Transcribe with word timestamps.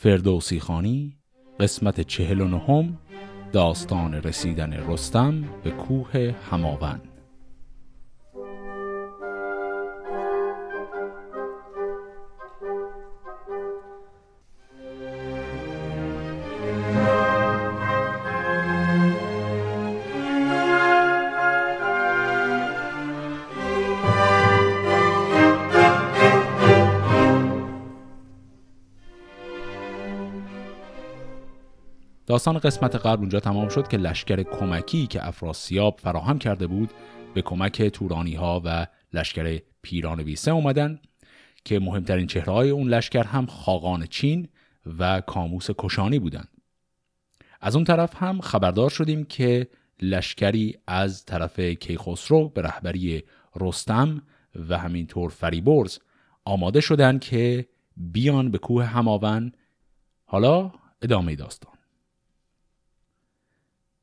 فردوسی 0.00 0.60
خانی 0.60 1.16
قسمت 1.60 2.00
چهل 2.00 2.40
و 2.40 2.48
نهم 2.48 2.98
داستان 3.52 4.14
رسیدن 4.14 4.72
رستم 4.72 5.44
به 5.64 5.70
کوه 5.70 6.34
هماون 6.50 7.00
داستان 32.38 32.58
قسمت 32.58 32.96
قبل 32.96 33.20
اونجا 33.20 33.40
تمام 33.40 33.68
شد 33.68 33.88
که 33.88 33.96
لشکر 33.96 34.42
کمکی 34.42 35.06
که 35.06 35.28
افراسیاب 35.28 36.00
فراهم 36.02 36.38
کرده 36.38 36.66
بود 36.66 36.90
به 37.34 37.42
کمک 37.42 37.82
تورانی 37.82 38.34
ها 38.34 38.62
و 38.64 38.86
لشکر 39.12 39.60
پیران 39.82 40.20
ویسه 40.20 40.50
اومدن 40.50 41.00
که 41.64 41.78
مهمترین 41.78 42.26
چهره 42.26 42.52
های 42.52 42.70
اون 42.70 42.88
لشکر 42.88 43.22
هم 43.22 43.46
خاقان 43.46 44.06
چین 44.06 44.48
و 44.98 45.20
کاموس 45.20 45.68
کشانی 45.78 46.18
بودند. 46.18 46.48
از 47.60 47.76
اون 47.76 47.84
طرف 47.84 48.22
هم 48.22 48.40
خبردار 48.40 48.90
شدیم 48.90 49.24
که 49.24 49.68
لشکری 50.02 50.76
از 50.86 51.24
طرف 51.24 51.60
کیخسرو 51.60 52.48
به 52.48 52.62
رهبری 52.62 53.22
رستم 53.56 54.22
و 54.68 54.78
همینطور 54.78 55.30
فریبرز 55.30 55.98
آماده 56.44 56.80
شدند 56.80 57.20
که 57.20 57.68
بیان 57.96 58.50
به 58.50 58.58
کوه 58.58 58.84
هماون 58.84 59.52
حالا 60.24 60.72
ادامه 61.02 61.36
داستان 61.36 61.77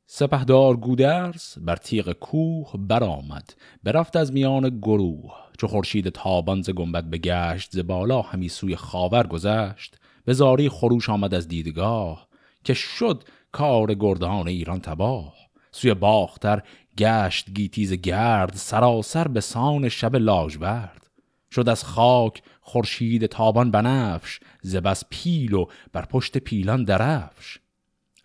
سپهدار 0.08 0.76
گودرز 0.76 1.58
بر 1.58 1.76
تیغ 1.76 2.12
کوه 2.12 2.72
برآمد 2.78 3.54
برفت 3.82 4.16
از 4.16 4.32
میان 4.32 4.68
گروه. 4.68 5.32
چو 5.58 5.66
خورشید 5.66 6.08
تابان 6.08 6.62
ز 6.62 6.70
گنبد 6.70 7.04
بگشت 7.10 7.70
ز 7.72 7.78
بالا 7.78 8.22
همی 8.22 8.48
سوی 8.48 8.76
خاور 8.76 9.26
گذشت. 9.26 9.96
به 10.24 10.32
زاری 10.32 10.68
خروش 10.68 11.10
آمد 11.10 11.34
از 11.34 11.48
دیدگاه 11.48 12.28
که 12.64 12.74
شد 12.74 13.24
کار 13.52 13.94
گردان 13.94 14.48
ایران 14.48 14.80
تباه. 14.80 15.34
سوی 15.72 15.94
باختر 15.94 16.62
گشت 16.98 17.50
گیتیز 17.54 17.92
گرد 17.92 18.54
سراسر 18.54 19.28
به 19.28 19.40
سان 19.40 19.88
شب 19.88 20.16
لاژورد 20.16 21.10
شد 21.50 21.68
از 21.68 21.84
خاک 21.84 22.42
خورشید 22.60 23.26
تابان 23.26 23.70
بنفش 23.70 24.40
ز 24.62 24.76
بس 24.76 25.04
پیل 25.10 25.52
و 25.52 25.66
بر 25.92 26.04
پشت 26.04 26.38
پیلان 26.38 26.84
درفش. 26.84 27.58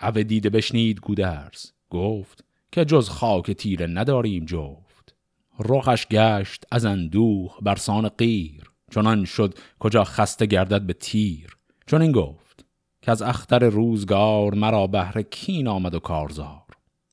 او 0.03 0.11
دیده 0.11 0.49
بشنید 0.49 0.99
گودرز. 0.99 1.71
گفت 1.89 2.43
که 2.71 2.85
جز 2.85 3.09
خاک 3.09 3.51
تیره 3.51 3.87
نداریم 3.87 4.45
جفت. 4.45 5.15
رخش 5.59 6.07
گشت 6.07 6.63
از 6.71 6.85
اندوه 6.85 7.57
برسان 7.61 8.09
قیر. 8.09 8.71
چنان 8.91 9.25
شد 9.25 9.53
کجا 9.79 10.03
خسته 10.03 10.45
گردد 10.45 10.81
به 10.81 10.93
تیر. 10.93 11.57
چون 11.85 12.01
این 12.01 12.11
گفت 12.11 12.65
که 13.01 13.11
از 13.11 13.21
اختر 13.21 13.69
روزگار 13.69 14.53
مرا 14.53 14.87
بهر 14.87 15.21
کین 15.21 15.67
آمد 15.67 15.95
و 15.95 15.99
کارزار. 15.99 16.61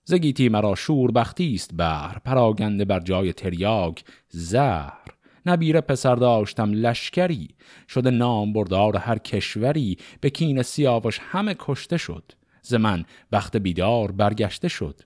زگیتی 0.05 0.48
مرا 0.48 0.75
شور 0.75 1.11
بختیست 1.11 1.70
بر 1.75 2.19
پراگنده 2.25 2.84
بر 2.84 3.00
جای 3.00 3.33
تریاک 3.33 4.05
زهر. 4.28 5.05
نبیره 5.47 5.81
پسر 5.81 6.14
داشتم 6.14 6.72
لشکری. 6.72 7.48
شده 7.89 8.11
نام 8.11 8.53
بردار 8.53 8.97
هر 8.97 9.19
کشوری. 9.19 9.97
به 10.20 10.31
کین 10.31 10.62
سیاوش 10.62 11.20
همه 11.22 11.56
کشته 11.59 11.97
شد. 11.97 12.33
ز 12.69 12.74
من 12.74 13.05
وقت 13.33 13.56
بیدار 13.56 14.12
برگشته 14.12 14.69
شد. 14.69 15.00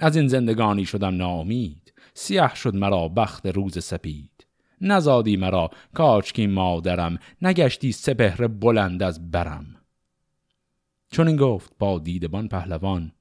از 0.00 0.16
این 0.16 0.28
زندگانی 0.28 0.84
شدم 0.84 1.16
نامید 1.16 1.92
سیاه 2.14 2.54
شد 2.54 2.74
مرا 2.74 3.08
بخت 3.08 3.46
روز 3.46 3.84
سپید. 3.84 4.46
نزادی 4.80 5.36
مرا 5.36 5.70
کاچکی 5.94 6.46
مادرم 6.46 7.18
نگشتی 7.42 7.92
سپهر 7.92 8.46
بلند 8.46 9.02
از 9.02 9.30
برم. 9.30 9.66
چون 11.10 11.28
این 11.28 11.36
گفت 11.36 11.72
با 11.78 11.98
دیدبان 11.98 12.48
پهلوان 12.48 13.12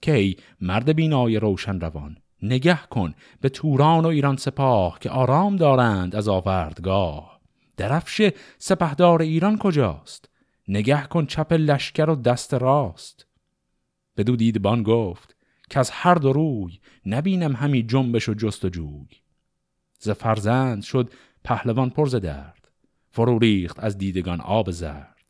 کی 0.00 0.36
مرد 0.60 0.92
بینای 0.92 1.36
روشن 1.36 1.80
روان 1.80 2.16
نگه 2.42 2.80
کن 2.90 3.14
به 3.40 3.48
توران 3.48 4.04
و 4.04 4.08
ایران 4.08 4.36
سپاه 4.36 4.98
که 4.98 5.10
آرام 5.10 5.56
دارند 5.56 6.16
از 6.16 6.28
آوردگاه. 6.28 7.40
درفش 7.76 8.30
سپهدار 8.58 9.22
ایران 9.22 9.58
کجاست؟ 9.58 10.29
نگه 10.72 11.06
کن 11.06 11.26
چپ 11.26 11.52
لشکر 11.52 12.10
و 12.10 12.16
دست 12.16 12.54
راست. 12.54 13.26
بدو 14.16 14.36
دیدبان 14.36 14.82
گفت 14.82 15.36
که 15.70 15.78
از 15.78 15.90
هر 15.90 16.14
دو 16.14 16.32
روی 16.32 16.78
نبینم 17.06 17.56
همی 17.56 17.82
جنبش 17.82 18.28
و 18.28 18.34
جست 18.34 18.64
و 18.64 18.68
جوی. 18.68 19.08
ز 19.98 20.10
فرزند 20.10 20.82
شد 20.82 21.12
پهلوان 21.44 21.90
پرز 21.90 22.14
درد 22.14 22.68
فرو 23.10 23.38
ریخت 23.38 23.80
از 23.80 23.98
دیدگان 23.98 24.40
آب 24.40 24.70
زرد. 24.70 25.24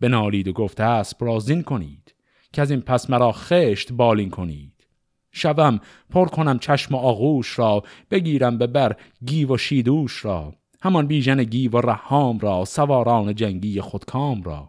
بنالید 0.00 0.48
و 0.48 0.52
گفت 0.52 0.80
اسب 0.80 1.24
را 1.24 1.38
زین 1.38 1.62
کنید 1.62 2.14
که 2.52 2.62
از 2.62 2.70
این 2.70 2.80
پس 2.80 3.10
مرا 3.10 3.32
خشت 3.32 3.92
بالین 3.92 4.30
کنید. 4.30 4.86
شبم 5.30 5.80
پر 6.10 6.28
کنم 6.28 6.58
چشم 6.58 6.94
و 6.94 6.98
آغوش 6.98 7.58
را 7.58 7.82
بگیرم 8.10 8.58
به 8.58 8.66
بر 8.66 8.96
گیو 9.24 9.54
و 9.54 9.56
شیدوش 9.56 10.24
را. 10.24 10.54
همان 10.84 11.06
بیژن 11.06 11.44
گیو 11.44 11.70
و 11.70 11.80
رهام 11.80 12.38
را 12.38 12.64
سواران 12.64 13.34
جنگی 13.34 13.80
خودکام 13.80 14.42
را. 14.42 14.68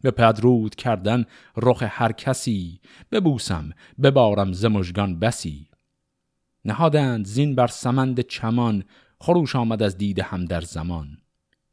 به 0.00 0.10
پدرود 0.10 0.74
کردن 0.74 1.24
رخ 1.56 1.82
هر 1.86 2.12
کسی 2.12 2.80
ببوسم 3.12 3.70
ببارم 4.02 4.52
زمجگان 4.52 5.18
بسی. 5.18 5.68
نهادند 6.64 7.26
زین 7.26 7.54
بر 7.54 7.66
سمند 7.66 8.20
چمان 8.20 8.84
خروش 9.18 9.56
آمد 9.56 9.82
از 9.82 9.98
دید 9.98 10.20
هم 10.20 10.44
در 10.44 10.60
زمان. 10.60 11.18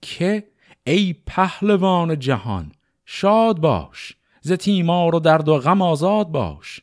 که 0.01 0.47
ای 0.83 1.15
پهلوان 1.25 2.19
جهان 2.19 2.71
شاد 3.05 3.59
باش 3.59 4.15
ز 4.41 4.51
تیمار 4.51 5.15
و 5.15 5.19
درد 5.19 5.49
و 5.49 5.57
غم 5.57 5.81
آزاد 5.81 6.27
باش. 6.27 6.81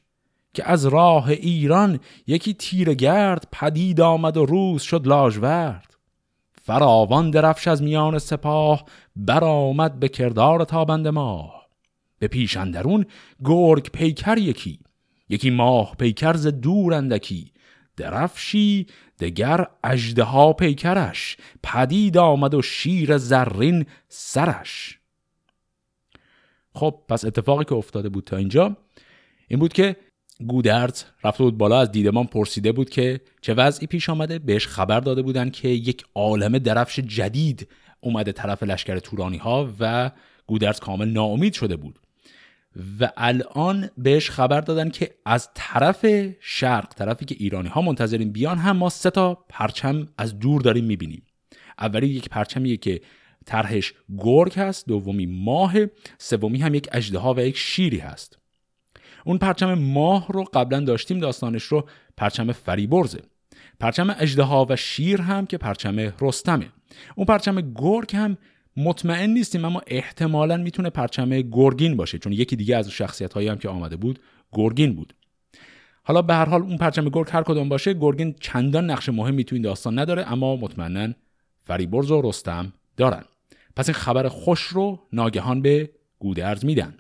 که 0.55 0.71
از 0.71 0.87
راه 0.87 1.29
ایران 1.29 2.01
یکی 2.27 2.55
تیر 2.55 2.95
گرد 2.95 3.49
پدید 3.53 4.01
آمد 4.01 4.37
و 4.37 4.47
روز 4.47 4.83
شد 4.83 5.07
لاژورد. 5.07 5.96
فراوان 6.67 7.31
درفش 7.31 7.69
از 7.69 7.83
میان 7.83 8.19
سپاه 8.19 8.85
برآمد 9.17 10.01
به 10.01 10.09
کردار 10.09 10.65
تابند 10.65 11.09
ماه. 11.09 11.69
به 12.19 12.29
پیش 12.29 12.57
اندرون 12.57 13.07
گرگ 13.45 13.91
پیکر 13.91 14.39
یکی 14.39 14.81
یکی 15.29 15.51
ماه 15.51 15.97
پیکر 15.99 16.37
ز 16.37 16.47
دور 16.47 16.95
اندکی 16.95 17.53
درفشی 17.97 18.87
دگر 19.19 19.67
اژدها 19.85 20.53
پیکرش 20.53 21.37
پدید 21.63 22.19
آمد 22.19 22.55
و 22.55 22.63
شیر 22.63 23.19
زرین 23.19 23.87
سرش. 24.09 24.99
خب 26.75 27.03
پس 27.09 27.25
اتفاقی 27.25 27.65
که 27.65 27.75
افتاده 27.75 28.09
بود 28.09 28.25
تا 28.25 28.37
اینجا 28.37 28.77
این 29.49 29.59
بود 29.59 29.73
که 29.73 29.97
گودرز 30.47 31.05
رفته 31.25 31.45
بود 31.45 31.59
بالا 31.59 31.81
از 31.81 31.93
دیدمان 31.93 32.27
پرسیده 32.27 32.73
بود 32.73 32.91
که 32.91 33.21
چه 33.41 33.55
وضعی 33.55 33.87
پیش 33.87 34.11
آمده. 34.11 34.39
بهش 34.39 34.67
خبر 34.67 35.01
داده 35.01 35.23
بودن 35.23 35.51
که 35.51 35.69
یک 35.69 36.05
عالم 36.15 36.59
درفش 36.59 37.01
جدید 37.01 37.69
اومده 38.01 38.33
طرف 38.33 38.63
لشکر 38.63 38.99
تورانی 38.99 39.37
ها 39.37 39.75
و 39.81 40.11
گودرز 40.47 40.81
کامل 40.81 41.09
ناامید 41.09 41.53
شده 41.53 41.77
بود. 41.77 41.99
و 43.01 43.13
الان 43.17 43.91
بهش 43.99 44.31
خبر 44.31 44.61
دادن 44.61 44.91
که 44.91 45.15
از 45.25 45.49
طرف 45.55 46.07
شرق 46.41 46.95
طرفی 46.95 47.25
که 47.25 47.37
ایرانی 47.39 47.69
ها 47.69 47.81
منتظرین 47.83 48.33
بیان 48.33 48.59
هم 48.59 48.77
ما 48.77 48.89
سه 48.89 49.11
تا 49.11 49.35
پرچم 49.49 50.09
از 50.19 50.39
دور 50.39 50.63
داریم 50.63 50.85
می‌بینیم. 50.85 51.23
اولی 51.79 52.07
یک 52.07 52.29
پرچمیه 52.29 52.77
که 52.77 53.01
طرحش 53.47 53.95
گرگ 54.19 54.59
هست 54.59 54.87
دومی 54.87 55.27
ماه 55.27 55.75
سومی 56.19 56.59
هم 56.59 56.75
یک 56.75 56.89
اژدها 56.93 57.35
و 57.35 57.41
یک 57.41 57.57
شیری 57.57 57.99
هست. 57.99 58.36
اون 59.27 59.39
پرچم 59.39 59.75
ماه 59.75 60.27
رو 60.29 60.45
قبلا 60.45 60.81
داشتیم 60.81 61.19
داستانش 61.19 61.63
رو 61.63 61.89
پرچم 62.17 62.53
فریبرزه. 62.53 63.23
پرچم 63.81 64.17
اجدها 64.19 64.67
و 64.69 64.77
شیر 64.77 65.21
هم 65.21 65.47
که 65.47 65.59
پرچم 65.59 66.13
رستمه. 66.21 66.69
اون 67.17 67.27
پرچم 67.27 67.73
گرگ 67.75 68.17
هم 68.17 68.37
مطمئن 68.77 69.31
نیستیم 69.31 69.65
اما 69.65 69.83
احتمالا 69.87 70.57
می‌تونه 70.57 70.91
پرچم 70.91 71.41
گرگین 71.41 71.97
باشه 71.97 72.19
چون 72.19 72.33
یکی 72.33 72.57
دیگه 72.57 72.77
از 72.77 72.91
شخصیت 72.91 73.33
هایی 73.33 73.49
هم 73.49 73.59
که 73.59 73.69
آمده 73.69 73.97
بود 73.97 74.19
گرگین 74.53 74.95
بود. 74.95 75.15
حالا 76.03 76.23
به 76.23 76.35
هر 76.35 76.49
حال 76.49 76.63
اون 76.63 76.77
پرچم 76.77 77.09
گرگ 77.09 77.29
هر 77.31 77.43
کدوم 77.43 77.69
باشه 77.69 77.95
گرگین 77.95 78.35
چندان 78.41 78.91
نقش 78.91 79.09
مهمی 79.09 79.45
تو 79.45 79.55
این 79.55 79.63
داستان 79.63 79.99
نداره 79.99 80.33
اما 80.33 80.57
مطمئنا 80.57 81.13
فریبرز 81.65 82.11
و 82.11 82.23
رستم 82.23 82.73
دارن. 82.97 83.25
پس 83.77 83.89
این 83.89 83.95
خبر 83.95 84.29
خوش 84.29 84.61
رو 84.61 84.99
ناگهان 85.13 85.63
به 85.63 85.91
گودرز 86.19 86.65
میدن. 86.65 86.97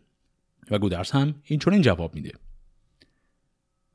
و 0.70 0.78
گودرز 0.78 1.10
هم 1.10 1.34
این 1.44 1.58
چون 1.58 1.72
این 1.72 1.82
جواب 1.82 2.14
میده. 2.14 2.32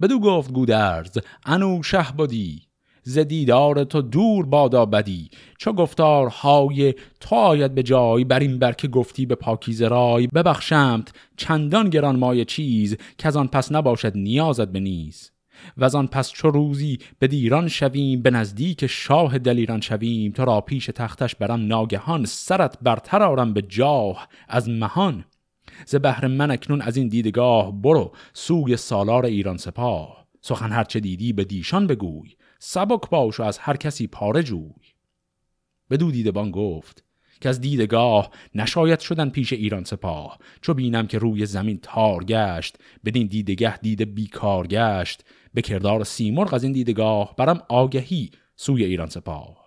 بدو 0.01 0.19
گفت 0.19 0.51
گودرز 0.51 1.17
انو 1.45 1.83
شه 1.83 2.05
بادی 2.17 2.61
ز 3.03 3.17
دیدار 3.17 3.83
تو 3.83 4.01
دور 4.01 4.45
بادا 4.45 4.85
بدی 4.85 5.29
چو 5.57 5.73
گفتارهای 5.73 6.93
تو 7.19 7.35
آید 7.35 7.75
به 7.75 7.83
جای 7.83 8.23
بر 8.23 8.39
این 8.39 8.59
برکه 8.59 8.87
گفتی 8.87 9.25
به 9.25 9.35
پاکیز 9.35 9.81
رای. 9.81 10.27
ببخشمت 10.27 11.13
چندان 11.37 11.89
گران 11.89 12.15
مای 12.15 12.45
چیز 12.45 12.97
که 13.17 13.27
از 13.27 13.37
آن 13.37 13.47
پس 13.47 13.71
نباشد 13.71 14.17
نیازت 14.17 14.67
به 14.67 14.79
نیز. 14.79 15.31
و 15.77 15.97
آن 15.97 16.07
پس 16.07 16.31
چو 16.31 16.49
روزی 16.49 16.99
به 17.19 17.27
دیران 17.27 17.67
شویم 17.67 18.21
به 18.21 18.31
نزدیک 18.31 18.87
شاه 18.87 19.37
دلیران 19.37 19.81
شویم 19.81 20.31
تو 20.31 20.45
را 20.45 20.61
پیش 20.61 20.85
تختش 20.85 21.35
برم 21.35 21.67
ناگهان 21.67 22.25
سرت 22.25 22.77
برتر 22.81 23.23
آرم 23.23 23.53
به 23.53 23.61
جاه 23.61 24.27
از 24.47 24.69
مهان 24.69 25.25
ز 25.85 25.95
بهر 25.95 26.27
من 26.27 26.51
اکنون 26.51 26.81
از 26.81 26.97
این 26.97 27.07
دیدگاه 27.07 27.81
برو 27.81 28.11
سوی 28.33 28.77
سالار 28.77 29.25
ایران 29.25 29.57
سپاه. 29.57 30.27
سخن 30.41 30.71
هرچه 30.71 30.99
دیدی 30.99 31.33
به 31.33 31.43
دیشان 31.43 31.87
بگوی 31.87 32.35
سبک 32.59 33.09
باش 33.09 33.39
و 33.39 33.43
از 33.43 33.57
هر 33.57 33.75
کسی 33.75 34.07
پاره 34.07 34.43
جوی. 34.43 34.71
بدو 35.89 36.11
دیدبان 36.11 36.51
گفت 36.51 37.03
که 37.41 37.49
از 37.49 37.61
دیدگاه 37.61 38.31
نشاید 38.55 38.99
شدن 38.99 39.29
پیش 39.29 39.53
ایران 39.53 39.83
سپاه. 39.83 40.37
چو 40.61 40.73
بینم 40.73 41.07
که 41.07 41.17
روی 41.17 41.45
زمین 41.45 41.79
تار 41.81 42.23
گشت 42.23 42.77
بدین 43.05 43.27
دیدگه 43.27 43.77
دیده 43.77 44.05
بیکار 44.05 44.67
گشت. 44.67 45.23
به 45.53 45.61
کردار 45.61 46.03
سیمرغ 46.03 46.53
از 46.53 46.63
این 46.63 46.71
دیدگاه 46.71 47.35
برم 47.37 47.61
آگهی 47.69 48.31
سوی 48.55 48.85
ایران 48.85 49.09
سپاه. 49.09 49.60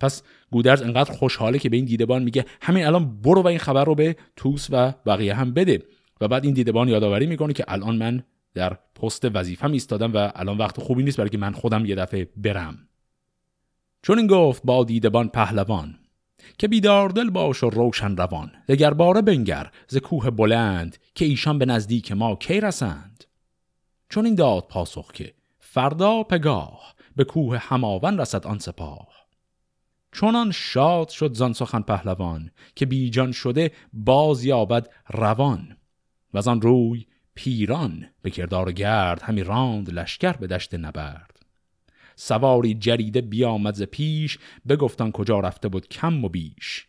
پس 0.00 0.22
گودرز 0.50 0.82
انقدر 0.82 1.12
خوشحاله 1.12 1.58
که 1.58 1.68
به 1.68 1.76
این 1.76 1.84
دیدبان 1.84 2.22
میگه 2.22 2.44
همین 2.62 2.86
الان 2.86 3.20
برو 3.20 3.42
و 3.42 3.46
این 3.46 3.58
خبر 3.58 3.84
رو 3.84 3.94
به 3.94 4.16
توس 4.36 4.66
و 4.70 4.92
بقیه 5.06 5.34
هم 5.34 5.52
بده. 5.52 5.82
و 6.20 6.28
بعد 6.28 6.44
این 6.44 6.54
دیدبان 6.54 6.88
یادآوری 6.88 7.26
می‌کنه 7.26 7.52
که 7.52 7.64
الان 7.68 7.96
من 7.96 8.22
در 8.54 8.78
پست 9.02 9.24
وظیفم 9.34 9.72
ایستادم 9.72 10.12
و 10.14 10.30
الان 10.34 10.58
وقت 10.58 10.80
خوبی 10.80 11.02
نیست 11.02 11.16
برای 11.16 11.30
که 11.30 11.38
من 11.38 11.52
خودم 11.52 11.86
یه 11.86 11.94
دفعه 11.94 12.28
برم. 12.36 12.78
چون 14.02 14.18
این 14.18 14.26
گفت 14.26 14.62
با 14.64 14.84
دیدبان 14.84 15.28
پهلوان 15.28 15.98
که 16.58 16.68
بیدار 16.68 17.08
دل 17.08 17.30
باش 17.30 17.62
و 17.62 17.70
روشن 17.70 18.16
روان 18.16 18.52
دگر 18.68 18.94
باره 18.94 19.22
بنگر 19.22 19.70
ز 19.88 19.96
کوه 19.96 20.30
بلند 20.30 20.96
که 21.14 21.24
ایشان 21.24 21.58
به 21.58 21.66
نزدیک 21.66 22.12
ما 22.12 22.36
کی 22.36 22.60
رسند؟ 22.60 23.24
چون 24.08 24.24
این 24.24 24.34
داد 24.34 24.66
پاسخ 24.68 25.12
که 25.12 25.34
فردا 25.58 26.22
پگاه 26.22 26.94
به 27.16 27.24
کوه 27.24 27.58
هماون 27.58 28.20
رسد 28.20 28.46
آن 28.46 28.58
سپاه. 28.58 29.17
چونان 30.12 30.50
شاد 30.50 31.08
شد 31.08 31.34
زان 31.34 31.52
سخن 31.52 31.80
پهلوان 31.80 32.50
که 32.74 32.86
بیجان 32.86 33.32
شده 33.32 33.72
باز 33.92 34.44
یابد 34.44 34.88
روان 35.08 35.76
و 36.34 36.50
آن 36.50 36.60
روی 36.60 37.06
پیران 37.34 38.06
به 38.22 38.30
کردار 38.30 38.72
گرد 38.72 39.22
همی 39.22 39.42
راند 39.42 39.90
لشکر 39.90 40.32
به 40.32 40.46
دشت 40.46 40.74
نبرد. 40.74 41.38
سواری 42.16 42.74
جریده 42.74 43.20
بیامد 43.20 43.74
ز 43.74 43.82
پیش 43.82 44.38
بگفتان 44.68 45.12
کجا 45.12 45.40
رفته 45.40 45.68
بود 45.68 45.88
کم 45.88 46.24
و 46.24 46.28
بیش. 46.28 46.86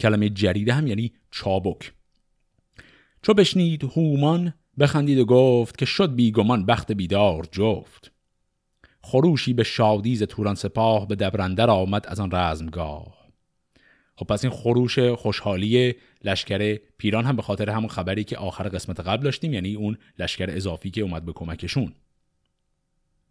کلمه 0.00 0.28
جریده 0.28 0.74
هم 0.74 0.86
یعنی 0.86 1.12
چابک. 1.30 1.92
چو 3.22 3.34
بشنید 3.34 3.84
هومان 3.84 4.54
بخندید 4.78 5.18
و 5.18 5.24
گفت 5.24 5.78
که 5.78 5.84
شد 5.84 6.14
بیگمان 6.14 6.66
بخت 6.66 6.92
بیدار 6.92 7.48
جفت. 7.52 8.13
خروشی 9.04 9.52
به 9.52 9.64
شادیز 9.64 10.22
توران 10.22 10.54
سپاه 10.54 11.08
به 11.08 11.14
دبرندر 11.14 11.70
آمد 11.70 12.06
از 12.06 12.20
آن 12.20 12.30
رزمگاه. 12.32 13.14
خب 14.16 14.26
پس 14.26 14.44
این 14.44 14.52
خروش 14.52 14.98
خوشحالی 14.98 15.94
لشکر 16.24 16.78
پیران 16.98 17.24
هم 17.24 17.36
به 17.36 17.42
خاطر 17.42 17.70
همون 17.70 17.88
خبری 17.88 18.24
که 18.24 18.36
آخر 18.36 18.68
قسمت 18.68 19.00
قبل 19.00 19.24
داشتیم 19.24 19.52
یعنی 19.52 19.74
اون 19.74 19.96
لشکر 20.18 20.46
اضافی 20.48 20.90
که 20.90 21.00
اومد 21.00 21.24
به 21.24 21.32
کمکشون. 21.32 21.92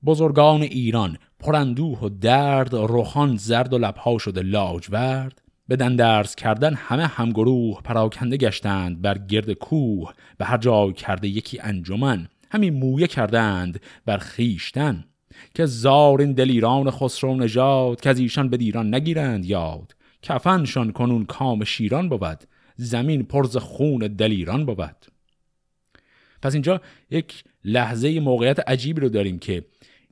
بزرگان 0.05 0.61
ایران 0.61 1.17
پرندوه 1.39 1.99
و 1.99 2.09
درد 2.09 2.73
روخان 2.73 3.37
زرد 3.37 3.73
و 3.73 3.77
لبها 3.77 4.17
شده 4.17 4.41
لاجورد. 4.41 5.41
به 5.67 5.75
دندرز 5.75 6.35
کردن 6.35 6.73
همه 6.73 7.07
همگروه 7.07 7.81
پراکنده 7.81 8.37
گشتند 8.37 9.01
بر 9.01 9.17
گرد 9.17 9.53
کوه 9.53 10.13
به 10.37 10.45
هر 10.45 10.57
جای 10.57 10.93
کرده 10.93 11.27
یکی 11.27 11.59
انجمن. 11.59 12.27
همین 12.51 12.73
مویه 12.73 13.07
کردند 13.07 13.81
بر 14.05 14.17
خیشتن 14.17 15.05
که 15.53 15.65
زارین 15.65 16.31
دلیران 16.31 16.91
خسرو 16.91 17.35
نژاد 17.35 18.01
که 18.01 18.09
از 18.09 18.19
ایشان 18.19 18.49
به 18.49 18.57
دیران 18.57 18.95
نگیرند 18.95 19.45
یاد. 19.45 19.95
کفنشان 20.21 20.91
کنون 20.91 21.25
کام 21.25 21.63
شیران 21.63 22.09
بود 22.09 22.43
زمین 22.75 23.23
پرز 23.23 23.57
خون 23.57 23.99
دلیران 23.99 24.65
بود. 24.65 25.05
پس 26.41 26.53
اینجا 26.53 26.81
یک 27.09 27.43
لحظه 27.65 28.19
موقعیت 28.19 28.69
عجیبی 28.69 29.01
رو 29.01 29.09
داریم 29.09 29.39
که 29.39 29.65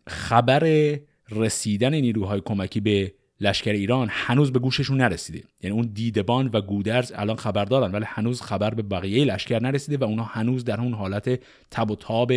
خبر 0.08 0.96
رسیدن 1.30 1.94
نیروهای 1.94 2.42
کمکی 2.46 2.80
به 2.80 3.14
لشکر 3.42 3.72
ایران 3.72 4.08
هنوز 4.12 4.52
به 4.52 4.60
گوششون 4.60 4.98
نرسیده. 4.98 5.44
یعنی 5.62 5.76
اون 5.76 5.90
دیدبان 5.94 6.50
و 6.54 6.62
گودرز 6.62 7.12
الان 7.16 7.36
خبر 7.36 7.66
دارن 7.66 7.92
ولی 7.92 8.06
هنوز 8.08 8.42
خبر 8.42 8.74
به 8.74 8.82
بقیه 8.82 9.26
لشکر 9.26 9.60
نرسیده 9.60 9.98
و 9.98 10.04
اونا 10.04 10.24
هنوز 10.24 10.64
در 10.64 10.82
اون 10.82 10.94
حالت 10.94 11.40
تب 11.72 11.92
و 11.92 11.96
تاب 11.96 12.32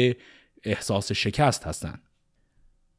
احساس 0.65 1.13
شکست 1.13 1.67
هستن. 1.67 2.01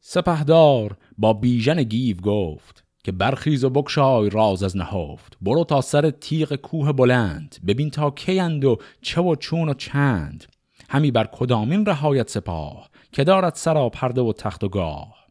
سپهدار 0.07 0.97
با 1.17 1.33
بیژن 1.33 1.83
گیو 1.83 2.17
گفت 2.17 2.83
که 3.03 3.11
برخیز 3.11 3.63
و 3.63 3.69
بکشای 3.69 4.29
راز 4.29 4.63
از 4.63 4.77
نهفت. 4.77 5.37
برو 5.41 5.63
تا 5.63 5.81
سر 5.81 6.09
تیغ 6.09 6.55
کوه 6.55 6.91
بلند. 6.91 7.55
ببین 7.67 7.89
تا 7.89 8.11
کیند 8.11 8.65
و 8.65 8.77
چه 9.01 9.21
و 9.21 9.35
چون 9.35 9.69
و 9.69 9.73
چند. 9.73 10.45
همی 10.89 11.11
بر 11.11 11.29
کدامین 11.31 11.85
رهایت 11.85 12.29
سپاه 12.29 12.89
که 13.11 13.23
دارد 13.23 13.55
سرا 13.55 13.89
پرده 13.89 14.21
و 14.21 14.33
تخت 14.33 14.63
و 14.63 14.69
گاه. 14.69 15.27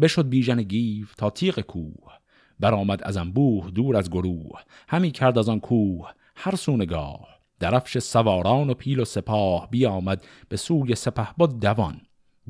بشد 0.00 0.28
بیژن 0.28 0.62
گیو 0.62 1.06
تا 1.16 1.30
تیغ 1.30 1.60
کوه. 1.60 2.12
برآمد 2.60 3.02
از 3.02 3.16
انبوه 3.16 3.70
دور 3.70 3.96
از 3.96 4.10
گروه. 4.10 4.60
همی 4.88 5.10
کرد 5.10 5.38
از 5.38 5.48
آن 5.48 5.60
کوه 5.60 6.10
هر 6.36 6.56
سونگاه 6.56 7.28
درفش 7.60 7.98
سواران 7.98 8.70
و 8.70 8.74
پیل 8.74 9.00
و 9.00 9.04
سپاه 9.04 9.70
بیامد 9.70 10.24
به 10.48 10.56
سوی 10.56 10.94
سپه 10.94 11.46
دوان. 11.60 12.00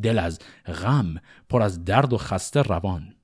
دل 0.02 0.18
از 0.18 0.38
غم 0.66 1.14
پر 1.48 1.62
از 1.62 1.84
درد 1.84 2.12
و 2.12 2.18
خسته 2.18 2.62
روان. 2.62 3.14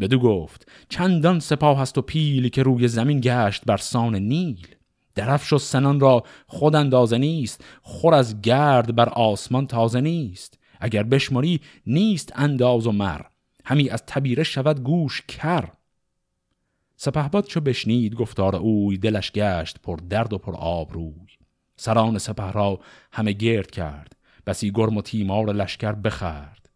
بدو 0.00 0.18
گفت 0.18 0.68
چندان 0.88 1.40
سپاه 1.40 1.78
هست 1.78 1.98
و 1.98 2.02
پیل 2.02 2.48
که 2.48 2.62
روی 2.62 2.88
زمین 2.88 3.20
گشت 3.22 3.64
بر 3.64 3.76
سان 3.76 4.16
نیل. 4.16 4.66
درفش 5.14 5.52
و 5.52 5.58
سنان 5.58 6.00
را 6.00 6.22
خود 6.46 6.76
اندازه 6.76 7.18
نیست. 7.18 7.64
خور 7.82 8.14
از 8.14 8.40
گرد 8.40 8.94
بر 8.94 9.08
آسمان 9.08 9.66
تازه 9.66 10.00
نیست. 10.00 10.58
اگر 10.80 11.02
بشماری 11.02 11.60
نیست 11.86 12.32
انداز 12.36 12.86
و 12.86 12.92
مر. 12.92 13.20
همی 13.64 13.88
از 13.88 14.02
تبیره 14.06 14.42
شود 14.42 14.82
گوش 14.82 15.22
کر. 15.28 15.68
سپهباد 16.96 17.46
چو 17.46 17.60
بشنید 17.60 18.14
گفتار 18.14 18.56
اوی 18.56 18.98
دلش 18.98 19.32
گشت 19.32 19.78
پر 19.82 19.96
درد 19.96 20.32
و 20.32 20.38
پر 20.38 20.54
آب 20.56 20.92
روی 20.92 21.28
سران 21.76 22.18
سپه 22.18 22.52
را 22.52 22.80
همه 23.12 23.32
گرد 23.32 23.70
کرد. 23.70 24.16
بسی 24.48 24.70
گرم 24.70 24.96
و 24.96 25.02
تیمار 25.02 25.52
لشکر 25.52 25.92
بخرد 25.92 26.68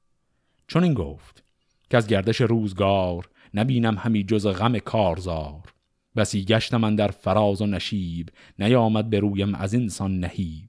چون 0.67 0.85
این 0.85 0.95
گفت 0.95 1.45
که 1.91 1.97
از 1.97 2.07
گردش 2.07 2.41
روزگار 2.41 3.29
نبینم 3.55 3.97
همی 3.99 4.25
جز 4.25 4.47
غم 4.47 4.79
کارزار. 4.79 5.63
بسی 6.17 6.45
گشت 6.45 6.75
من 6.75 6.97
در 6.97 7.09
فراز 7.09 7.63
و 7.63 7.67
نشیب 7.67 8.29
نیامد 8.59 9.11
به 9.11 9.21
رویم 9.21 9.55
از 9.55 9.75
اینسان 9.75 10.21
نهیب. 10.21 10.69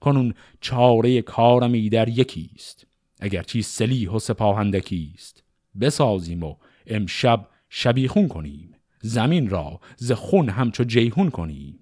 کنون 0.00 0.34
چاره 0.60 1.22
کارمی 1.22 1.88
در 1.88 2.08
یکیست 2.08 2.86
اگر 3.20 3.42
چی 3.42 3.62
سلیح 3.62 4.10
و 4.10 4.18
سپاهندکیست. 4.18 5.42
بسازیم 5.80 6.42
و 6.42 6.56
امشب 6.86 7.48
شبیخون 7.68 8.28
کنیم 8.28 8.74
زمین 9.00 9.50
را 9.50 9.80
ز 9.96 10.12
خون 10.12 10.48
همچو 10.48 10.84
جیهون 10.84 11.30
کنیم. 11.30 11.81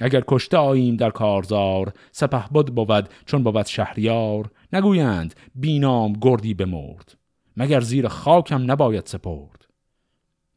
اگر 0.00 0.22
کشته 0.28 0.56
آییم 0.56 0.96
در 0.96 1.10
کارزار 1.10 1.92
سپه 2.12 2.44
بود 2.50 2.74
بود 2.74 3.08
چون 3.26 3.42
بود 3.42 3.66
شهریار. 3.66 4.50
نگویند 4.72 5.34
بینام 5.54 6.12
گردی 6.12 6.54
بمرد. 6.54 7.16
مگر 7.56 7.80
زیر 7.80 8.08
خاکم 8.08 8.70
نباید 8.70 9.06
سپرد. 9.06 9.66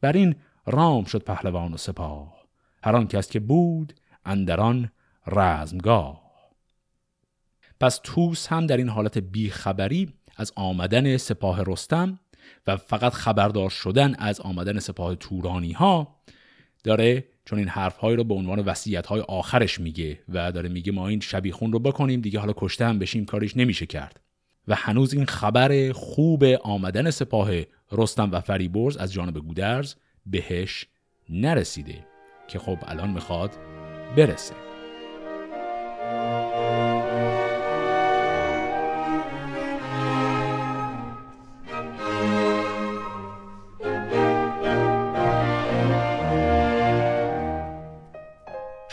بر 0.00 0.12
این 0.12 0.34
رام 0.66 1.04
شد 1.04 1.22
پهلوان 1.22 1.72
و 1.72 1.76
سپاه. 1.76 2.34
هر 2.82 2.96
آن 2.96 3.08
کس 3.08 3.30
که 3.30 3.40
بود 3.40 3.94
اندران 4.24 4.90
رزمگاه. 5.26 6.24
پس 7.80 8.00
توس 8.02 8.46
هم 8.46 8.66
در 8.66 8.76
این 8.76 8.88
حالت 8.88 9.18
بیخبری 9.18 10.12
از 10.36 10.52
آمدن 10.56 11.16
سپاه 11.16 11.62
رستم 11.66 12.18
و 12.66 12.76
فقط 12.76 13.12
خبردار 13.12 13.70
شدن 13.70 14.14
از 14.14 14.40
آمدن 14.40 14.78
سپاه 14.78 15.14
تورانی 15.14 15.72
ها 15.72 16.16
داره 16.84 17.24
چون 17.44 17.58
این 17.58 17.68
حرف 17.68 17.96
های 17.96 18.16
رو 18.16 18.24
به 18.24 18.34
عنوان 18.34 18.58
وصیت 18.58 19.06
های 19.06 19.20
آخرش 19.20 19.80
میگه 19.80 20.18
و 20.28 20.52
داره 20.52 20.68
میگه 20.68 20.92
ما 20.92 21.08
این 21.08 21.20
شبیخون 21.20 21.72
رو 21.72 21.78
بکنیم 21.78 22.20
دیگه 22.20 22.38
حالا 22.38 22.52
کشته 22.56 22.86
هم 22.86 22.98
بشیم 22.98 23.24
کارش 23.24 23.56
نمیشه 23.56 23.86
کرد. 23.86 24.20
و 24.68 24.74
هنوز 24.74 25.14
این 25.14 25.26
خبر 25.26 25.92
خوب 25.92 26.44
آمدن 26.44 27.10
سپاه 27.10 27.50
رستم 27.92 28.32
و 28.32 28.40
فریبرز 28.40 28.96
از 28.96 29.12
جانب 29.12 29.38
گودرز 29.38 29.94
بهش 30.26 30.86
نرسیده 31.28 32.06
که 32.48 32.58
خب 32.58 32.78
الان 32.82 33.10
می‌خواد 33.10 33.50
برسه. 34.16 34.73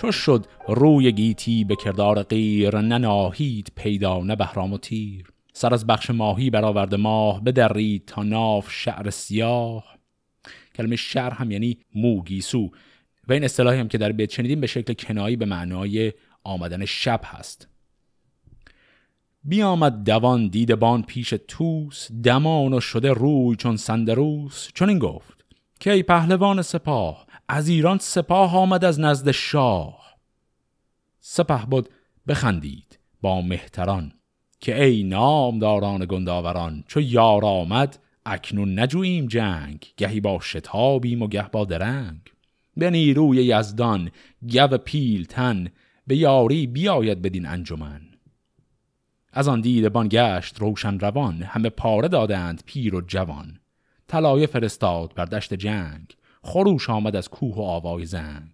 چو 0.02 0.12
شد 0.12 0.46
روی 0.68 1.12
گیتی 1.12 1.64
به 1.64 1.76
کردار 1.76 2.24
غیر 2.24 2.78
نناهید 2.78 3.72
پیدا 3.76 4.20
نه 4.20 4.36
بهرام 4.36 4.74
و 4.74 4.78
تیر. 4.78 5.28
سر 5.54 5.74
از 5.74 5.88
بخش 5.88 6.10
ماهی 6.10 6.50
برآورده 6.50 6.98
ماه 6.98 7.44
بدرید 7.44 8.06
تا 8.06 8.24
ناف 8.24 8.72
شعر 8.72 9.10
سیاه. 9.10 9.98
کلمه 10.76 10.96
شعر 10.96 11.34
هم 11.34 11.52
یعنی 11.52 11.78
موگیسو. 11.96 12.72
و 13.28 13.34
این 13.34 13.44
اصطلاحی 13.44 13.80
هم 13.80 13.88
که 13.88 13.98
در 13.98 14.12
بیت 14.12 14.32
شنیدیم 14.32 14.62
به 14.62 14.68
شکل 14.68 14.94
کنایی 14.94 15.36
به 15.36 15.46
معنای 15.46 16.14
آمدن 16.44 16.86
شب 16.86 17.22
هست. 17.24 17.68
بیامد 19.44 20.04
دوان 20.04 20.48
دیدبان 20.48 21.04
پیش 21.04 21.34
توس 21.48 22.12
دمان 22.24 22.74
و 22.74 22.80
شده 22.80 23.14
روی 23.14 23.56
چون 23.56 23.78
سندروس 23.78 24.70
چون 24.74 24.90
این 24.90 25.00
گفت 25.00 25.46
که 25.80 25.92
ای 25.92 26.04
پهلوان 26.04 26.62
سپاه 26.62 27.31
از 27.54 27.68
ایران 27.68 27.98
سپاه 27.98 28.58
آمد 28.58 28.86
از 28.86 29.00
نزد 29.00 29.32
شاه. 29.32 30.18
سپه 31.20 31.66
بود 31.66 31.90
بخندید 32.28 33.00
با 33.22 33.42
مهتران 33.42 34.14
که 34.60 34.84
ای 34.84 35.04
نامداران 35.04 36.06
گنداوران 36.10 36.84
چو 36.88 37.02
یار 37.02 37.46
آمد 37.46 38.00
اکنون 38.26 38.80
نجوییم 38.80 39.28
جنگ 39.28 39.86
گهی 39.98 40.20
با 40.20 40.40
شتابیم 40.40 41.22
و 41.22 41.28
گه 41.28 41.50
با 41.50 41.66
درنگ. 41.66 42.20
به 42.78 42.90
نیروی 42.90 43.38
یزدان 43.38 44.12
گو 44.52 44.78
پیلتن 44.78 45.68
به 46.08 46.16
یاری 46.16 46.68
بیاید 46.68 47.22
بدین 47.22 47.46
انجمن. 47.46 48.02
از 49.34 49.48
آن 49.48 49.62
دیدبان 49.62 50.08
گشت 50.12 50.60
روشن 50.60 51.00
روان 51.00 51.44
همه 51.44 51.70
پاره 51.70 52.08
دادند 52.08 52.64
پیر 52.66 52.96
و 52.96 53.02
جوان. 53.02 53.60
طلایه 54.08 54.48
فرستاد 54.48 55.14
بر 55.16 55.26
دشت 55.26 55.54
جنگ. 55.54 56.16
خروش 56.44 56.90
آمد 56.90 57.16
از 57.16 57.30
کوه 57.30 57.56
و 57.56 57.62
آوای 57.62 58.06
زنگ. 58.06 58.52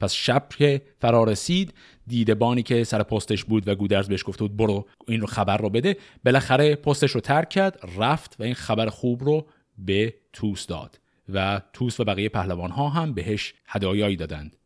پس 0.00 0.12
شب 0.12 0.48
که 0.58 0.82
فرا 1.00 1.24
رسید 1.24 1.74
دیدبانی 2.06 2.62
که 2.62 2.84
سر 2.84 3.02
پستش 3.02 3.44
بود 3.44 3.68
و 3.68 3.74
گودرز 3.74 4.08
بهش 4.08 4.24
گفته 4.24 4.44
بود 4.44 4.56
برو 4.56 4.86
این 5.08 5.20
رو 5.20 5.26
خبر 5.26 5.56
رو 5.56 5.70
بده. 5.70 5.96
بالاخره 6.24 6.76
پستش 6.76 7.10
رو 7.10 7.20
ترک 7.20 7.48
کرد 7.48 7.80
رفت 7.98 8.36
و 8.40 8.42
این 8.42 8.54
خبر 8.54 8.88
خوب 8.88 9.24
رو 9.24 9.46
به 9.78 10.14
توس 10.32 10.66
داد 10.66 11.00
و 11.28 11.60
توس 11.72 12.00
و 12.00 12.04
بقیه 12.04 12.28
پهلوان 12.28 12.70
ها 12.70 12.88
هم 12.88 13.14
بهش 13.14 13.54
هدایایی 13.66 14.16
دادند. 14.16 14.56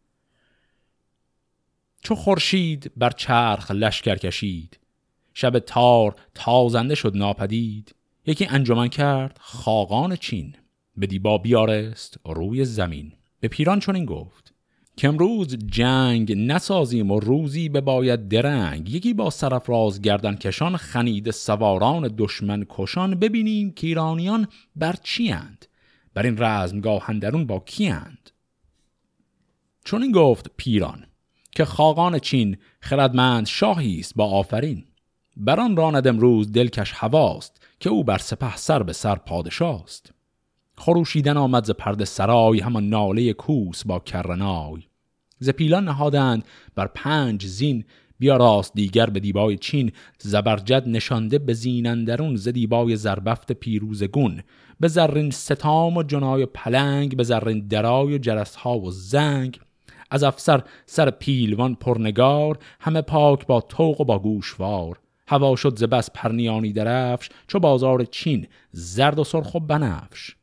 چو 2.03 2.15
خورشید 2.15 2.93
بر 2.97 3.11
چرخ 3.11 3.71
لشکر 3.71 4.17
کشید 4.17 4.79
شب 5.35 5.59
تار 5.59 6.15
تازنده 6.35 6.95
شد 6.95 7.17
ناپدید. 7.17 7.95
یکی 8.27 8.47
انجمن 8.47 8.89
کرد 8.89 9.39
خاقان 9.41 10.17
چین. 10.17 10.57
به 10.97 11.07
دیبا 11.07 11.39
بیارست 11.39 12.17
روی 12.27 12.65
زمین. 12.65 13.13
به 13.41 13.49
پیران 13.49 13.81
چون 13.81 14.05
گفت 14.05 14.55
که 14.97 15.09
امروز 15.09 15.57
جنگ 15.57 16.33
نسازیم 16.37 17.11
و 17.11 17.21
روزی 17.21 17.69
به 17.69 17.81
باید 17.81 18.29
درنگ. 18.29 18.91
یکی 18.91 19.15
با 19.15 19.31
سرفراز 19.31 20.01
گردن 20.01 20.35
کشان 20.37 20.77
خنید 20.77 21.31
سواران 21.31 22.15
دشمن 22.19 22.67
کشان. 22.69 23.15
ببینیم 23.15 23.73
که 23.73 23.87
ایرانیان 23.87 24.49
بر 24.77 24.95
چی 25.03 25.33
اند. 25.33 25.67
بر 26.15 26.23
این 26.23 26.39
رزمگاه 26.39 27.05
هندرون 27.05 27.47
با 27.47 27.59
کی 27.59 27.89
اند؟ 27.89 28.31
چون 29.85 30.03
این 30.03 30.13
گفت 30.13 30.51
پیران 30.57 31.07
که 31.53 31.65
خاقان 31.65 32.19
چین 32.19 32.57
خردمند 32.81 33.47
شاهی 33.47 34.01
است 34.01 34.15
با 34.17 34.25
آفرین. 34.31 34.85
بران 35.37 35.77
راند 35.77 36.07
امروز 36.07 36.53
دلکش 36.53 36.93
هواست 36.95 37.63
که 37.81 37.91
او 37.91 38.05
بر 38.05 38.19
سپه 38.19 38.57
سر 38.57 38.83
به 38.83 38.93
سر 38.93 39.15
پادشاست. 39.15 40.13
خروشیدن 40.85 41.37
آمد 41.37 41.65
ز 41.65 41.71
پرد 41.71 42.05
سرای 42.05 42.61
همان 42.61 42.89
ناله 42.89 43.33
کوس 43.33 43.85
با 43.87 43.99
کرنای. 43.99 44.83
ز 45.39 45.51
پیلان 45.51 45.85
نهادند 45.85 46.45
بر 46.75 46.87
پنج 46.87 47.47
زین 47.47 47.85
بیا 48.19 48.37
راست 48.37 48.75
دیگر 48.75 49.07
به 49.07 49.21
دیبای 49.21 49.57
چین. 49.57 49.93
زبرجد 50.19 50.89
نشانده 50.89 51.39
به 51.39 51.53
زینندرون 51.53 52.37
ز 52.37 52.49
دیبای 52.49 52.97
زربفت 52.97 53.53
پیروز 53.53 54.03
گون. 54.03 54.43
به 54.81 54.89
زرین 54.89 55.31
ستام 55.31 55.97
و 55.97 56.03
جنای 56.03 56.47
پلنگ 56.47 57.17
به 57.17 57.23
زرین 57.23 57.67
درای 57.67 58.15
و 58.15 58.19
جرسها 58.19 58.79
و 58.79 58.91
زنگ. 58.91 59.61
از 60.11 60.23
افسر 60.23 60.63
سر 60.87 61.11
پیلوان 61.11 61.75
پرنگار 61.75 62.59
همه 62.81 63.03
پاک 63.03 63.47
با 63.47 63.61
توق 63.61 64.01
و 64.01 64.05
با 64.05 64.19
گوشوار. 64.19 64.99
هوا 65.29 65.57
شد 65.57 65.79
ز 65.79 65.85
بس 65.85 66.11
پرنیانی 66.15 66.73
درفش 66.73 67.29
چو 67.47 67.59
بازار 67.59 68.05
چین 68.05 68.47
زرد 68.73 69.19
و 69.19 69.25
سرخ 69.25 69.55
و 69.55 69.61
بنفش. 69.61 70.37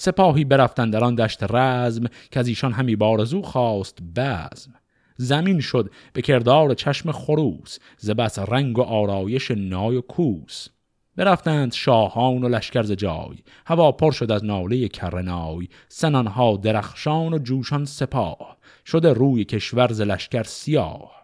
سپاهی 0.00 0.44
برفتن 0.44 0.90
در 0.90 1.04
آن 1.04 1.14
دشت 1.14 1.42
رزم 1.42 2.04
که 2.30 2.40
از 2.40 2.48
ایشان 2.48 2.72
همی 2.72 2.96
بارزو 2.96 3.42
خواست 3.42 3.98
بزم. 4.16 4.74
زمین 5.16 5.60
شد 5.60 5.90
به 6.12 6.22
کردار 6.22 6.74
چشم 6.74 7.12
خروس 7.12 7.78
ز 7.96 8.10
بس 8.10 8.38
رنگ 8.38 8.78
و 8.78 8.82
آرایش 8.82 9.50
نای 9.50 9.96
و 9.96 10.00
کوس. 10.00 10.68
برفتند 11.16 11.72
شاهان 11.72 12.44
و 12.44 12.48
لشکر 12.48 12.82
ز 12.82 12.92
جای 12.92 13.36
هوا 13.66 13.92
پر 13.92 14.12
شد 14.12 14.32
از 14.32 14.44
ناله 14.44 14.88
کرنای. 14.88 15.68
سنانها 15.88 16.56
درخشان 16.56 17.34
و 17.34 17.38
جوشان 17.38 17.84
سپاه. 17.84 18.56
شده 18.86 19.12
روی 19.12 19.44
کشور 19.44 19.92
ز 19.92 20.00
لشکر 20.00 20.42
سیاه. 20.42 21.17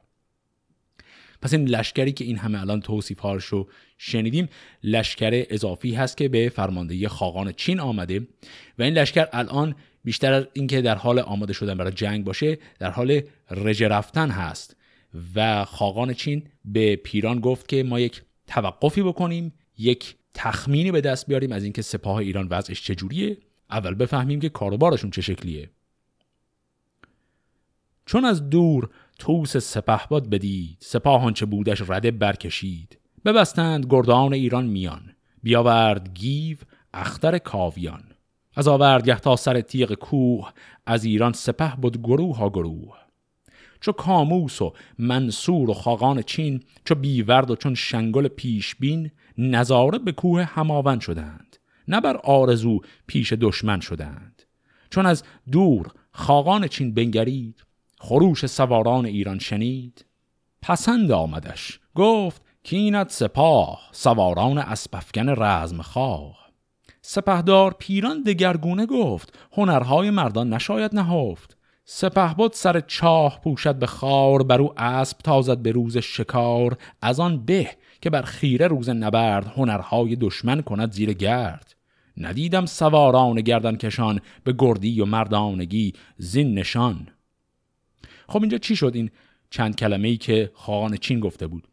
پس 1.44 1.52
این 1.52 1.68
لشکری 1.68 2.12
که 2.12 2.24
این 2.24 2.38
همه 2.38 2.60
الان 2.60 2.80
توصیف 2.80 3.20
رو 3.50 3.68
شنیدیم 3.98 4.48
لشکر 4.82 5.44
اضافی 5.50 5.94
هست 5.94 6.16
که 6.16 6.28
به 6.28 6.48
فرماندهی 6.48 7.08
خاقان 7.08 7.52
چین 7.52 7.80
آمده 7.80 8.26
و 8.78 8.82
این 8.82 8.94
لشکر 8.94 9.26
الان 9.32 9.74
بیشتر 10.04 10.32
از 10.32 10.46
اینکه 10.52 10.82
در 10.82 10.94
حال 10.94 11.18
آماده 11.18 11.52
شدن 11.52 11.74
برای 11.74 11.92
جنگ 11.92 12.24
باشه 12.24 12.58
در 12.78 12.90
حال 12.90 13.20
رژه 13.50 13.88
رفتن 13.88 14.30
هست 14.30 14.76
و 15.34 15.64
خاقان 15.64 16.14
چین 16.14 16.42
به 16.64 16.96
پیران 16.96 17.40
گفت 17.40 17.68
که 17.68 17.82
ما 17.82 18.00
یک 18.00 18.22
توقفی 18.46 19.02
بکنیم 19.02 19.52
یک 19.78 20.16
تخمینی 20.34 20.92
به 20.92 21.00
دست 21.00 21.26
بیاریم 21.26 21.52
از 21.52 21.64
اینکه 21.64 21.82
سپاه 21.82 22.16
ایران 22.16 22.48
وضعش 22.50 22.82
چجوریه 22.82 23.38
اول 23.70 23.94
بفهمیم 23.94 24.40
که 24.40 24.48
کاروبارشون 24.48 25.10
چه 25.10 25.22
شکلیه. 25.22 25.70
چون 28.06 28.24
از 28.24 28.50
دور 28.50 28.90
توس 29.18 29.56
سپهباد 29.56 30.30
بدید 30.30 30.76
سپاه 30.80 31.24
آنچه 31.24 31.46
بودش 31.46 31.82
رده 31.90 32.10
برکشید. 32.10 32.98
ببستند 33.24 33.86
گردان 33.90 34.32
ایران 34.32 34.66
میان 34.66 35.02
بیاورد 35.42 36.14
گیو 36.14 36.56
اختر 36.94 37.38
کاویان. 37.38 38.04
از 38.56 38.68
آوردگه 38.68 39.18
تا 39.18 39.36
سر 39.36 39.60
تیغ 39.60 39.92
کوه 39.92 40.52
از 40.86 41.04
ایران 41.04 41.32
سپه 41.32 41.76
بود 41.76 42.02
گروه 42.02 42.36
ها 42.36 42.50
گروه. 42.50 42.96
چو 43.80 43.92
کاموس 43.92 44.62
و 44.62 44.72
منصور 44.98 45.70
و 45.70 45.74
خاقان 45.74 46.22
چین 46.22 46.62
چو 46.84 46.94
بیورد 46.94 47.50
و 47.50 47.56
چون 47.56 47.74
شنگل 47.74 48.28
پیشبین 48.28 49.10
نظاره 49.38 49.98
به 49.98 50.12
کوه 50.12 50.42
هماون 50.42 50.98
شدند. 50.98 51.56
نه 51.88 52.00
بر 52.00 52.16
آرزو 52.16 52.80
پیش 53.06 53.32
دشمن 53.32 53.80
شدند. 53.80 54.42
چون 54.90 55.06
از 55.06 55.22
دور 55.52 55.92
خاقان 56.12 56.68
چین 56.68 56.94
بنگرید 56.94 57.64
خروش 58.00 58.46
سواران 58.46 59.06
ایران 59.06 59.38
شنید. 59.38 60.04
پسند 60.62 61.12
آمدش. 61.12 61.80
گفت 61.94 62.42
کینت 62.62 63.10
سپاه 63.10 63.80
سواران 63.92 64.58
اسپفگن 64.58 65.28
رزم 65.28 65.82
خواه. 65.82 66.44
سپهدار 67.02 67.74
پیران 67.78 68.22
دگرگونه 68.22 68.86
گفت 68.86 69.38
هنرهای 69.52 70.10
مردان 70.10 70.52
نشاید 70.52 70.94
نهفت. 70.94 71.56
سپه 71.84 72.48
سر 72.52 72.80
چاه 72.80 73.40
پوشد 73.44 73.74
به 73.74 73.86
خار 73.86 74.42
بر 74.42 74.60
او 74.60 74.80
اسب 74.80 75.18
تازد 75.18 75.58
به 75.58 75.72
روز 75.72 75.98
شکار. 75.98 76.76
از 77.02 77.20
آن 77.20 77.44
به 77.44 77.70
که 78.00 78.10
بر 78.10 78.22
خیره 78.22 78.66
روز 78.66 78.88
نبرد 78.88 79.46
هنرهای 79.46 80.16
دشمن 80.16 80.60
کند 80.60 80.92
زیر 80.92 81.12
گرد. 81.12 81.74
ندیدم 82.16 82.66
سواران 82.66 83.40
گردن 83.40 83.76
کشان 83.76 84.20
به 84.44 84.54
گردی 84.58 85.00
و 85.00 85.04
مردانگی 85.04 85.92
زین 86.18 86.58
نشان. 86.58 87.08
خب 88.28 88.40
اینجا 88.40 88.58
چی 88.58 88.76
شد 88.76 88.92
این 88.94 89.10
چند 89.50 89.76
کلمه 89.76 90.08
ای 90.08 90.16
که 90.16 90.50
خاقان 90.54 90.96
چین 90.96 91.20
گفته 91.20 91.46
بود؟ 91.46 91.68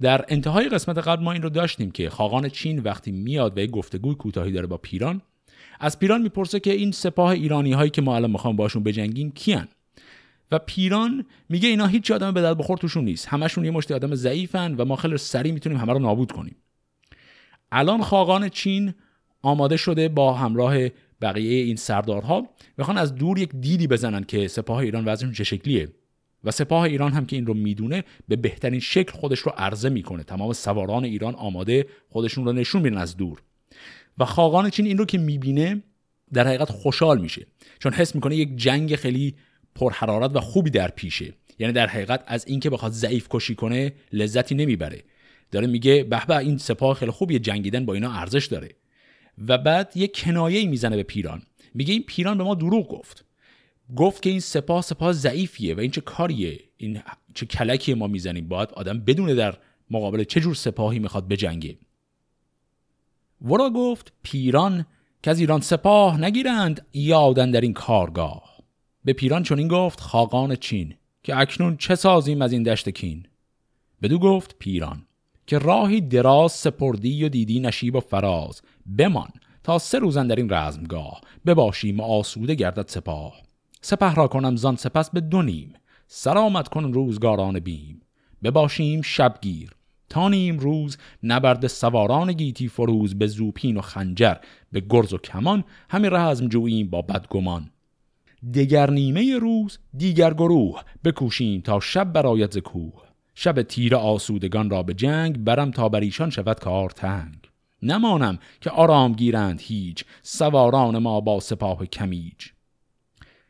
در 0.00 0.24
انتهای 0.28 0.68
قسمت 0.68 0.98
قبل 0.98 1.24
ما 1.24 1.32
این 1.32 1.42
رو 1.42 1.48
داشتیم 1.48 1.90
که 1.90 2.10
خاقان 2.10 2.48
چین 2.48 2.78
وقتی 2.78 3.12
میاد 3.12 3.58
و 3.58 3.60
یک 3.60 3.70
گفتگوی 3.70 4.14
کوتاهی 4.14 4.52
داره 4.52 4.66
با 4.66 4.76
پیران 4.76 5.22
از 5.80 5.98
پیران 5.98 6.22
می‌پرسه 6.22 6.60
که 6.60 6.72
این 6.72 6.92
سپاه 6.92 7.30
ایرانی 7.30 7.72
هایی 7.72 7.90
که 7.90 8.02
ما 8.02 8.16
الان 8.16 8.30
می‌خوام 8.30 8.56
باشون 8.56 8.82
بجنگیم 8.82 9.32
کیان؟ 9.32 9.68
و 10.52 10.58
پیران 10.58 11.26
میگه 11.48 11.68
اینا 11.68 11.86
هیچ 11.86 12.10
آدم 12.10 12.34
به 12.34 12.42
درد 12.42 12.58
بخور 12.58 12.78
توشون 12.78 13.04
نیست. 13.04 13.28
همشون 13.28 13.64
یه 13.64 13.70
مشتی 13.70 13.94
آدم 13.94 14.14
ضعیفن 14.14 14.74
و 14.74 14.84
ما 14.84 14.96
خیلی 14.96 15.18
سریع 15.18 15.52
می‌تونیم 15.52 15.78
همه 15.78 15.92
رو 15.92 15.98
نابود 15.98 16.32
کنیم. 16.32 16.56
الان 17.72 18.02
خاقان 18.02 18.48
چین 18.48 18.94
آماده 19.42 19.76
شده 19.76 20.08
با 20.08 20.34
همراه 20.34 20.76
بقیه 21.22 21.64
این 21.64 21.76
سردارها 21.76 22.48
می‌خوان 22.78 22.98
از 22.98 23.14
دور 23.14 23.38
یک 23.38 23.50
دیدی 23.60 23.86
بزنن 23.86 24.24
که 24.24 24.48
سپاه 24.48 24.78
ایران 24.78 25.04
وضعشون 25.04 25.32
چه 25.32 25.44
شکلیه. 25.44 25.88
و 26.44 26.50
سپاه 26.50 26.82
ایران 26.82 27.12
هم 27.12 27.26
که 27.26 27.36
این 27.36 27.46
رو 27.46 27.54
می‌دونه 27.54 28.04
به 28.28 28.36
بهترین 28.36 28.80
شکل 28.80 29.12
خودش 29.12 29.38
رو 29.38 29.52
عرضه 29.56 29.88
می‌کنه. 29.88 30.22
تمام 30.22 30.52
سواران 30.52 31.04
ایران 31.04 31.34
آماده 31.34 31.86
خودشون 32.08 32.44
رو 32.44 32.52
نشون 32.52 32.82
میدن 32.82 32.98
از 32.98 33.16
دور. 33.16 33.42
و 34.18 34.24
خاقان 34.24 34.70
چین 34.70 34.86
این 34.86 34.98
رو 34.98 35.04
که 35.04 35.18
می‌بینه 35.18 35.82
در 36.32 36.46
حقیقت 36.46 36.70
خوشحال 36.70 37.20
میشه. 37.20 37.46
چون 37.78 37.92
حس 37.92 38.14
می‌کنه 38.14 38.36
یک 38.36 38.56
جنگ 38.56 38.96
خیلی 38.96 39.34
پرحرارت 39.74 40.36
و 40.36 40.40
خوبی 40.40 40.70
در 40.70 40.88
پیشه. 40.88 41.32
یعنی 41.58 41.72
در 41.72 41.86
حقیقت 41.86 42.24
از 42.26 42.46
اینکه 42.48 42.70
بخواد 42.70 42.92
ضعیف 42.92 43.26
کشی 43.30 43.54
کنه 43.54 43.92
لذتی 44.12 44.54
نمی‌بره. 44.54 45.02
داره 45.50 45.66
میگه 45.66 46.04
به 46.04 46.36
این 46.36 46.58
سپاه 46.58 46.94
خیلی 46.94 47.10
خوبی 47.10 47.38
جنگیدن 47.38 47.84
با 47.84 47.94
اینا 47.94 48.12
ارزش 48.12 48.46
داره. 48.46 48.68
و 49.48 49.58
بعد 49.58 49.92
یه 49.96 50.08
کنایه 50.08 50.66
می‌زنه 50.66 50.96
به 50.96 51.02
پیران. 51.02 51.42
میگه 51.74 51.92
این 51.92 52.02
پیران 52.02 52.38
به 52.38 52.44
ما 52.44 52.54
دروغ 52.54 52.88
گفت. 52.88 53.24
گفت 53.96 54.22
که 54.22 54.30
این 54.30 54.40
سپاه 54.40 54.82
سپاه 54.82 55.12
ضعیفیه 55.12 55.74
و 55.74 55.80
این 55.80 55.90
چه 55.90 56.00
کاریه؟ 56.00 56.60
این 56.76 57.02
چه 57.34 57.46
کلکی 57.46 57.94
ما 57.94 58.06
می‌زنیم؟ 58.06 58.48
باید 58.48 58.70
آدم 58.70 59.00
بدونه 59.00 59.34
در 59.34 59.58
مقابل 59.90 60.24
چه 60.24 60.40
جور 60.40 60.54
سپاهی 60.54 60.98
می‌خواد 60.98 61.28
بجنگه. 61.28 61.78
ورا 63.42 63.70
گفت 63.70 64.12
پیران 64.22 64.86
که 65.22 65.30
از 65.30 65.40
ایران 65.40 65.60
سپاه 65.60 66.20
نگیرند 66.20 66.86
یادن 66.92 67.50
در 67.50 67.60
این 67.60 67.72
کارگاه. 67.72 68.60
به 69.04 69.12
پیران 69.12 69.42
چون 69.42 69.58
این 69.58 69.68
گفت 69.68 70.00
خاقان 70.00 70.56
چین 70.56 70.94
که 71.22 71.38
اکنون 71.38 71.76
چه 71.76 71.94
سازیم 71.94 72.42
از 72.42 72.52
این 72.52 72.62
دشت 72.62 72.88
کین؟ 72.88 73.26
بدو 74.02 74.18
گفت 74.18 74.56
پیران. 74.58 75.06
که 75.50 75.58
راهی 75.58 76.00
دراز 76.00 76.52
سپردی 76.52 77.24
و 77.24 77.28
دیدی 77.28 77.60
نشیب 77.60 77.96
و 77.96 78.00
فراز. 78.00 78.62
بمان 78.98 79.28
تا 79.64 79.78
سه 79.78 79.98
روزن 79.98 80.26
در 80.26 80.36
این 80.36 80.52
رزمگاه. 80.52 81.20
بباشیم 81.46 82.00
و 82.00 82.02
آسوده 82.02 82.54
گردد 82.54 82.88
سپاه. 82.88 83.32
سپه 83.80 84.14
را 84.14 84.28
کنم 84.28 84.56
زان 84.56 84.76
سپس 84.76 85.10
به 85.10 85.20
دو 85.20 85.42
نیم. 85.42 85.72
سرامت 86.06 86.68
کن 86.68 86.92
روزگاران 86.92 87.60
بیم. 87.60 88.02
بباشیم 88.42 89.02
شبگیر. 89.02 89.70
تا 90.08 90.28
نیم 90.28 90.58
روز 90.58 90.96
نبرد 91.22 91.66
سواران 91.66 92.32
گیتی 92.32 92.68
فروز 92.68 93.18
به 93.18 93.26
زوپین 93.26 93.76
و 93.76 93.80
خنجر. 93.80 94.36
به 94.72 94.82
گرز 94.90 95.12
و 95.12 95.18
کمان 95.18 95.64
همین 95.88 96.10
رزم 96.10 96.48
جوییم 96.48 96.90
با 96.90 97.02
بدگمان. 97.02 97.70
دگر 98.54 98.90
نیمه 98.90 99.38
روز 99.38 99.78
دیگر 99.96 100.34
گروه. 100.34 100.82
بکوشیم 101.04 101.60
تا 101.60 101.80
شب 101.80 102.12
برایت 102.12 102.52
ز 102.52 102.58
کوه. 102.58 103.09
شب 103.34 103.62
تیر 103.62 103.96
آسودگان 103.96 104.70
را 104.70 104.82
به 104.82 104.94
جنگ 104.94 105.44
برم 105.44 105.70
تا 105.70 105.88
بر 105.88 106.00
ایشان 106.00 106.30
شود 106.30 106.60
کار 106.60 106.90
تنگ. 106.90 107.50
نمانم 107.82 108.38
که 108.60 108.70
آرام 108.70 109.12
گیرند 109.12 109.60
هیچ 109.60 110.04
سواران 110.22 110.98
ما 110.98 111.20
با 111.20 111.40
سپاه 111.40 111.86
کمیج. 111.86 112.48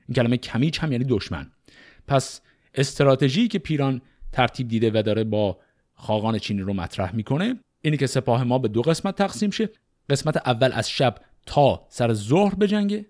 این 0.09 0.15
کلمه 0.15 0.37
کمیج 0.37 0.79
هم 0.79 0.93
یعنی 0.93 1.05
دشمن. 1.05 1.51
پس 2.09 2.41
استراتژی 2.75 3.49
که 3.49 3.59
پیران 3.59 4.03
ترتیب 4.33 4.69
دیده 4.69 4.91
و 4.95 5.03
داره 5.03 5.25
با 5.25 5.59
خاقان 5.95 6.39
چینی 6.39 6.61
رو 6.61 6.75
مطرح 6.75 7.15
می‌کنه 7.15 7.61
اینی 7.83 7.97
که 7.97 8.07
سپاه 8.07 8.45
ما 8.45 8.59
به 8.59 8.69
دو 8.69 8.83
قسمت 8.83 9.17
تقسیم 9.17 9.51
شه. 9.51 9.69
قسمت 10.11 10.37
اول 10.37 10.71
از 10.73 10.91
شب 10.91 11.15
تا 11.47 11.87
سر 11.89 12.13
ظهر 12.13 12.55
بجنگه 12.55 13.07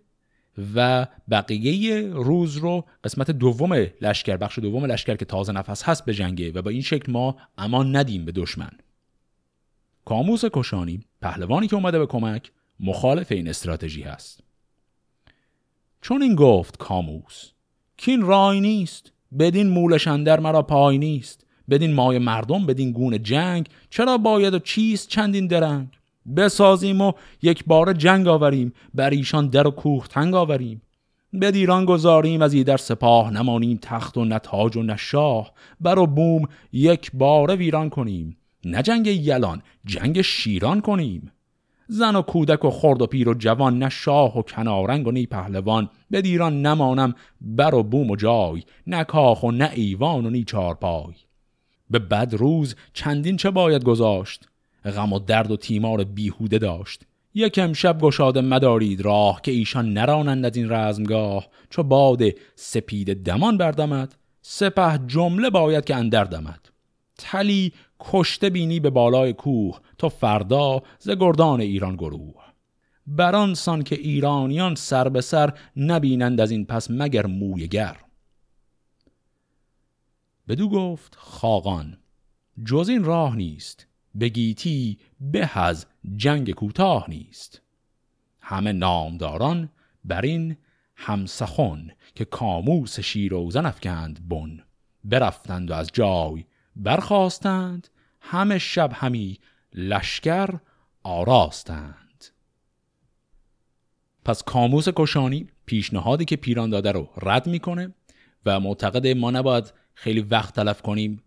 و 0.74 1.06
بقیه 1.30 2.00
روز 2.00 2.56
رو 2.56 2.84
قسمت 3.04 3.30
دوم 3.30 3.72
لشکر 4.00 4.36
بخش 4.36 4.58
دوم 4.58 4.84
لشکر 4.84 5.16
که 5.16 5.24
تازه 5.24 5.52
نفس 5.52 5.82
هست 5.82 6.04
به 6.04 6.14
جنگه 6.14 6.52
و 6.52 6.62
با 6.62 6.70
این 6.70 6.82
شکل 6.82 7.12
ما 7.12 7.36
امان 7.58 7.96
ندیم 7.96 8.24
به 8.24 8.32
دشمن. 8.32 8.70
کاموس 10.04 10.44
کشانی 10.52 11.04
پهلوانی 11.22 11.66
که 11.66 11.76
اومده 11.76 11.98
به 11.98 12.06
کمک 12.06 12.52
مخالف 12.80 13.32
این 13.32 13.48
استراتژی 13.48 14.02
هست. 14.02 14.40
چون 16.00 16.22
این 16.22 16.34
گفت 16.34 16.76
کاموس 16.76 17.50
کین 17.96 18.22
رای 18.22 18.60
نیست 18.60 19.12
بدین 19.38 19.68
مولشندر 19.68 20.40
مرا 20.40 20.62
پای 20.62 20.98
نیست 20.98 21.46
بدین 21.70 21.94
مای 21.94 22.18
مردم 22.18 22.66
بدین 22.66 22.92
گونه 22.92 23.18
جنگ 23.18 23.68
چرا 23.90 24.18
باید 24.18 24.54
و 24.54 24.58
چیست 24.58 25.08
چندین 25.08 25.46
درنگ؟ 25.46 25.88
بسازیم 26.36 27.00
و 27.00 27.12
یک 27.42 27.64
بار 27.64 27.92
جنگ 27.92 28.28
آوریم. 28.28 28.72
بر 28.94 29.10
ایشان 29.10 29.48
در 29.48 29.66
و 29.66 29.70
کوه 29.70 30.06
تنگ 30.06 30.34
آوریم. 30.34 30.82
به 31.32 31.50
دیران 31.50 31.84
گذاریم 31.84 32.42
از 32.42 32.54
در 32.54 32.76
سپاه. 32.76 33.30
نمانیم 33.30 33.78
تخت 33.82 34.16
و 34.16 34.24
نتاج 34.24 34.76
و 34.76 34.82
نشاه 34.82 35.52
بر 35.80 35.98
و 35.98 36.06
بوم 36.06 36.48
یک 36.72 37.10
بار 37.14 37.56
ویران 37.56 37.90
کنیم. 37.90 38.36
نه 38.64 38.82
جنگ 38.82 39.06
یلان 39.06 39.62
جنگ 39.84 40.20
شیران 40.20 40.80
کنیم. 40.80 41.32
زن 41.88 42.16
و 42.16 42.22
کودک 42.22 42.64
و 42.64 42.70
خرد 42.70 43.02
و 43.02 43.06
پیر 43.06 43.28
و 43.28 43.34
جوان 43.34 43.78
نه 43.78 43.88
شاه 43.88 44.38
و 44.38 44.42
کنارنگ 44.42 45.06
و 45.06 45.10
نی 45.10 45.26
پهلوان. 45.26 45.90
به 46.10 46.22
دیران 46.22 46.62
نمانم 46.62 47.14
بر 47.40 47.74
و 47.74 47.82
بوم 47.82 48.10
و 48.10 48.16
جای. 48.16 48.62
نه 48.86 49.04
کاخ 49.04 49.42
و 49.42 49.50
نه 49.50 49.70
ایوان 49.74 50.26
و 50.26 50.30
نی 50.30 50.44
چارپای. 50.44 51.14
به 51.90 51.98
بد 51.98 52.34
روز 52.34 52.76
چندین 52.92 53.36
چه 53.36 53.50
باید 53.50 53.84
گذاشت؟ 53.84 54.49
غم 54.84 55.12
و 55.12 55.18
درد 55.18 55.50
و 55.50 55.56
تیمار 55.56 56.04
بیهوده 56.04 56.58
داشت. 56.58 57.02
یکم 57.34 57.72
شب 57.72 58.00
گشاده 58.00 58.40
مدارید 58.40 59.00
راه 59.00 59.40
که 59.42 59.50
ایشان 59.50 59.92
نرانند 59.92 60.44
از 60.44 60.56
این 60.56 60.72
رزمگاه. 60.72 61.48
چو 61.70 61.82
باد 61.82 62.22
سپید 62.54 63.22
دمان 63.22 63.58
بردمد 63.58 64.14
سپه 64.42 65.00
جمله 65.06 65.50
باید 65.50 65.84
که 65.84 65.96
اندر 65.96 66.24
دمد. 66.24 66.68
تلی 67.18 67.72
کشته 68.00 68.50
بینی 68.50 68.80
به 68.80 68.90
بالای 68.90 69.32
کوه 69.32 69.80
تا 69.98 70.08
فردا 70.08 70.82
ز 70.98 71.10
گردان 71.10 71.60
ایران 71.60 71.96
گروه. 71.96 72.44
بران 73.06 73.54
سان 73.54 73.82
که 73.82 73.96
ایرانیان 73.96 74.74
سر 74.74 75.08
به 75.08 75.20
سر 75.20 75.58
نبینند 75.76 76.40
از 76.40 76.50
این 76.50 76.66
پس 76.66 76.90
مگر 76.90 77.26
مویگر 77.26 77.96
بدو 80.48 80.68
گفت 80.68 81.14
خاقان 81.18 81.98
جز 82.64 82.88
این 82.88 83.04
راه 83.04 83.36
نیست. 83.36 83.86
بگیتی 84.20 84.98
به 85.20 85.58
از 85.58 85.86
جنگ 86.16 86.50
کوتاه 86.50 87.04
نیست. 87.08 87.62
همه 88.40 88.72
نامداران 88.72 89.68
بر 90.04 90.20
این 90.20 90.56
همسخن 90.96 91.90
که 92.14 92.24
کاموس 92.24 93.00
شیروزن 93.00 93.66
افکند 93.66 94.28
بن. 94.28 94.62
برفتند 95.04 95.70
و 95.70 95.74
از 95.74 95.90
جای 95.92 96.44
برخواستند 96.76 97.88
همه 98.20 98.58
شب 98.58 98.90
همی 98.94 99.38
لشکر 99.74 100.60
آراستند. 101.02 102.24
پس 104.24 104.42
کاموس 104.42 104.88
کشانی 104.96 105.48
پیشنهادی 105.66 106.24
که 106.24 106.36
پیران 106.36 106.70
داده 106.70 106.92
رو 106.92 107.08
رد 107.22 107.46
می‌کنه 107.46 107.94
و 108.46 108.60
معتقد 108.60 109.06
ما 109.06 109.30
نباید 109.30 109.72
خیلی 109.94 110.20
وقت 110.20 110.54
تلف 110.54 110.82
کنیم 110.82 111.22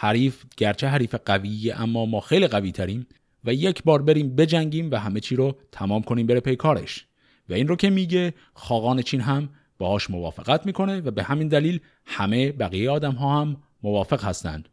حریف 0.00 0.44
گرچه 0.56 0.88
حریف 0.88 1.14
قویه 1.26 1.80
اما 1.80 2.06
ما 2.06 2.20
خیلی 2.20 2.46
قوی 2.46 2.72
تریم 2.72 3.06
و 3.44 3.54
یک 3.54 3.82
بار 3.82 4.02
بریم 4.02 4.36
بجنگیم 4.36 4.90
و 4.90 4.96
همه 4.96 5.20
چی 5.20 5.36
رو 5.36 5.56
تمام 5.72 6.02
کنیم 6.02 6.26
بره 6.26 6.40
پی 6.40 6.56
کارش. 6.56 7.06
و 7.48 7.54
این 7.54 7.68
رو 7.68 7.76
که 7.76 7.90
میگه 7.90 8.34
خاقان 8.54 9.02
چین 9.02 9.20
هم 9.20 9.48
باهاش 9.78 10.10
موافقت 10.10 10.66
می‌کنه 10.66 11.00
و 11.00 11.10
به 11.10 11.22
همین 11.22 11.48
دلیل 11.48 11.80
همه 12.06 12.52
بقیه 12.52 12.90
آدم 12.90 13.12
ها 13.12 13.40
هم 13.40 13.56
موافق 13.82 14.24
هستند. 14.24 14.68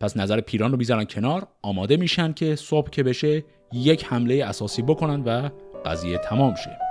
پس 0.00 0.16
نظر 0.16 0.40
پیران 0.40 0.72
رو 0.72 0.78
می‌ذارن 0.78 1.04
کنار 1.04 1.48
آماده 1.62 1.96
میشن 1.96 2.32
که 2.32 2.56
صبح 2.56 2.90
که 2.90 3.02
بشه 3.02 3.44
یک 3.72 4.04
حمله 4.04 4.44
اساسی 4.44 4.82
بکنن 4.82 5.20
و 5.20 5.50
قضیه 5.84 6.18
تمام 6.18 6.54
شه. 6.54 6.89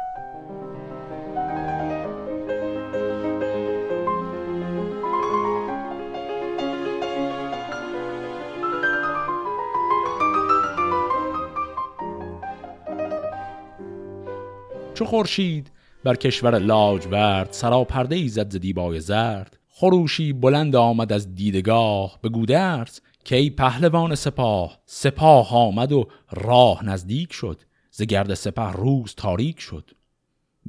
چو 15.00 15.06
خورشید 15.06 15.72
بر 16.04 16.16
کشور 16.16 16.60
لاجورد 16.60 17.52
سراپرده 17.52 18.16
ای 18.16 18.28
زد 18.28 18.52
ز 18.52 18.56
دیبای 18.56 19.00
زرد. 19.00 19.60
خروشی 19.70 20.34
بلند 20.34 20.76
آمد 20.76 21.14
از 21.14 21.36
دیدگاه 21.36 22.20
به 22.22 22.30
گودرز 22.30 23.00
که 23.26 23.36
ای 23.36 23.50
پهلوان 23.50 24.16
سپاه؟ 24.16 24.80
سپاه 24.86 25.56
آمد 25.56 25.92
و 25.92 26.08
راه 26.32 26.86
نزدیک 26.86 27.34
شد 27.34 27.62
ز 27.92 28.02
گرد 28.02 28.34
سپه 28.34 28.72
روز 28.72 29.16
تاریک 29.16 29.60
شد. 29.60 29.92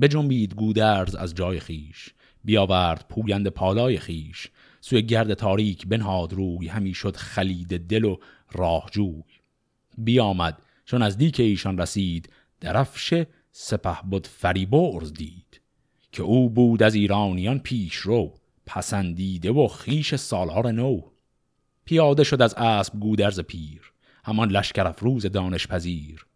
بجنبید 0.00 0.54
گودرز 0.54 1.14
از 1.14 1.34
جای 1.34 1.60
خیش 1.60 2.14
بیاورد 2.44 3.06
پویند 3.08 3.48
پالای 3.48 3.98
خیش 3.98 4.50
سوی 4.80 5.02
گرد 5.02 5.34
تاریک 5.34 5.86
بنهاد 5.86 6.32
روی 6.32 6.68
همی 6.68 6.94
شد 6.94 7.16
خلید 7.16 7.86
دل 7.86 8.04
و 8.04 8.16
راهجوی. 8.52 9.22
بیامد 9.98 10.62
چون 10.84 11.02
از 11.02 11.18
دیک 11.18 11.40
ایشان 11.40 11.78
رسید 11.78 12.32
درفش 12.60 13.24
سپه 13.52 13.96
بود 14.10 14.26
فریبرز 14.26 15.12
دید 15.12 15.60
که 16.12 16.22
او 16.22 16.50
بود 16.50 16.82
از 16.82 16.94
ایرانیان 16.94 17.58
پیش 17.58 17.94
رو 17.94 18.34
پسندیده 18.66 19.50
و 19.50 19.68
خیش 19.68 20.14
سالار 20.14 20.72
نو. 20.72 21.00
پیاده 21.84 22.24
شد 22.24 22.42
از 22.42 22.54
اسب 22.54 23.00
گودرز 23.00 23.40
پیر 23.40 23.92
همان 24.24 24.50
لشکر 24.50 24.86
افروز 24.86 25.26
دانش 25.26 25.66
پذیر. 25.66 26.26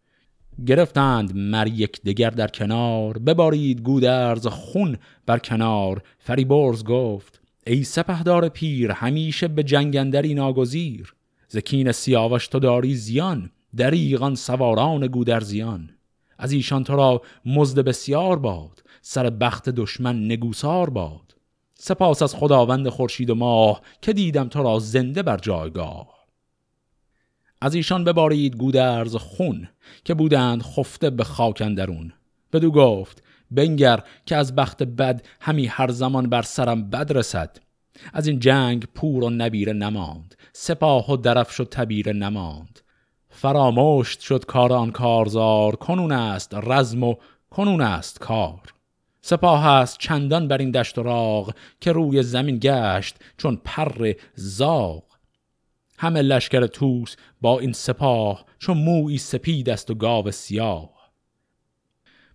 گرفتند 0.67 1.37
مر 1.37 1.67
یک 1.67 2.03
دگر 2.03 2.31
در 2.31 2.49
کنار 2.49 3.19
ببارید 3.19 3.81
گودرز 3.81 4.47
خون 4.47 4.97
بر 5.27 5.39
کنار. 5.39 6.03
فریبرز 6.19 6.85
گفت 6.85 7.41
ای 7.67 7.85
سپهدار 7.85 8.49
پیر 8.49 8.91
همیشه 8.91 9.49
به 9.49 9.63
جنگندری 9.63 10.35
ناگزیر. 10.35 11.15
زکین 11.49 11.93
سیاوش 11.93 12.49
تو 12.49 12.59
داری 12.59 12.95
زیان 12.95 13.51
دریغان 13.77 14.35
سواران 14.35 15.07
گودرزیان. 15.07 15.94
از 16.39 16.53
ایشان 16.53 16.85
تو 16.85 16.97
را 16.97 17.23
مزد 17.45 17.79
بسیار 17.79 18.39
باد 18.39 18.83
سر 19.03 19.31
بخت 19.31 19.69
دشمن 19.69 20.25
نگوسار 20.25 20.91
باد. 20.91 21.35
سپاس 21.75 22.23
از 22.23 22.35
خداوند 22.35 22.89
خورشید 22.89 23.31
و 23.31 23.35
ماه 23.35 23.83
که 24.03 24.13
دیدم 24.13 24.49
تو 24.49 24.63
را 24.63 24.79
زنده 24.79 25.23
بر 25.23 25.37
جایگاه. 25.37 26.27
از 27.61 27.75
ایشان 27.75 28.05
ببارید 28.05 28.57
گودرز 28.57 29.17
خون 29.17 29.69
که 30.05 30.15
بودند 30.15 30.63
خفته 30.63 31.11
به 31.11 31.25
خاک 31.25 31.63
اندرون. 31.63 32.13
بدو 32.53 32.71
گفت 32.71 33.23
بنگر 33.51 34.03
که 34.27 34.37
از 34.37 34.55
بخت 34.55 34.83
بد 34.83 35.27
همی 35.41 35.67
هر 35.67 35.91
زمان 35.91 36.29
بر 36.29 36.43
سرم 36.43 36.91
بد 36.91 37.13
رسد. 37.13 37.59
از 38.13 38.27
این 38.27 38.39
جنگ 38.39 38.85
پور 38.95 39.25
و 39.25 39.31
نبیره 39.31 39.73
نماند 39.73 40.35
سپاه 40.53 41.13
و 41.13 41.17
درف 41.17 41.51
شد 41.51 41.69
تبیره 41.71 42.13
نماند. 42.13 42.81
فراموشت 43.35 44.21
شد 44.21 44.45
کاران 44.45 44.91
کارزار 44.91 45.77
کنون 45.77 46.13
است 46.13 46.55
رزم 46.55 47.03
و 47.03 47.15
کنون 47.51 47.81
است 47.81 48.19
کار. 48.19 48.61
سپاه 49.21 49.67
است 49.67 49.99
چندان 49.99 50.49
بر 50.49 50.59
این 50.59 50.71
دشت 50.71 50.99
و 50.99 51.03
راغ 51.03 51.55
که 51.81 51.93
روی 51.93 52.23
زمین 52.23 52.59
گشت 52.63 53.17
چون 53.37 53.61
پر 53.65 54.13
زاغ. 54.35 55.03
همه 55.99 56.23
لشکر 56.23 56.67
توس 56.67 57.17
با 57.41 57.61
این 57.61 57.73
سپاه 57.73 58.45
چون 58.59 58.77
موی 58.79 59.19
سپید 59.19 59.71
است 59.71 59.91
و 59.91 59.95
گاو 59.95 60.31
سیاه. 60.31 60.91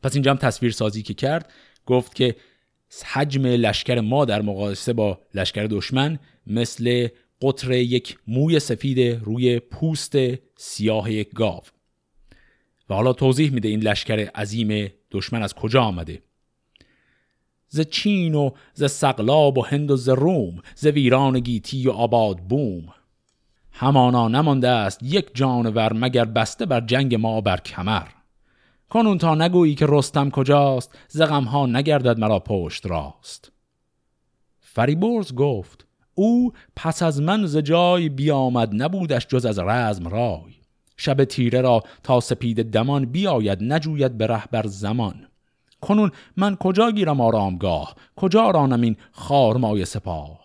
پس 0.03 0.13
اینجا 0.13 0.31
هم 0.31 0.37
تصویر 0.37 0.71
سازی 0.71 1.03
که 1.03 1.13
کرد 1.13 1.51
گفت 1.85 2.15
که 2.15 2.35
حجم 3.05 3.45
لشکر 3.45 3.99
ما 3.99 4.25
در 4.25 4.41
مقایسه 4.41 4.93
با 4.93 5.19
لشکر 5.33 5.67
دشمن 5.71 6.19
مثل 6.47 7.07
قطر 7.41 7.71
یک 7.71 8.17
موی 8.27 8.59
سفید 8.59 8.99
روی 8.99 9.59
پوست 9.59 10.15
سیاه 10.57 11.11
یک 11.11 11.33
گاو. 11.33 11.61
و 12.89 12.93
حالا 12.93 13.13
توضیح 13.13 13.51
میده 13.51 13.67
این 13.67 13.79
لشکر 13.79 14.29
عظیم 14.35 14.91
دشمن 15.11 15.43
از 15.43 15.53
کجا 15.53 15.81
آمده. 15.81 16.21
ز 17.67 17.81
چین 17.81 18.35
و 18.35 18.51
ز 18.73 18.91
سقلاب 18.91 19.57
و 19.57 19.61
هند 19.61 19.91
و 19.91 19.95
ز 19.95 20.09
روم 20.09 20.61
ز 20.75 20.85
ویران 20.85 21.39
گیتی 21.39 21.87
و 21.87 21.91
آباد 21.91 22.37
بوم. 22.37 22.93
همانا 23.71 24.27
نمانده 24.27 24.69
است 24.69 25.03
یک 25.03 25.29
جانور 25.33 25.93
مگر 25.93 26.25
بسته 26.25 26.65
بر 26.65 26.81
جنگ 26.81 27.15
ما 27.15 27.41
بر 27.41 27.57
کمر. 27.57 28.07
کنون 28.89 29.17
تا 29.17 29.35
نگویی 29.35 29.75
که 29.75 29.85
رستم 29.89 30.29
کجاست 30.29 30.97
ز 31.07 31.21
ها 31.21 31.65
نگردد 31.65 32.19
مرا 32.19 32.39
پشت 32.39 32.85
راست. 32.85 33.51
فریبرز 34.59 35.33
گفت 35.33 35.88
او 36.19 36.53
پس 36.75 37.03
از 37.03 37.21
من 37.21 37.45
ز 37.45 37.57
جای 37.57 38.09
بیامد 38.09 38.69
نبودش 38.73 39.27
جز 39.27 39.45
از 39.45 39.59
رزم 39.59 40.07
رای. 40.07 40.53
شب 40.97 41.23
تیره 41.23 41.61
را 41.61 41.83
تا 42.03 42.19
سپید 42.19 42.71
دمان 42.71 43.05
بیاید 43.05 43.63
نجوید 43.63 44.17
به 44.17 44.43
بر 44.51 44.67
زمان. 44.67 45.27
کنون 45.81 46.11
من 46.37 46.55
کجا 46.55 46.91
گیرم 46.91 47.21
آرامگاه؟ 47.21 47.95
کجا 48.15 48.51
رانم 48.51 48.81
این 48.81 48.95
خارمای 49.11 49.85
سپاه؟ 49.85 50.39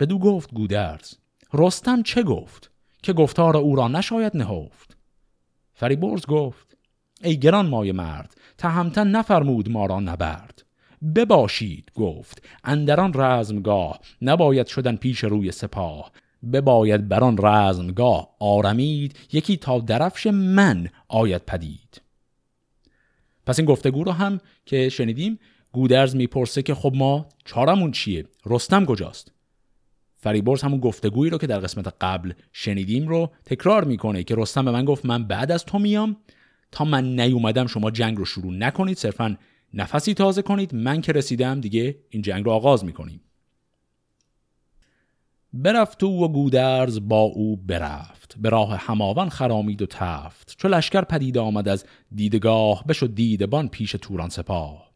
بدو 0.00 0.18
گفت 0.18 0.54
گودرز 0.54 1.14
رستم 1.52 2.02
چه 2.02 2.22
گفت؟ 2.22 2.70
که 3.02 3.12
گفتار 3.12 3.56
او 3.56 3.76
را 3.76 3.88
نشاید 3.88 4.36
نهفت. 4.36 4.96
فریبرز 5.74 6.26
گفت 6.26 6.76
ای 7.22 7.38
گران 7.38 7.66
مای 7.66 7.92
مرد 7.92 8.34
تهمتن 8.58 9.08
نفرمود 9.08 9.70
ما 9.70 9.86
را 9.86 10.00
نبرد. 10.00 10.64
بباشید 11.14 11.92
گفت. 11.94 12.42
اندران 12.64 13.12
رزمگاه 13.14 14.00
نباید 14.22 14.66
شدن 14.66 14.96
پیش 14.96 15.24
روی 15.24 15.52
سپاه. 15.52 16.12
بباید 16.52 17.08
بران 17.08 17.38
رزمگاه 17.42 18.36
آرمید 18.38 19.16
یکی 19.32 19.56
تا 19.56 19.78
درفش 19.78 20.26
من 20.26 20.88
آید 21.08 21.42
پدید. 21.46 22.00
پس 23.46 23.58
این 23.58 23.66
گفتگو 23.66 24.04
رو 24.04 24.12
هم 24.12 24.40
که 24.66 24.88
شنیدیم 24.88 25.38
گودرز 25.72 26.16
می‌پرسه 26.16 26.62
که 26.62 26.74
خب 26.74 26.92
ما 26.94 27.26
چارمون 27.44 27.90
چیه؟ 27.90 28.24
رستم 28.46 28.84
کجاست؟ 28.84 29.32
فریبرز 30.16 30.62
همون 30.62 30.80
گفتگویی 30.80 31.30
رو 31.30 31.38
که 31.38 31.46
در 31.46 31.58
قسمت 31.58 31.94
قبل 32.00 32.32
شنیدیم 32.52 33.08
رو 33.08 33.30
تکرار 33.44 33.84
می‌کنه 33.84 34.24
که 34.24 34.34
رستم 34.38 34.64
به 34.64 34.70
من 34.70 34.84
گفت 34.84 35.06
من 35.06 35.24
بعد 35.24 35.52
از 35.52 35.64
تو 35.64 35.78
میام. 35.78 36.16
تا 36.72 36.84
من 36.84 37.20
نیومدم 37.20 37.66
شما 37.66 37.90
جنگ 37.90 38.18
رو 38.18 38.24
شروع 38.24 38.52
نکنید 38.52 38.98
صرفا 38.98 39.36
نفسی 39.74 40.14
تازه 40.14 40.42
کنید. 40.42 40.74
من 40.74 41.00
که 41.00 41.12
رسیدم 41.12 41.60
دیگه 41.60 41.98
این 42.10 42.22
جنگ 42.22 42.44
رو 42.44 42.50
آغاز 42.50 42.84
می‌کنیم. 42.84 43.20
برفت 45.52 46.04
او 46.04 46.24
و 46.24 46.28
گودرز 46.28 47.00
با 47.08 47.20
او 47.20 47.56
برفت. 47.56 48.34
به 48.38 48.48
راه 48.48 48.76
هماون 48.76 49.28
خرامید 49.28 49.82
و 49.82 49.86
تفت. 49.86 50.54
چو 50.58 50.68
لشکر 50.68 51.04
پدید 51.04 51.38
آمد 51.38 51.68
از 51.68 51.84
دیدگاه 52.14 52.84
بشد 52.86 53.14
دیدبان 53.14 53.68
پیش 53.68 53.96
توران 54.00 54.28
سپاه. 54.28 54.92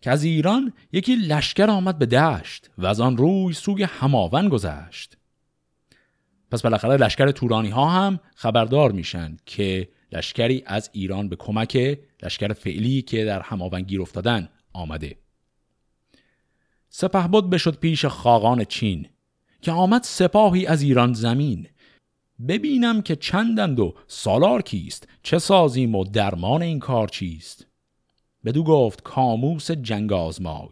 که 0.00 0.10
از 0.10 0.24
ایران 0.24 0.72
یکی 0.92 1.16
لشکر 1.16 1.70
آمد 1.70 1.98
به 1.98 2.06
دشت 2.06 2.70
و 2.78 2.86
از 2.86 3.00
آن 3.00 3.16
روی 3.16 3.54
سوی 3.54 3.82
هماون 3.82 4.48
گذشت. 4.48 5.16
پس 6.50 6.62
بالاخره 6.62 6.96
لشکر 6.96 7.30
تورانی 7.30 7.70
ها 7.70 7.90
هم 7.90 8.20
خبردار 8.34 8.92
میشن 8.92 9.36
که 9.46 9.88
لشکری 10.12 10.62
از 10.66 10.90
ایران 10.92 11.28
به 11.28 11.36
کمک 11.36 11.98
لشکر 12.26 12.52
فعلی 12.52 13.02
که 13.02 13.24
در 13.24 13.40
هماون 13.40 13.82
گیر 13.82 14.02
افتادن 14.02 14.48
آمده. 14.72 15.18
سپهبد 16.88 17.50
بشد 17.50 17.78
پیش 17.78 18.04
خاقان 18.04 18.64
چین 18.64 19.08
که 19.62 19.72
آمد 19.72 20.02
سپاهی 20.02 20.66
از 20.66 20.82
ایران 20.82 21.12
زمین. 21.12 21.68
ببینم 22.48 23.02
که 23.02 23.16
چندند 23.16 23.80
و 23.80 23.94
سالار 24.06 24.62
کیست 24.62 25.08
چه 25.22 25.38
سازیم 25.38 25.94
و 25.94 26.04
درمان 26.04 26.62
این 26.62 26.78
کار 26.78 27.08
چیست. 27.08 27.66
بدو 28.44 28.64
گفت 28.64 29.02
کاموس 29.02 29.70
جنگ 29.70 30.12
آزمای 30.12 30.68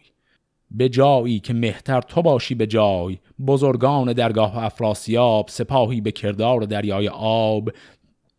به 0.70 0.88
جایی 0.88 1.40
که 1.40 1.54
مهتر 1.54 2.00
تو 2.00 2.22
باشی 2.22 2.54
به 2.54 2.66
جای 2.66 3.18
بزرگان 3.46 4.12
درگاه 4.12 4.64
افراسیاب 4.64 5.48
سپاهی 5.48 6.00
به 6.00 6.12
کردار 6.12 6.60
دریای 6.60 7.08
آب 7.08 7.70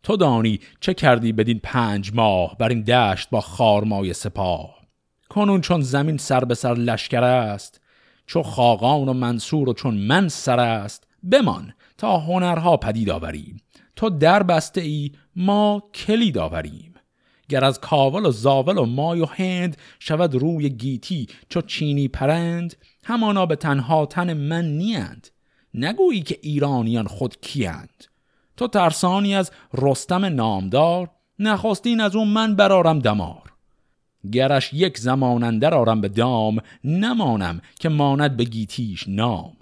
تو 0.06 0.16
دانی 0.16 0.60
چه 0.80 0.94
کردی 0.94 1.32
بدین 1.32 1.60
پنج 1.62 2.10
ماه 2.14 2.56
بر 2.58 2.68
این 2.68 2.82
دشت 2.82 3.30
با 3.30 3.40
خارمای 3.40 4.12
سپاه؟ 4.12 4.76
کنون 5.28 5.60
چون 5.60 5.80
زمین 5.80 6.16
سر 6.16 6.44
به 6.44 6.54
سر 6.54 6.74
لشکر 6.74 7.24
است 7.24 7.80
چو 8.26 8.42
خاقان 8.42 9.08
و 9.08 9.12
منصور 9.12 9.68
و 9.68 9.72
چون 9.72 9.94
من 9.94 10.28
سر 10.28 10.60
است 10.60 11.06
بمان 11.32 11.74
تا 11.98 12.18
هنرها 12.18 12.76
پدید 12.76 13.10
آوریم. 13.10 13.60
تو 13.96 14.10
در 14.10 14.42
بسته 14.42 14.80
ای 14.80 15.12
ما 15.36 15.82
کلید 15.94 16.38
آوریم. 16.38 16.94
گر 17.48 17.64
از 17.64 17.80
کاول 17.80 18.26
و 18.26 18.30
زاول 18.30 18.78
و 18.78 18.84
مای 18.84 19.20
و 19.20 19.26
هند 19.26 19.76
شود 19.98 20.34
روی 20.34 20.68
گیتی 20.68 21.26
چو 21.48 21.60
چینی 21.60 22.08
پرند 22.08 22.76
همانا 23.04 23.46
به 23.46 23.56
تنها 23.56 24.06
تن 24.06 24.32
من 24.32 24.64
نیند 24.64 25.28
نگویی 25.74 26.22
که 26.22 26.38
ایرانیان 26.42 27.06
خود 27.06 27.40
کیند 27.40 28.04
تو 28.56 28.68
ترسانی 28.68 29.34
از 29.34 29.50
رستم 29.74 30.24
نامدار 30.24 31.10
نخواستین 31.38 32.00
از 32.00 32.16
اون 32.16 32.28
من 32.28 32.54
برارم 32.54 32.98
دمار. 32.98 33.52
گرش 34.32 34.74
یک 34.74 34.98
زمان 34.98 35.42
اندر 35.42 35.74
آرم 35.74 36.00
به 36.00 36.08
دام 36.08 36.58
نمانم 36.84 37.60
که 37.80 37.88
ماند 37.88 38.36
به 38.36 38.44
گیتیش 38.44 39.04
نام. 39.08 39.56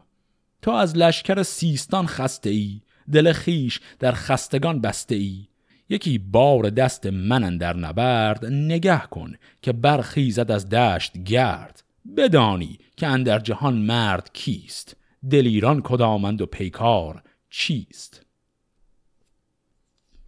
تو 0.63 0.71
از 0.71 0.97
لشکر 0.97 1.43
سیستان 1.43 2.07
خسته 2.07 2.51
ای 2.51 2.81
دل 3.13 3.33
خیش 3.33 3.81
در 3.99 4.13
خستگان 4.13 4.81
بسته 4.81 5.15
ای 5.15 5.47
یکی 5.89 6.19
بار 6.19 6.71
دست 6.71 7.07
من 7.07 7.59
در 7.59 7.77
نبرد 7.77 8.47
نگه 8.47 9.03
کن 9.11 9.35
که 9.63 9.73
برخیزد 9.73 10.51
از 10.51 10.69
دشت 10.69 11.19
گرد. 11.19 11.83
بدانی 12.17 12.79
که 12.97 13.07
اندر 13.07 13.39
جهان 13.39 13.75
مرد 13.75 14.31
کیست 14.33 14.97
دلیران 15.31 15.83
کدامند 15.83 16.43
و 16.43 16.47
پیکار 16.47 17.23
چیست. 17.51 18.24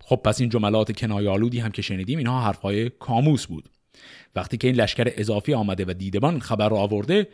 خب 0.09 0.17
پس 0.17 0.41
این 0.41 0.51
جملات 0.51 0.99
کنایالودی 0.99 1.59
هم 1.59 1.71
که 1.71 1.83
شنیدیم 1.83 2.19
اینها 2.19 2.41
حرفهای 2.41 2.91
کاموس 2.91 3.47
بود. 3.47 3.69
وقتی 4.35 4.57
که 4.57 4.69
این 4.69 4.77
لشکر 4.77 5.13
اضافی 5.17 5.55
آمده 5.55 5.85
و 5.89 5.93
دیدبان 5.93 6.41
خبر 6.41 6.69
رو 6.69 6.77
آورده 6.77 7.29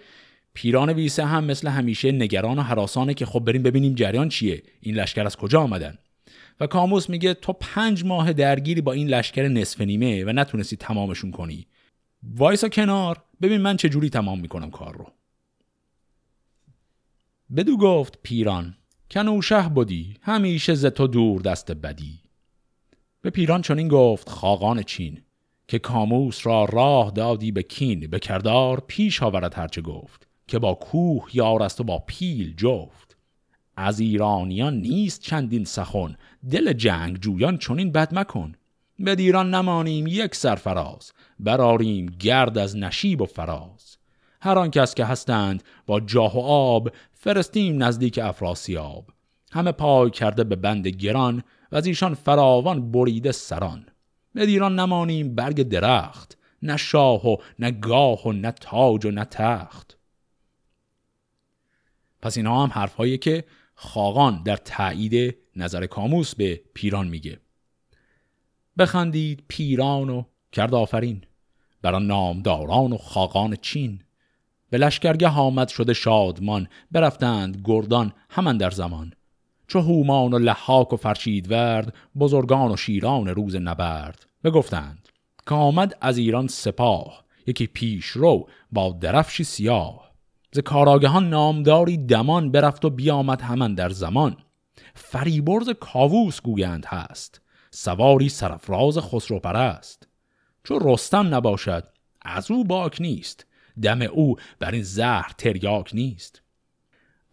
پیران 0.55 0.93
ویسه 0.93 1.25
هم 1.25 1.45
مثل 1.45 1.69
همیشه 1.69 2.13
نگران 2.13 2.59
و 2.59 2.63
حراسانه 2.63 3.15
که 3.15 3.27
خب 3.27 3.41
بریم 3.41 3.63
ببینیم 3.63 3.95
جریان 3.95 4.29
چیه 4.29 4.63
این 4.81 4.95
لشکر 4.95 5.27
از 5.27 5.37
کجا 5.37 5.61
آمدن. 5.61 5.99
و 6.61 6.67
کاموس 6.67 7.11
میگه 7.11 7.35
تو 7.35 7.53
پنج 7.53 8.05
ماه 8.05 8.33
درگیری 8.33 8.81
با 8.81 8.93
این 8.93 9.09
لشکر 9.09 9.49
نصف 9.49 9.81
نیمه 9.81 10.25
و 10.25 10.33
نتونستی 10.33 10.77
تمامشون 10.77 11.31
کنی. 11.31 11.67
وایسا 12.23 12.69
کنار 12.69 13.23
ببین 13.43 13.61
من 13.61 13.77
چه 13.77 13.89
جوری 13.89 14.11
تمام 14.11 14.41
می‌کنم 14.41 14.71
کار 14.71 14.97
رو. 14.97 15.07
بدو 17.57 17.77
گفت 17.77 18.19
پیران 18.23 18.77
کنوشه 19.11 19.69
بودی 19.69 20.17
همیشه 20.23 20.75
ز 20.75 20.87
تو 20.87 21.07
دور 21.07 21.41
دست 21.41 21.73
بدی. 21.73 22.22
به 23.23 23.31
پیران 23.31 23.63
چنین 23.63 23.89
گفت 23.89 24.29
خاقان 24.29 24.83
چین 24.83 25.23
که 25.69 25.79
کاموس 25.79 26.47
را 26.47 26.65
راه 26.65 27.11
دادی 27.11 27.53
به 27.53 27.63
کین 27.63 28.07
به 28.07 28.19
کردار 28.19 28.81
پیش 28.87 29.23
آورد 29.23 29.55
هرچه 29.55 29.81
گفت 29.81 30.29
که 30.47 30.59
با 30.59 30.75
کوه 30.75 31.29
یار 31.33 31.63
است 31.63 31.81
و 31.81 31.85
با 31.85 31.99
پیل 32.07 32.55
جفت. 32.57 33.17
از 33.77 34.01
ایرانیان 34.01 34.75
نیست 34.75 35.21
چندین 35.21 35.65
سخن 35.65 36.17
دل 36.51 36.73
جنگ 36.73 37.19
جویان 37.19 37.59
چنین 37.59 37.93
بد 37.93 38.15
مکن. 38.15 38.53
به 38.99 39.15
ایران 39.19 39.55
نمانیم 39.55 40.07
یک 40.07 40.35
سرفراز 40.35 41.13
براریم 41.41 42.07
گرد 42.07 42.59
از 42.59 42.77
نشیب 42.77 43.23
و 43.23 43.27
فراز. 43.27 43.97
هر 44.41 44.59
آن 44.59 44.71
کس 44.71 44.95
که 44.95 45.05
هستند 45.05 45.63
با 45.87 46.01
جاه 46.01 46.37
و 46.37 46.41
آب 46.41 46.93
فرستیم 47.13 47.83
نزدیک 47.83 48.19
افراسیاب. 48.23 49.11
همه 49.53 49.73
پای 49.73 50.11
کرده 50.11 50.45
به 50.45 50.57
بند 50.57 50.89
گران 50.89 51.43
و 51.73 51.77
از 51.77 51.87
ایشان 51.87 52.15
فراوان 52.15 52.93
بریده 52.93 53.33
سران. 53.33 53.87
به 54.35 54.47
دیران 54.47 54.79
نمانیم 54.81 55.35
برگ 55.35 55.63
درخت 55.63 56.39
نه 56.63 56.77
شاه 56.77 57.27
و 57.27 57.37
نه 57.59 57.71
گاه 57.71 58.27
و 58.27 58.33
نه 58.33 58.53
تاج 58.53 59.07
و 59.07 59.11
نه 59.11 59.25
تخت. 59.25 59.99
پس 62.23 62.37
اینا 62.37 62.63
هم 62.63 62.71
حرفهایی 62.73 63.19
که 63.19 63.45
خاقان 63.75 64.43
در 64.43 64.57
تایید 64.57 65.37
نظر 65.57 65.87
کاموس 65.87 66.35
به 66.35 66.61
پیران 66.75 67.09
میگه. 67.09 67.41
بخندید 68.79 69.45
پیران 69.49 70.11
و 70.11 70.23
کرد 70.53 70.75
آفرین. 70.75 71.25
برای 71.83 72.07
نامداران 72.07 72.93
و 72.93 72.97
خاقان 72.97 73.57
چین. 73.57 74.03
به 74.71 74.79
لشکرگه 74.79 75.29
آمد 75.29 75.69
شده 75.69 75.95
شادمان 75.95 76.69
برفتند 76.91 77.61
گردان 77.65 78.13
همان 78.31 78.57
در 78.57 78.71
زمان. 78.71 79.13
چو 79.73 79.81
هومان 79.81 80.35
و 80.35 80.39
لحاک 80.39 80.93
و 80.93 80.97
فرشیدورد 80.97 81.95
بزرگان 82.19 82.73
و 82.73 82.77
شیران 82.77 83.29
روز 83.29 83.57
نبرد. 83.57 84.27
بگفتند 84.45 85.09
که 85.49 85.55
آمد 85.55 85.99
از 86.01 86.19
ایران 86.19 86.47
سپاه 86.47 87.25
یکی 87.47 87.67
پیش 87.67 88.07
رو 88.07 88.49
با 88.73 88.97
درفشی 89.01 89.45
سیاه. 89.45 90.13
ز 90.53 90.59
کاراگهان 90.59 91.31
نامداری 91.31 91.97
دمان 91.97 92.51
برفت 92.51 92.85
و 92.85 92.91
بیامد 92.91 93.41
همان 93.41 93.75
در 93.75 93.89
زمان. 93.89 94.37
فریبرز 94.95 95.71
کاووس 95.81 96.41
گویند 96.41 96.87
هست 96.87 97.41
سواری 97.71 98.29
سرفراز 98.29 98.99
خسرو 98.99 99.41
پرست. 99.41 100.09
چو 100.65 100.79
رستم 100.83 101.35
نباشد 101.35 101.85
از 102.23 102.51
او 102.51 102.65
باک 102.65 103.01
نیست 103.01 103.47
دم 103.83 104.03
او 104.03 104.37
بر 104.59 104.71
این 104.71 104.83
زهر 104.83 105.33
تریاک 105.39 105.95
نیست. 105.95 106.43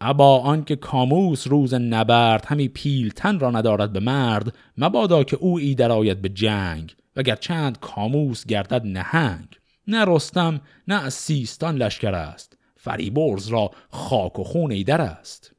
ابا 0.00 0.38
آنکه 0.38 0.76
کاموس 0.76 1.46
روز 1.48 1.74
نبرد 1.74 2.44
همی 2.46 2.68
پیلتن 2.68 3.38
را 3.38 3.50
ندارد 3.50 3.92
به 3.92 4.00
مرد 4.00 4.56
مبادا 4.78 5.24
که 5.24 5.36
او 5.36 5.58
ای 5.58 5.74
درآید 5.74 6.22
به 6.22 6.28
جنگ 6.28 6.94
وگر 7.16 7.36
چند 7.36 7.80
کاموس 7.80 8.46
گردد 8.46 8.82
نهنگ. 8.84 9.48
نه 9.86 10.04
رستم 10.04 10.60
نه 10.88 11.04
از 11.04 11.14
سیستان 11.14 11.76
لشکر 11.76 12.14
است 12.14 12.58
فریبرز 12.76 13.48
را 13.48 13.70
خاک 13.90 14.38
و 14.38 14.44
خون 14.44 14.72
ایدر 14.72 15.00
است. 15.00 15.54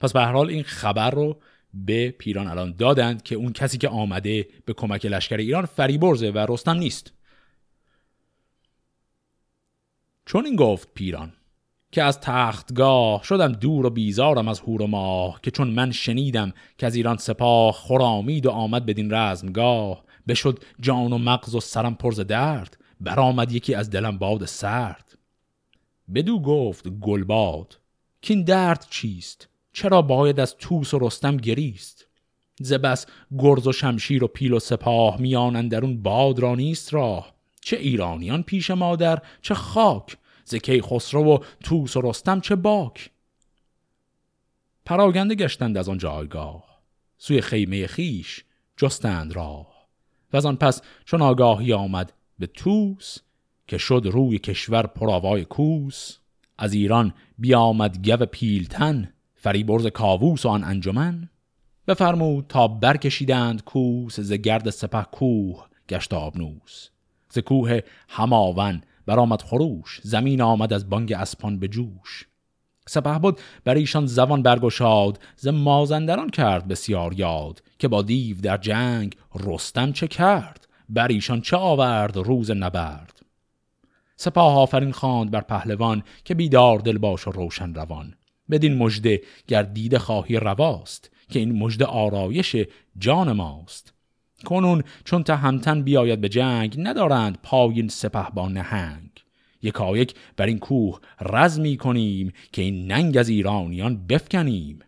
پس 0.00 0.12
به 0.12 0.24
حال 0.24 0.50
این 0.50 0.62
خبر 0.62 1.10
رو 1.10 1.40
به 1.74 2.10
پیران 2.10 2.48
الان 2.48 2.76
دادند 2.76 3.22
که 3.22 3.34
اون 3.34 3.52
کسی 3.52 3.78
که 3.78 3.88
آمده 3.88 4.48
به 4.64 4.72
کمک 4.72 5.06
لشکر 5.06 5.36
ایران 5.36 5.66
فریبرزه 5.66 6.30
و 6.30 6.46
رستم 6.48 6.76
نیست. 6.76 7.12
چون 10.26 10.46
این 10.46 10.56
گفت 10.56 10.88
پیران 10.94 11.32
که 11.92 12.02
از 12.02 12.20
تختگاه 12.20 13.22
شدم 13.24 13.52
دور 13.52 13.86
و 13.86 13.90
بیزارم 13.90 14.48
از 14.48 14.60
هور 14.60 14.82
و 14.82 14.86
ماه 14.86 15.40
که 15.42 15.50
چون 15.50 15.70
من 15.70 15.90
شنیدم 15.92 16.52
که 16.78 16.86
از 16.86 16.94
ایران 16.94 17.16
سپاه 17.16 17.72
خرامید 17.72 18.46
و 18.46 18.50
آمد 18.50 18.86
بدین 18.86 19.14
رزمگاه. 19.14 20.04
بشد 20.28 20.58
جان 20.80 21.12
و 21.12 21.18
مغز 21.18 21.54
و 21.54 21.60
سرم 21.60 21.94
پرز 21.94 22.20
درد 22.20 22.76
برآمد 23.00 23.52
یکی 23.52 23.74
از 23.74 23.90
دلم 23.90 24.18
باد 24.18 24.44
سرد. 24.44 25.18
بدو 26.14 26.42
گفت 26.42 26.88
گلباد 26.88 27.78
که 28.22 28.34
این 28.34 28.44
درد 28.44 28.86
چیست؟ 28.90 29.48
چرا 29.72 30.02
باید 30.02 30.40
از 30.40 30.56
توس 30.56 30.94
و 30.94 30.98
رستم 30.98 31.36
گریست؟ 31.36 32.06
زبس 32.60 33.06
گرز 33.38 33.66
و 33.66 33.72
شمشیر 33.72 34.24
و 34.24 34.26
پیل 34.26 34.52
و 34.52 34.58
سپاه 34.58 35.20
میان 35.20 35.68
درون 35.68 36.02
باد 36.02 36.38
را 36.38 36.54
نیست 36.54 36.94
راه. 36.94 37.32
چه 37.60 37.76
ایرانیان 37.76 38.42
پیش 38.42 38.70
مادر 38.70 39.22
چه 39.42 39.54
خاک 39.54 40.16
زکی 40.50 40.80
خسرو 40.80 41.24
و 41.24 41.38
توس 41.64 41.96
و 41.96 42.00
رستم 42.00 42.40
چه 42.40 42.56
باک؟ 42.56 43.10
پراگنده 44.84 45.34
گشتند 45.34 45.76
از 45.76 45.88
آن 45.88 45.98
جایگاه. 45.98 46.80
سوی 47.18 47.40
خیمه 47.40 47.86
خیش 47.86 48.44
جستند 48.76 49.32
راه. 49.32 49.86
و 50.32 50.36
از 50.36 50.46
آن 50.46 50.56
پس 50.56 50.82
چون 51.04 51.22
آگاهی 51.22 51.72
آمد 51.72 52.12
به 52.38 52.46
توس 52.46 53.18
که 53.66 53.78
شد 53.78 54.02
روی 54.04 54.38
کشور 54.38 54.86
پرآوای 54.86 55.44
کوس 55.44 56.18
از 56.58 56.72
ایران 56.72 57.14
بیامد 57.38 58.08
گو 58.08 58.16
پیلتن 58.26 59.12
فریبرز 59.34 59.86
کاووس 59.86 60.46
و 60.46 60.48
آن 60.48 60.64
انجمن. 60.64 61.28
بفرمود 61.86 62.46
تا 62.48 62.68
برکشیدند 62.68 63.64
کوس 63.64 64.20
ز 64.20 64.32
گرد 64.32 64.70
سپه 64.70 65.02
کوه 65.02 65.66
گشت 65.88 66.14
آبنوس. 66.14 66.88
ز 67.28 67.38
کوه 67.38 67.80
هماون 68.08 68.82
برآمد 69.10 69.42
خروش 69.42 70.00
زمین 70.02 70.42
آمد 70.42 70.72
از 70.72 70.90
بانگ 70.90 71.12
اسپان 71.12 71.58
به 71.58 71.68
جوش. 71.68 72.26
سپه 72.88 73.18
بود 73.18 73.40
بر 73.64 73.74
ایشان 73.74 74.06
زبان 74.06 74.42
برگشاد 74.42 75.18
ز 75.36 75.48
مازندران 75.48 76.30
کرد 76.30 76.68
بسیار 76.68 77.12
یاد 77.12 77.62
که 77.78 77.88
با 77.88 78.02
دیو 78.02 78.40
در 78.40 78.56
جنگ 78.56 79.16
رستم 79.34 79.92
چه 79.92 80.08
کرد 80.08 80.68
بر 80.88 81.08
ایشان 81.08 81.40
چه 81.40 81.56
آورد 81.56 82.16
روز 82.16 82.50
نبرد. 82.50 83.22
سپاه 84.16 84.58
آفرین 84.58 84.92
خواند 84.92 85.30
بر 85.30 85.40
پهلوان 85.40 86.02
که 86.24 86.34
بیدار 86.34 86.78
دل 86.78 86.98
باش 86.98 87.26
و 87.26 87.30
روشن 87.30 87.74
روان. 87.74 88.14
بدین 88.50 88.76
مژده 88.76 89.20
گر 89.46 89.62
دیده 89.62 89.98
خواهی 89.98 90.36
رواست 90.36 91.10
که 91.28 91.38
این 91.38 91.58
مژده 91.58 91.84
آرایش 91.84 92.56
جان 92.98 93.32
ماست. 93.32 93.94
کنون 94.44 94.82
چون 95.04 95.22
تهمتن 95.22 95.82
بیاید 95.82 96.20
به 96.20 96.28
جنگ 96.28 96.74
ندارند 96.78 97.38
پایین 97.42 97.88
سپه 97.88 98.26
با 98.34 98.48
نهنگ. 98.48 99.10
یکایک 99.62 100.14
بر 100.36 100.46
این 100.46 100.58
کوه 100.58 101.00
رزمی 101.20 101.76
کنیم 101.76 102.32
که 102.52 102.62
این 102.62 102.92
ننگ 102.92 103.16
از 103.16 103.28
ایرانیان 103.28 104.06
بفکنیم. 104.06 104.78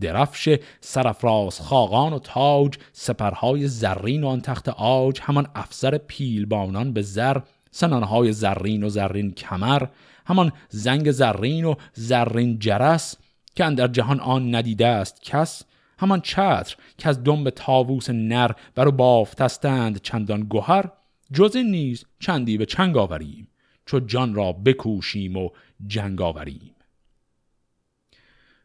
درفش 0.00 0.56
سرفراز 0.80 1.60
خاقان 1.60 2.12
و 2.12 2.18
تاج 2.18 2.74
سپرهای 2.92 3.68
زرین 3.68 4.24
و 4.24 4.26
آن 4.26 4.40
تخت 4.40 4.68
آج 4.68 5.20
همان 5.22 5.46
افسر 5.54 5.98
پیلبانان 5.98 6.92
به 6.92 7.02
زر 7.02 7.40
سنانهای 7.70 8.32
زرین 8.32 8.82
و 8.82 8.88
زرین 8.88 9.32
کمر 9.32 9.86
همان 10.26 10.52
زنگ 10.68 11.10
زرین 11.10 11.64
و 11.64 11.74
زرین 11.92 12.58
جرس 12.58 13.16
که 13.54 13.64
اندر 13.64 13.88
جهان 13.88 14.20
آن 14.20 14.54
ندیده 14.54 14.86
است 14.86 15.22
کس. 15.22 15.62
همان 15.98 16.20
چتر 16.20 16.76
که 16.98 17.08
از 17.08 17.24
دنب 17.24 17.50
تاووس 17.50 18.10
نر 18.10 18.50
برو 18.74 18.92
بافتستند 18.92 20.00
چندان 20.00 20.40
گوهر 20.40 20.90
جز 21.32 21.56
نیز 21.56 22.04
چندی 22.20 22.58
به 22.58 22.66
چنگ 22.66 22.96
آوریم 22.96 23.48
چو 23.86 24.00
جان 24.00 24.34
را 24.34 24.52
بکوشیم 24.52 25.36
و 25.36 25.50
جنگ 25.86 26.20
آوریم. 26.20 26.74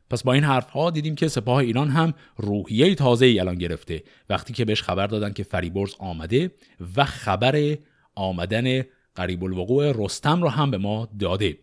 پس 0.10 0.24
با 0.24 0.34
این 0.34 0.44
حرف 0.44 0.70
ها 0.70 0.90
دیدیم 0.90 1.16
که 1.16 1.28
سپاه 1.28 1.58
ایران 1.58 1.90
هم 1.90 2.14
روحیه 2.38 2.96
تازه 2.96 3.26
ای 3.26 3.40
الان 3.40 3.56
گرفته. 3.56 4.04
وقتی 4.30 4.54
که 4.54 4.66
بهش 4.66 4.82
خبر 4.82 5.08
دادن 5.08 5.34
که 5.34 5.44
فریبرز 5.44 5.96
آمده 6.00 6.52
و 6.96 7.06
خبر 7.06 7.78
آمدن 8.16 8.84
قریب 9.16 9.44
الوقوع 9.44 9.92
رستم 10.06 10.42
رو 10.42 10.50
هم 10.50 10.72
به 10.72 10.78
ما 10.78 11.08
داده. 11.20 11.58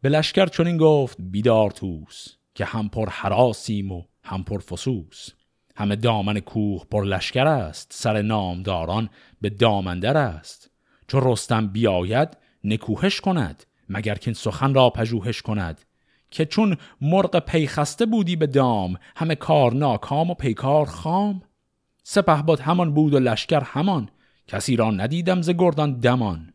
به 0.00 0.08
لشکر 0.08 0.46
چنین 0.46 0.76
گفت 0.76 1.16
بیدار 1.20 1.70
توس 1.70 2.28
که 2.54 2.64
هم 2.64 2.88
پر 2.88 3.08
حراسیم 3.08 3.92
و 3.92 4.02
هم 4.24 4.44
پر 4.44 4.58
فسوس. 4.58 5.28
همه 5.76 5.96
دامن 5.96 6.40
کوه 6.40 6.84
پر 6.90 7.04
لشکر 7.04 7.46
است. 7.46 7.92
سر 7.92 8.22
نامداران 8.22 9.10
به 9.40 9.50
دامندر 9.50 10.16
است. 10.16 10.70
چو 11.08 11.20
رستم 11.32 11.66
بیاید 11.66 12.28
نکوهش 12.64 13.20
کند 13.20 13.64
مگر 13.88 14.14
که 14.14 14.32
سخن 14.32 14.74
را 14.74 14.90
پژوهش 14.90 15.42
کند. 15.42 15.80
که 16.30 16.46
چون 16.46 16.76
مرغ 17.00 17.38
پیخسته 17.38 18.06
بودی 18.06 18.36
به 18.36 18.46
دام 18.46 18.96
همه 19.16 19.34
کار 19.34 19.74
ناکام 19.74 20.30
و 20.30 20.34
پیکار 20.34 20.86
خام. 20.86 21.42
سپه 22.02 22.42
باد 22.42 22.60
همان 22.60 22.94
بود 22.94 23.14
و 23.14 23.18
لشکر 23.18 23.60
همان. 23.60 24.08
کسی 24.46 24.76
را 24.76 24.90
ندیدم 24.90 25.42
ز 25.42 25.50
گردان 25.50 26.00
دمان. 26.00 26.51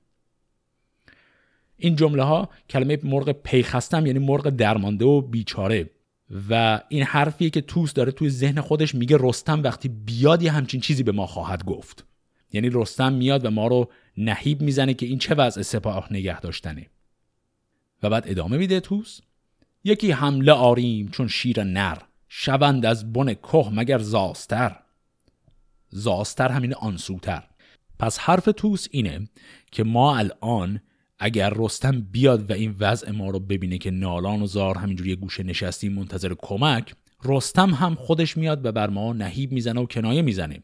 این 1.78 1.96
جمله 1.96 2.24
ها 2.24 2.50
کلمه 2.70 3.00
مرغ 3.04 3.32
پیخستم 3.32 4.06
یعنی 4.06 4.20
مرغ 4.20 4.50
درمانده 4.50 5.06
و 5.06 5.22
بیچاره. 5.22 5.90
و 6.50 6.82
این 6.90 7.04
حرفیه 7.04 7.50
که 7.50 7.62
توس 7.62 7.94
داره 7.94 8.12
توی 8.12 8.30
ذهن 8.30 8.62
خودش 8.62 8.96
میگه 8.96 9.18
رستم 9.20 9.64
وقتی 9.64 9.90
بیاد 9.90 10.44
یه 10.44 10.52
همچین 10.52 10.82
چیزی 10.82 11.04
به 11.04 11.12
ما 11.12 11.28
خواهد 11.28 11.66
گفت. 11.66 12.06
یعنی 12.54 12.70
رستم 12.70 13.14
میاد 13.14 13.46
و 13.46 13.50
ما 13.50 13.68
رو 13.68 13.92
نهیب 14.18 14.62
می‌زنه 14.62 14.94
که 14.94 15.06
این 15.06 15.18
چه 15.18 15.36
وضع 15.36 15.62
سپاه 15.62 16.08
نگه 16.14 16.40
داشتنه. 16.40 16.88
و 18.04 18.10
بعد 18.10 18.24
ادامه 18.28 18.58
میده 18.58 18.80
توس. 18.80 19.20
یکی 19.84 20.12
حمله 20.12 20.52
آریم 20.52 21.08
چون 21.08 21.28
شیر 21.28 21.64
نر 21.64 21.98
شوند 22.30 22.86
از 22.86 23.14
بن 23.14 23.34
که 23.34 23.70
مگر 23.72 24.00
زاستر. 24.00 24.76
زاستر 25.90 26.50
همین 26.50 26.74
آنسوتر. 26.74 27.44
پس 28.00 28.20
حرف 28.20 28.50
توس 28.58 28.88
اینه 28.92 29.30
که 29.72 29.84
ما 29.84 30.18
الان 30.18 30.82
اگر 31.20 31.54
رستم 31.56 32.02
بیاد 32.02 32.50
و 32.50 32.54
این 32.54 32.76
وضع 32.80 33.12
ما 33.12 33.30
رو 33.30 33.40
ببینه 33.40 33.78
که 33.78 33.92
نالان 33.92 34.42
و 34.42 34.48
زار 34.48 34.78
همینجوری 34.78 35.16
گوشه 35.16 35.44
نشستیم 35.44 35.94
منتظر 35.94 36.34
کمک 36.38 36.94
رستم 37.26 37.70
هم 37.70 37.96
خودش 37.96 38.38
میاد 38.38 38.66
و 38.66 38.72
بر 38.72 38.90
ما 38.90 39.14
نهیب 39.14 39.52
می‌زنه 39.52 39.82
و 39.82 39.86
کنایه 39.86 40.22
می‌زنه. 40.22 40.64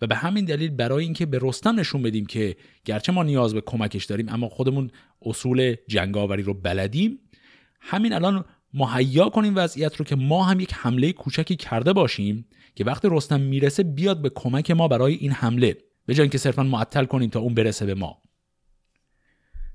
و 0.00 0.06
به 0.06 0.14
همین 0.14 0.44
دلیل 0.44 0.70
برای 0.70 1.04
اینکه 1.04 1.26
به 1.26 1.38
رستم 1.42 1.80
نشون 1.80 2.02
بدیم 2.02 2.26
که 2.26 2.56
گرچه 2.84 3.12
ما 3.12 3.22
نیاز 3.22 3.54
به 3.54 3.60
کمکش 3.60 4.04
داریم 4.04 4.28
اما 4.28 4.48
خودمون 4.48 4.90
اصول 5.22 5.76
جنگاوری 5.88 6.42
رو 6.42 6.54
بلدیم 6.54 7.18
همین 7.80 8.12
الان 8.12 8.44
مهیا 8.74 9.28
کنیم 9.28 9.52
وضعیت 9.56 9.96
رو 9.96 10.04
که 10.04 10.16
ما 10.16 10.44
هم 10.44 10.60
یک 10.60 10.74
حمله 10.74 11.12
کوچکی 11.12 11.56
کرده 11.56 11.92
باشیم 11.92 12.46
که 12.74 12.84
وقتی 12.84 13.08
رستم 13.10 13.40
می‌رسه 13.40 13.82
بیاد 13.82 14.22
به 14.22 14.30
کمک 14.34 14.70
ما 14.70 14.88
برای 14.88 15.14
این 15.14 15.32
حمله. 15.32 15.76
به 16.06 16.14
جای 16.14 16.24
اینکه 16.24 16.38
صرفا 16.38 16.62
معطل 16.62 17.04
کنیم 17.04 17.30
تا 17.30 17.40
اون 17.40 17.54
برسه 17.54 17.86
به 17.86 17.94
ما. 17.94 18.22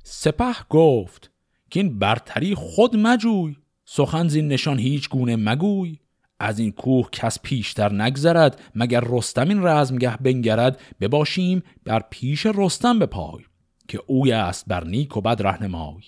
سپه 0.08 0.56
گفت 0.70 1.32
که 1.70 1.80
این 1.80 2.00
برتری 2.00 2.56
خود 2.56 2.96
مجوی 2.96 3.56
سخن 3.86 4.28
زین 4.28 4.48
نشان 4.48 4.80
هیچ 4.80 5.10
گونه 5.10 5.36
مگوی 5.36 6.00
از 6.40 6.60
این 6.60 6.72
کوه 6.72 7.10
کس 7.12 7.40
پیشتر 7.44 7.94
نگذرد 7.94 8.62
مگر 8.76 9.04
رستم 9.08 9.50
این 9.50 9.68
رزمگه 9.68 10.18
بنگرد 10.18 10.80
بباشیم 11.02 11.64
بر 11.84 12.04
پیش 12.10 12.46
رستم 12.46 13.00
به 13.00 13.06
پای 13.06 13.44
که 13.88 14.00
اوی 14.08 14.32
است 14.32 14.66
بر 14.68 14.84
نیک 14.84 15.18
و 15.18 15.22
بد 15.22 15.42
رهنمای. 15.42 16.02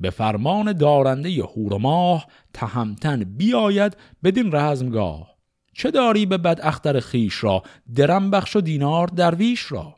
به 0.00 0.10
فرمان 0.10 0.72
دارنده 0.72 1.42
هور 1.42 1.72
و 1.72 1.78
ماه 1.78 2.26
تهمتن 2.52 3.24
بیاید 3.24 3.96
بدین 4.24 4.52
رزمگاه 4.52 5.36
چه 5.74 5.90
داری 5.90 6.26
به 6.26 6.38
بد 6.38 6.60
اختر 6.62 7.00
خیش 7.00 7.44
را 7.44 7.62
درم 7.94 8.30
بخش 8.30 8.56
و 8.56 8.60
دینار 8.60 9.06
درویش 9.06 9.72
را؟ 9.72 9.96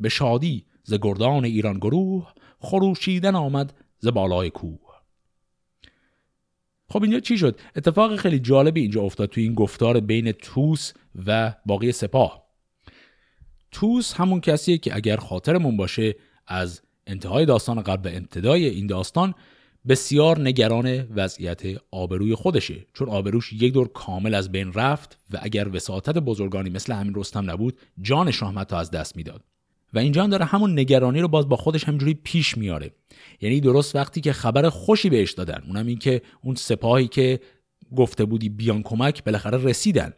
به 0.00 0.08
شادی 0.08 0.66
ز 0.82 0.94
گردان 1.02 1.44
ایران 1.44 1.78
گروه 1.78 2.32
خروشیدن 2.58 3.34
آمد 3.34 3.74
ز 3.98 4.06
بالای 4.06 4.50
کوه. 4.50 4.78
خب 6.88 7.02
اینجا 7.02 7.20
چی 7.20 7.38
شد؟ 7.38 7.60
اتفاق 7.76 8.16
خیلی 8.16 8.38
جالبی 8.38 8.80
اینجا 8.80 9.02
افتاد 9.02 9.28
توی 9.28 9.42
این 9.42 9.54
گفتار 9.54 10.00
بین 10.00 10.32
توس 10.32 10.92
و 11.26 11.54
باقی 11.66 11.92
سپاه. 11.92 12.42
توس 13.70 14.14
همون 14.14 14.40
کسیه 14.40 14.78
که 14.78 14.96
اگر 14.96 15.16
خاطرمون 15.16 15.76
باشه 15.76 16.14
از 16.46 16.82
انتهای 17.06 17.46
داستان 17.46 17.82
قبل 17.82 18.10
به 18.10 18.16
ابتدای 18.16 18.64
این 18.68 18.86
داستان 18.86 19.34
بسیار 19.88 20.40
نگران 20.40 21.06
وضعیت 21.14 21.62
آبروی 21.90 22.34
خودشه. 22.34 22.86
چون 22.94 23.08
آبروش 23.08 23.52
یک 23.52 23.72
دور 23.72 23.88
کامل 23.88 24.34
از 24.34 24.52
بین 24.52 24.72
رفت 24.72 25.18
و 25.30 25.38
اگر 25.42 25.68
وساطت 25.68 26.18
بزرگانی 26.18 26.70
مثل 26.70 26.92
همین 26.92 27.14
رستم 27.14 27.50
نبود 27.50 27.78
جانش 28.00 28.42
هم 28.42 28.58
حتی 28.58 28.76
از 28.76 28.90
دست 28.90 29.16
می‌داد. 29.16 29.44
و 29.92 29.98
اینجا 29.98 30.24
هم 30.24 30.30
داره 30.30 30.44
همون 30.44 30.78
نگرانی 30.78 31.20
رو 31.20 31.28
باز 31.28 31.48
با 31.48 31.56
خودش 31.56 31.84
همجوری 31.84 32.14
پیش 32.14 32.58
میاره. 32.58 32.90
یعنی 33.40 33.60
درست 33.60 33.96
وقتی 33.96 34.20
که 34.20 34.32
خبر 34.32 34.68
خوشی 34.68 35.10
بهش 35.10 35.32
دادن 35.32 35.62
اونم 35.66 35.86
این 35.86 35.98
که 35.98 36.22
اون 36.42 36.54
سپاهی 36.54 37.08
که 37.08 37.40
گفته 37.96 38.24
بودی 38.24 38.48
بیان 38.48 38.82
کمک 38.82 39.24
بالاخره 39.24 39.58
رسیدن. 39.58 40.12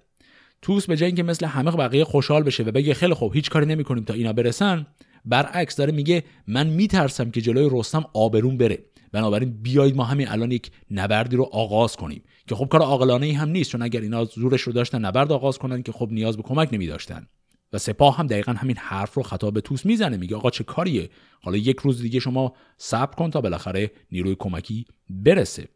توس 0.63 0.87
به 0.87 0.97
جای 0.97 1.07
اینکه 1.07 1.23
مثل 1.23 1.47
همه 1.47 1.71
بقیه 1.71 2.05
خوشحال 2.05 2.43
بشه 2.43 2.63
و 2.63 2.71
بگه 2.71 2.95
خیلی 2.95 3.15
خوب 3.15 3.35
هیچ 3.35 3.51
کاری 3.51 3.67
نمی‌کنیم 3.67 4.05
تا 4.05 4.15
اینا 4.15 4.33
برسن 4.33 4.87
برعکس 5.25 5.77
داره 5.77 5.93
میگه 5.93 6.25
من 6.47 6.67
میترسم 6.67 7.31
که 7.31 7.41
جلوی 7.41 7.69
رستم 7.73 8.05
آبرون 8.15 8.57
بره. 8.57 8.79
بنابراین 9.13 9.63
بیایید 9.63 9.97
ما 9.97 10.05
همین 10.05 10.29
الان 10.29 10.51
یک 10.51 10.71
نبردی 10.91 11.37
رو 11.37 11.49
آغاز 11.53 11.97
کنیم. 11.97 12.23
که 12.47 12.55
خب 12.55 12.69
کار 12.69 12.81
عاقلانه 12.81 13.33
هم 13.33 13.49
نیست 13.49 13.71
چون 13.71 13.83
اگر 13.83 14.01
اینا 14.01 14.25
زورش 14.25 14.61
رو 14.61 14.73
داشتن 14.73 15.05
نبرد 15.05 15.33
آغاز 15.33 15.59
کنن 15.59 15.83
که 15.83 15.93
خب 15.93 16.09
نیاز 16.11 16.37
به 16.37 16.43
کمک 16.43 16.69
نمی 16.73 16.87
داشتن 16.87 17.27
و 17.75 17.79
سپاه 17.79 18.17
هم 18.17 18.27
دقیقا 18.27 18.53
همین 18.53 18.77
حرف 18.77 19.15
رو 19.15 19.23
خطاب 19.23 19.55
به 19.55 19.61
توس 19.61 19.87
می‌زنه. 19.87 20.17
میگه 20.17 20.37
آقا 20.37 20.51
چه 20.51 20.65
کاریه؟ 20.65 21.11
حالا 21.41 21.57
یک 21.57 21.79
روز 21.79 22.03
دیگه 22.03 22.21
شما 22.21 22.53
صبر 22.79 23.15
کن 23.15 23.31
تا 23.31 23.41
بالاخره 23.41 23.91
نیروی 24.13 24.37
کمکی 24.39 24.87
برسه. 25.11 25.69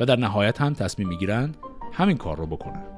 و 0.00 0.06
در 0.06 0.16
نهایت 0.16 0.60
هم 0.60 0.74
تصمیم 0.74 1.08
می‌گیرن 1.08 1.54
همین 1.92 2.16
کار 2.16 2.36
رو 2.36 2.46
بکنن. 2.46 2.91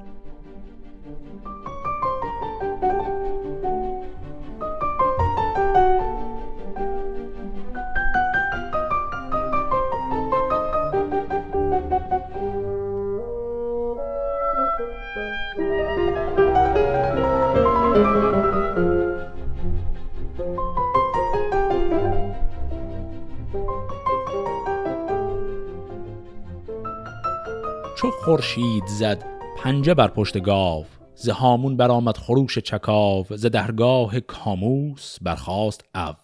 خورشید 28.25 28.85
زد 28.87 29.25
پنجه 29.57 29.93
بر 29.93 30.07
پشت 30.07 30.41
گاو. 30.41 30.85
ز 31.15 31.29
هامون 31.29 31.77
برآمد 31.77 32.17
خروش 32.17 32.59
چکاو 32.59 33.25
ز 33.29 33.45
درگاه 33.45 34.19
کاموس 34.19 35.17
برخاست 35.21 35.85
او 35.95 36.15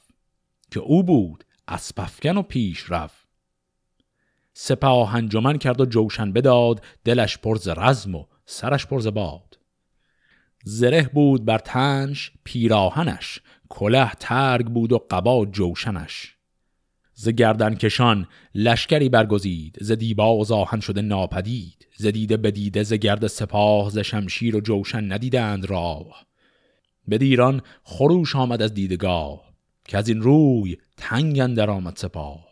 که 0.71 0.79
او 0.79 1.03
بود 1.03 1.43
اسپفکن 1.67 2.37
و 2.37 2.41
پیش 2.41 2.91
رفت 2.91 3.27
سپاه 4.53 5.15
انجمن 5.15 5.57
کرد 5.57 5.81
و 5.81 5.85
جوشن 5.85 6.31
بداد 6.31 6.83
دلش 7.05 7.37
پر 7.37 7.55
ز 7.55 7.67
رزم 7.67 8.15
و 8.15 8.25
سرش 8.45 8.87
پر 8.87 8.99
ز 8.99 9.07
باد. 9.07 9.57
زره 10.63 11.09
بود 11.13 11.45
بر 11.45 11.57
تنش 11.57 12.31
پیراهنش. 12.43 13.39
کله 13.69 14.11
ترگ 14.19 14.65
بود 14.65 14.91
و 14.91 15.05
قبا 15.09 15.45
جوشنش. 15.45 16.35
ز 17.21 17.29
گردن 17.29 17.75
کشان 17.75 18.27
لشکری 18.55 19.09
برگزید 19.09 19.77
ز 19.81 19.91
دیبا 19.91 20.35
و 20.35 20.45
زاهن 20.45 20.79
شده 20.79 21.01
ناپدید 21.01 21.87
ز 21.97 22.05
دیده 22.05 22.37
بدیده 22.37 22.83
ز 22.83 22.93
گرد 22.93 23.27
سپاه 23.27 23.89
ز 23.89 23.97
شمشیر 23.97 24.55
و 24.55 24.61
جوشن 24.61 25.11
ندیدند 25.11 25.65
راه. 25.65 26.25
به 27.07 27.17
دیران 27.17 27.61
خروش 27.83 28.35
آمد 28.35 28.61
از 28.61 28.73
دیدگاه 28.73 29.53
که 29.85 29.97
از 29.97 30.09
این 30.09 30.21
روی 30.21 30.77
تنگ 30.97 31.55
در 31.55 31.69
آمد 31.69 31.95
سپاه. 31.95 32.47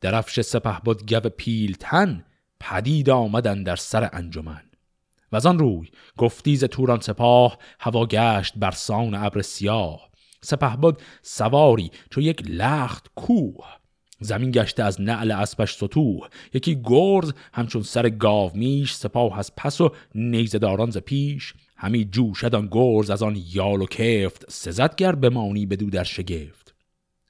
درفش 0.00 0.40
سپه 0.40 0.80
بود 0.84 1.14
گو 1.14 1.20
پیلتن 1.20 2.24
پدید 2.60 3.10
آمدن 3.10 3.62
در 3.62 3.76
سر 3.76 4.10
انجمن. 4.12 4.62
و 5.32 5.36
از 5.36 5.46
آن 5.46 5.58
روی 5.58 5.88
گفتی 6.16 6.56
ز 6.56 6.64
توران 6.64 7.00
سپاه 7.00 7.58
هوا 7.80 8.06
گشت 8.06 8.52
بر 8.56 8.70
سان 8.70 9.14
ابر 9.14 9.42
سیاه. 9.42 10.10
سپه 10.42 10.76
بود 10.76 11.02
سواری 11.22 11.90
چو 12.10 12.20
یک 12.20 12.42
لخت 12.46 13.06
کوه 13.14 13.79
زمین 14.20 14.50
گشته 14.50 14.82
از 14.82 15.00
نعل 15.00 15.30
اسبش 15.30 15.74
سطوح. 15.74 16.28
یکی 16.54 16.80
گرز 16.84 17.32
همچون 17.52 17.82
سر 17.82 18.08
گاو 18.08 18.50
میش 18.54 18.92
سپاه 18.92 19.38
از 19.38 19.56
پس 19.56 19.80
و 19.80 19.90
نیزداران 20.14 20.90
ز 20.90 20.98
پیش. 20.98 21.54
همی 21.76 22.04
جوشد 22.04 22.54
آن 22.54 22.68
گرز 22.70 23.10
از 23.10 23.22
آن 23.22 23.38
یال 23.52 23.80
و 23.80 23.86
کفت. 23.86 24.50
سزد 24.50 24.94
گر 24.94 25.14
بمانی 25.14 25.66
بدو 25.66 25.90
در 25.90 26.04
شگفت. 26.04 26.74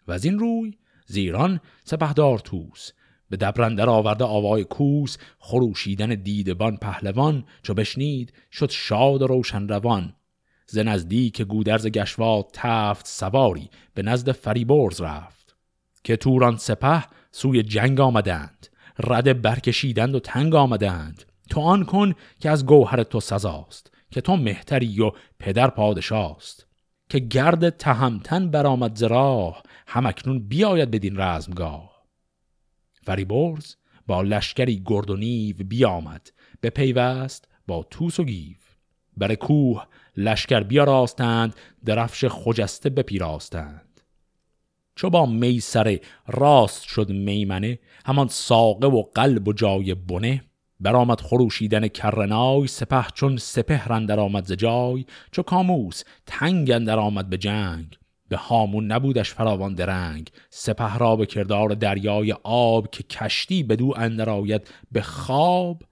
و 0.08 0.12
از 0.12 0.24
این 0.24 0.38
روی 0.38 0.74
زیران 1.06 1.60
سپهدار 1.84 2.38
توس 2.38 2.90
به 3.30 3.36
دبرندر 3.36 3.88
آورده 3.88 4.24
آوای 4.24 4.64
کوس. 4.64 5.16
خروشیدن 5.38 6.14
دیدبان 6.14 6.76
پهلوان. 6.76 7.44
چو 7.62 7.74
بشنید 7.74 8.32
شد 8.52 8.70
شاد 8.70 9.22
و 9.22 9.26
روشن 9.26 9.68
روان. 9.68 10.14
ز 10.66 10.78
نزدیک 10.78 11.42
گودرز 11.42 11.86
گشواد 11.86 12.46
تفت 12.52 13.06
سواری. 13.06 13.70
به 13.94 14.02
نزد 14.02 14.32
فریبرز 14.32 15.00
رفت. 15.00 15.39
که 16.04 16.16
توران 16.16 16.56
سپه 16.56 17.04
سوی 17.30 17.62
جنگ 17.62 18.00
آمدند. 18.00 18.66
رد 18.98 19.42
برکشیدند 19.42 20.14
و 20.14 20.20
تنگ 20.20 20.54
آمدند. 20.54 21.22
تو 21.50 21.60
آن 21.60 21.84
کن 21.84 22.14
که 22.40 22.50
از 22.50 22.66
گوهر 22.66 23.02
تو 23.02 23.20
سزاست 23.20 23.92
که 24.10 24.20
تو 24.20 24.36
مهتری 24.36 25.00
و 25.00 25.12
پدر 25.38 25.70
پادشاست. 25.70 26.66
که 27.08 27.18
گرد 27.18 27.70
تهمتن 27.70 28.50
برآمد 28.50 28.96
ز 28.96 29.02
راه 29.02 29.62
همکنون 29.86 30.48
بیاید 30.48 30.90
بدین 30.90 31.20
رزمگاه. 31.20 32.06
فریبرز 33.02 33.74
با 34.06 34.22
لشکری 34.22 34.82
گرد 34.86 35.10
و 35.10 35.16
نیو 35.16 35.56
بیامد 35.56 36.30
به 36.60 36.70
پیوست 36.70 37.48
با 37.66 37.86
توس 37.90 38.20
و 38.20 38.24
گیو. 38.24 38.56
بر 39.16 39.34
کوه 39.34 39.86
لشکر 40.16 40.60
بیاراستند 40.60 41.54
درفش 41.84 42.24
خجسته 42.24 42.90
بپیراستند. 42.90 43.89
چو 44.96 45.10
با 45.10 45.26
میسر 45.26 45.98
راست 46.26 46.82
شد 46.82 47.10
میمنه 47.10 47.78
همان 48.06 48.28
ساقه 48.28 48.86
و 48.86 49.02
قلب 49.02 49.48
و 49.48 49.52
جای 49.52 49.94
بنه. 49.94 50.44
برآمد 50.80 51.20
خروشیدن 51.20 51.88
کرنای 51.88 52.66
سپه 52.66 53.04
چون 53.14 53.36
سپه 53.36 53.92
اندر 53.92 54.20
آمد 54.20 54.46
ز 54.46 54.52
جای. 54.52 55.04
چو 55.32 55.42
کاموس 55.42 56.02
تنگ 56.26 56.70
اندر 56.70 56.98
آمد 56.98 57.30
به 57.30 57.38
جنگ 57.38 57.96
به 58.28 58.36
هامون 58.36 58.92
نبودش 58.92 59.34
فراوان 59.34 59.74
درنگ. 59.74 60.30
سپه 60.50 60.98
را 60.98 61.16
به 61.16 61.26
کردار 61.26 61.68
دریای 61.68 62.32
آب 62.42 62.90
که 62.90 63.02
کشتی 63.02 63.62
بدو 63.62 63.94
اندر 63.96 64.30
آید 64.30 64.70
به 64.92 65.02
خواب 65.02 65.82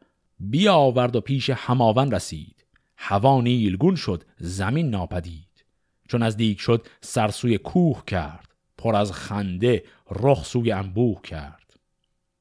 بیاورد 0.41 1.17
و 1.17 1.21
پیش 1.21 1.51
هماون 1.51 2.11
رسید. 2.11 2.65
هوا 2.97 3.41
نیلگون 3.41 3.97
شد 3.97 4.25
زمین 4.39 4.91
ناپدید. 4.91 5.65
چون 6.09 6.23
از 6.23 6.37
دیگ 6.37 6.59
شد 6.59 6.87
سرسوی 7.01 7.59
کوه 7.59 8.03
کرد. 8.07 8.48
پر 8.79 8.97
از 8.97 9.13
خنده 9.13 9.83
رخ 10.11 10.45
سوی 10.45 10.73
انبوه 10.73 11.23
کرد 11.23 11.75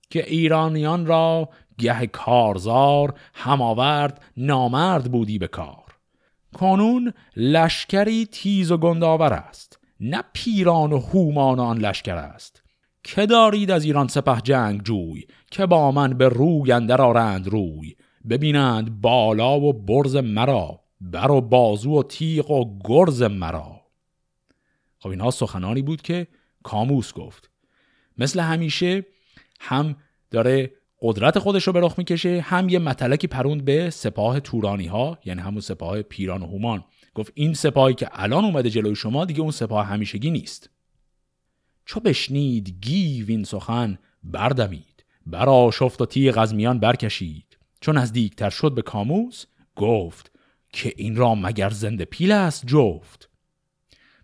که 0.09 0.29
ایرانیان 0.29 1.05
را 1.05 1.49
گه 1.77 2.07
کارزار 2.07 3.13
هم 3.33 3.61
آورد 3.61 4.21
نامرد 4.38 5.11
بودی 5.11 5.39
به 5.39 5.47
کار. 5.47 5.83
کنون 6.53 7.13
لشکری 7.35 8.25
تیز 8.25 8.71
و 8.71 8.77
گنداور 8.77 9.33
است 9.33 9.79
نه 9.99 10.23
پیران 10.33 10.93
و 10.93 10.99
هومان 10.99 11.59
آن 11.59 11.77
لشکر 11.77 12.15
است. 12.15 12.63
که 13.03 13.25
دارید 13.25 13.71
از 13.71 13.85
ایران 13.85 14.07
سپه 14.07 14.41
جنگ 14.41 14.83
جوی؟ 14.83 15.27
که 15.51 15.65
با 15.65 15.91
من 15.91 16.13
به 16.13 16.29
روی 16.29 16.71
اندر 16.71 17.01
آرند 17.01 17.47
روی؟ 17.47 17.95
ببینند 18.29 19.01
بالا 19.01 19.59
و 19.59 19.73
برز 19.73 20.15
مرا 20.15 20.79
بر 21.01 21.31
و 21.31 21.41
بازو 21.41 21.99
و 21.99 22.03
تیغ 22.03 22.51
و 22.51 22.79
گرز 22.83 23.21
مرا. 23.21 23.76
خب 24.99 25.09
اینها 25.09 25.31
سخنانی 25.31 25.81
بود 25.81 26.01
که 26.01 26.27
کاموس 26.63 27.13
گفت. 27.13 27.49
مثل 28.17 28.39
همیشه 28.39 29.05
هم 29.59 29.95
داره 30.31 30.71
قدرت 31.01 31.39
خودش 31.39 31.67
رو 31.67 31.73
به 31.73 31.79
رخ 31.79 31.95
می‌کشه 31.97 32.41
هم 32.41 32.69
یه 32.69 32.79
متلکی 32.79 33.27
پروند 33.27 33.65
به 33.65 33.89
سپاه 33.89 34.39
تورانی 34.39 34.87
ها 34.87 35.19
یعنی 35.25 35.41
همون 35.41 35.61
سپاه 35.61 36.01
پیران 36.01 36.41
و 36.41 36.47
هومان. 36.47 36.85
گفت 37.13 37.31
این 37.35 37.53
سپاهی 37.53 37.93
که 37.93 38.09
الان 38.11 38.45
اومده 38.45 38.69
جلوی 38.69 38.95
شما 38.95 39.25
دیگه 39.25 39.41
اون 39.41 39.51
سپاه 39.51 39.85
همیشگی 39.85 40.31
نیست. 40.31 40.69
چو 41.85 41.99
بشنید 41.99 42.69
گیو 42.81 43.25
این 43.27 43.43
سخن 43.43 43.97
بردمید 44.23 45.05
برا 45.25 45.71
شفت 45.73 46.01
و 46.01 46.05
تیغ 46.05 46.37
از 46.37 46.55
میان 46.55 46.79
برکشید. 46.79 47.57
چون 47.81 47.97
نزدیکتر 47.97 48.49
شد 48.49 48.75
به 48.75 48.81
کاموس 48.81 49.45
گفت 49.75 50.31
که 50.73 50.93
این 50.97 51.15
را 51.15 51.35
مگر 51.35 51.69
زنده 51.69 52.05
پیل 52.05 52.31
است 52.31 52.65
جفت. 52.65 53.26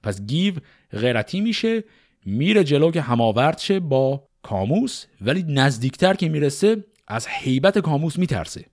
پس 0.04 0.22
گیو 0.22 0.54
غیرتی 0.91 1.41
میشه 1.41 1.84
میره 2.26 2.64
جلو 2.64 2.91
که 2.91 3.01
هماورد 3.01 3.58
شه 3.58 3.80
با 3.80 4.28
کاموس 4.41 5.06
ولی 5.22 5.43
نزدیکتر 5.47 6.14
که 6.14 6.30
می‌رسه 6.30 6.84
از 7.08 7.28
حیبت 7.28 7.80
کاموس 7.80 8.20
میترسه. 8.20 8.66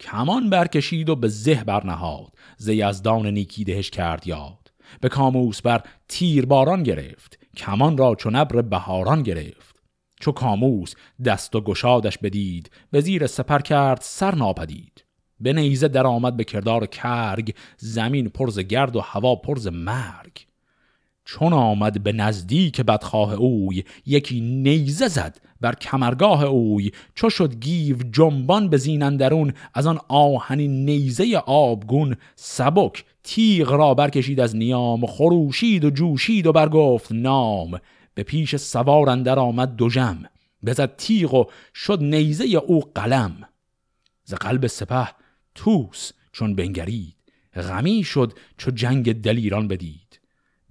کمان 0.00 0.50
برکشید 0.50 1.08
و 1.08 1.16
به 1.16 1.28
زه 1.28 1.64
برنهاد 1.64 2.32
ز 2.56 2.68
یزدان 2.68 3.26
نیکی 3.26 3.64
دهش 3.64 3.90
کرد 3.90 4.26
یاد. 4.26 4.72
به 5.00 5.08
کاموس 5.08 5.62
بر 5.62 5.82
تیر 6.08 6.46
باران 6.46 6.82
گرفت 6.82 7.38
کمان 7.56 7.96
را 7.96 8.14
چون 8.14 8.34
ابر 8.34 8.62
بهاران 8.62 9.22
گرفت. 9.22 9.82
چو 10.20 10.32
کاموس 10.32 10.94
دست 11.24 11.56
و 11.56 11.60
گشادش 11.60 12.18
بدید 12.18 12.70
به 12.90 13.00
زیر 13.00 13.26
سپر 13.26 13.58
کرد 13.58 14.00
سر 14.02 14.34
ناپدید. 14.34 15.03
به 15.40 15.52
نیزه 15.52 15.88
در 15.88 16.06
آمد 16.06 16.36
به 16.36 16.44
کردار 16.44 16.86
کرگ 16.86 17.54
زمین 17.76 18.28
پرز 18.28 18.58
گرد 18.58 18.96
و 18.96 19.00
هوا 19.00 19.36
پرز 19.36 19.66
مرگ. 19.66 20.46
چون 21.24 21.52
آمد 21.52 22.02
به 22.02 22.12
نزدیک 22.12 22.80
بدخواه 22.80 23.34
اوی 23.34 23.84
یکی 24.06 24.40
نیزه 24.40 25.08
زد 25.08 25.40
بر 25.60 25.74
کمرگاه 25.74 26.44
اوی. 26.44 26.90
چو 27.14 27.30
شد 27.30 27.54
گیو 27.60 27.96
جنبان 28.12 28.68
به 28.68 28.76
زینندرون 28.76 29.52
از 29.74 29.86
آن 29.86 30.00
آهنی 30.08 30.68
نیزه 30.68 31.36
آبگون. 31.46 32.16
سبک 32.36 33.04
تیغ 33.22 33.72
را 33.72 33.94
برکشید 33.94 34.40
از 34.40 34.56
نیام 34.56 35.06
خروشید 35.06 35.84
و 35.84 35.90
جوشید 35.90 36.46
و 36.46 36.52
برگفت 36.52 37.12
نام. 37.12 37.80
به 38.14 38.22
پیش 38.22 38.56
سوار 38.56 39.10
اندر 39.10 39.38
آمد 39.38 39.76
دو 39.76 39.88
جم 39.88 40.22
بزد 40.66 40.96
تیغ 40.96 41.34
و 41.34 41.44
شد 41.74 42.02
نیزه 42.02 42.44
او 42.44 42.80
قلم. 42.94 43.48
ز 44.24 44.34
قلب 44.34 44.66
سپه 44.66 45.08
توس 45.54 46.12
چون 46.32 46.54
بنگرید. 46.54 47.16
غمی 47.54 48.04
شد 48.04 48.38
چو 48.58 48.70
جنگ 48.70 49.12
دلیران 49.20 49.68
بدید. 49.68 50.20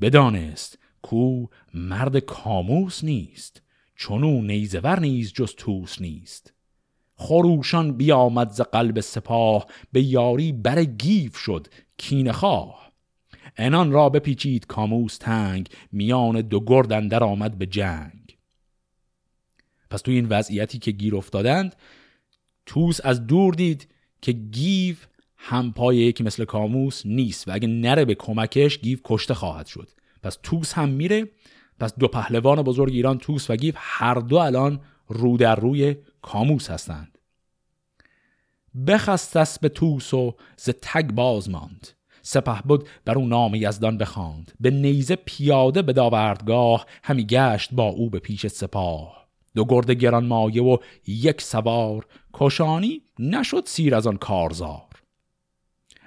بدانست 0.02 0.80
کو 1.02 1.46
مرد 1.74 2.18
کاموس 2.18 3.04
نیست 3.04 3.62
چونو 3.96 4.42
نیزور 4.42 5.00
نیز 5.00 5.34
جز 5.34 5.54
توس 5.58 6.02
نیست. 6.02 6.54
خروشان 7.16 7.98
بیامد 7.98 8.50
ز 8.50 8.62
قلب 8.62 9.00
سپاه 9.00 9.68
به 9.92 10.04
یاری 10.04 10.52
بر 10.52 10.84
گیف 10.84 11.38
شد 11.38 11.68
خواه. 12.32 12.92
عنان 13.58 13.92
را 13.92 14.10
بپیچید 14.10 14.66
کاموس 14.66 15.18
تنگ 15.18 15.70
میان 15.92 16.42
دو 16.42 16.60
گرد 16.60 16.94
اندر 16.94 17.24
آمد 17.24 17.58
به 17.58 17.66
جنگ. 17.66 18.38
پس 19.90 20.02
تو 20.02 20.12
این 20.12 20.26
وضعیتی 20.26 20.80
که 20.80 20.92
گیر 20.92 21.16
افتادند 21.16 21.76
توس 22.66 23.00
از 23.04 23.28
دور 23.28 23.54
دید 23.54 23.93
که 24.24 24.32
گیو 24.32 24.96
هم 25.38 25.74
پای 25.74 25.98
یکی 25.98 26.24
مثل 26.24 26.46
کاموس 26.46 27.06
نیست 27.06 27.48
و 27.48 27.52
اگه 27.54 27.68
نره 27.68 28.06
به 28.06 28.16
کمکش 28.16 28.80
گیو 28.80 29.00
کشته 29.04 29.34
خواهد 29.34 29.66
شد. 29.66 29.90
پس 30.24 30.38
توس 30.44 30.74
هم 30.74 30.90
میره. 30.90 31.28
پس 31.80 31.96
دو 31.96 32.08
پهلوان 32.08 32.62
بزرگ 32.62 32.94
ایران 32.94 33.18
توس 33.18 33.50
و 33.50 33.56
گیو 33.56 33.74
هر 33.78 34.14
دو 34.14 34.36
الان 34.36 34.82
رو 35.08 35.38
در 35.38 35.56
روی 35.56 35.96
کاموس 36.22 36.70
هستند. 36.70 37.18
بخست 38.88 39.62
به 39.62 39.70
توس 39.70 40.14
و 40.14 40.36
ز 40.58 40.70
تگ 40.82 41.12
باز 41.12 41.50
ماند. 41.50 41.88
سپه 42.22 42.62
بود 42.62 42.88
بر 43.06 43.18
او 43.18 43.28
نام 43.28 43.56
یزدان 43.56 43.98
بخواند. 43.98 44.52
به 44.60 44.72
نیزه 44.72 45.16
پیاده 45.16 45.82
به 45.82 45.94
داوردگاه 45.94 46.86
همی 47.04 47.26
گشت 47.26 47.74
با 47.74 47.88
او 47.88 48.10
به 48.10 48.20
پیش 48.20 48.48
سپاه. 48.48 49.23
دو 49.56 49.66
گرد 49.66 49.92
گران 49.92 50.26
مایه 50.26 50.64
و 50.64 50.78
یک 51.08 51.42
سوار 51.42 52.06
کشانی 52.34 53.02
نشد 53.20 53.64
سیر 53.66 53.96
از 53.96 54.08
آن 54.08 54.18
کارزار. 54.18 54.90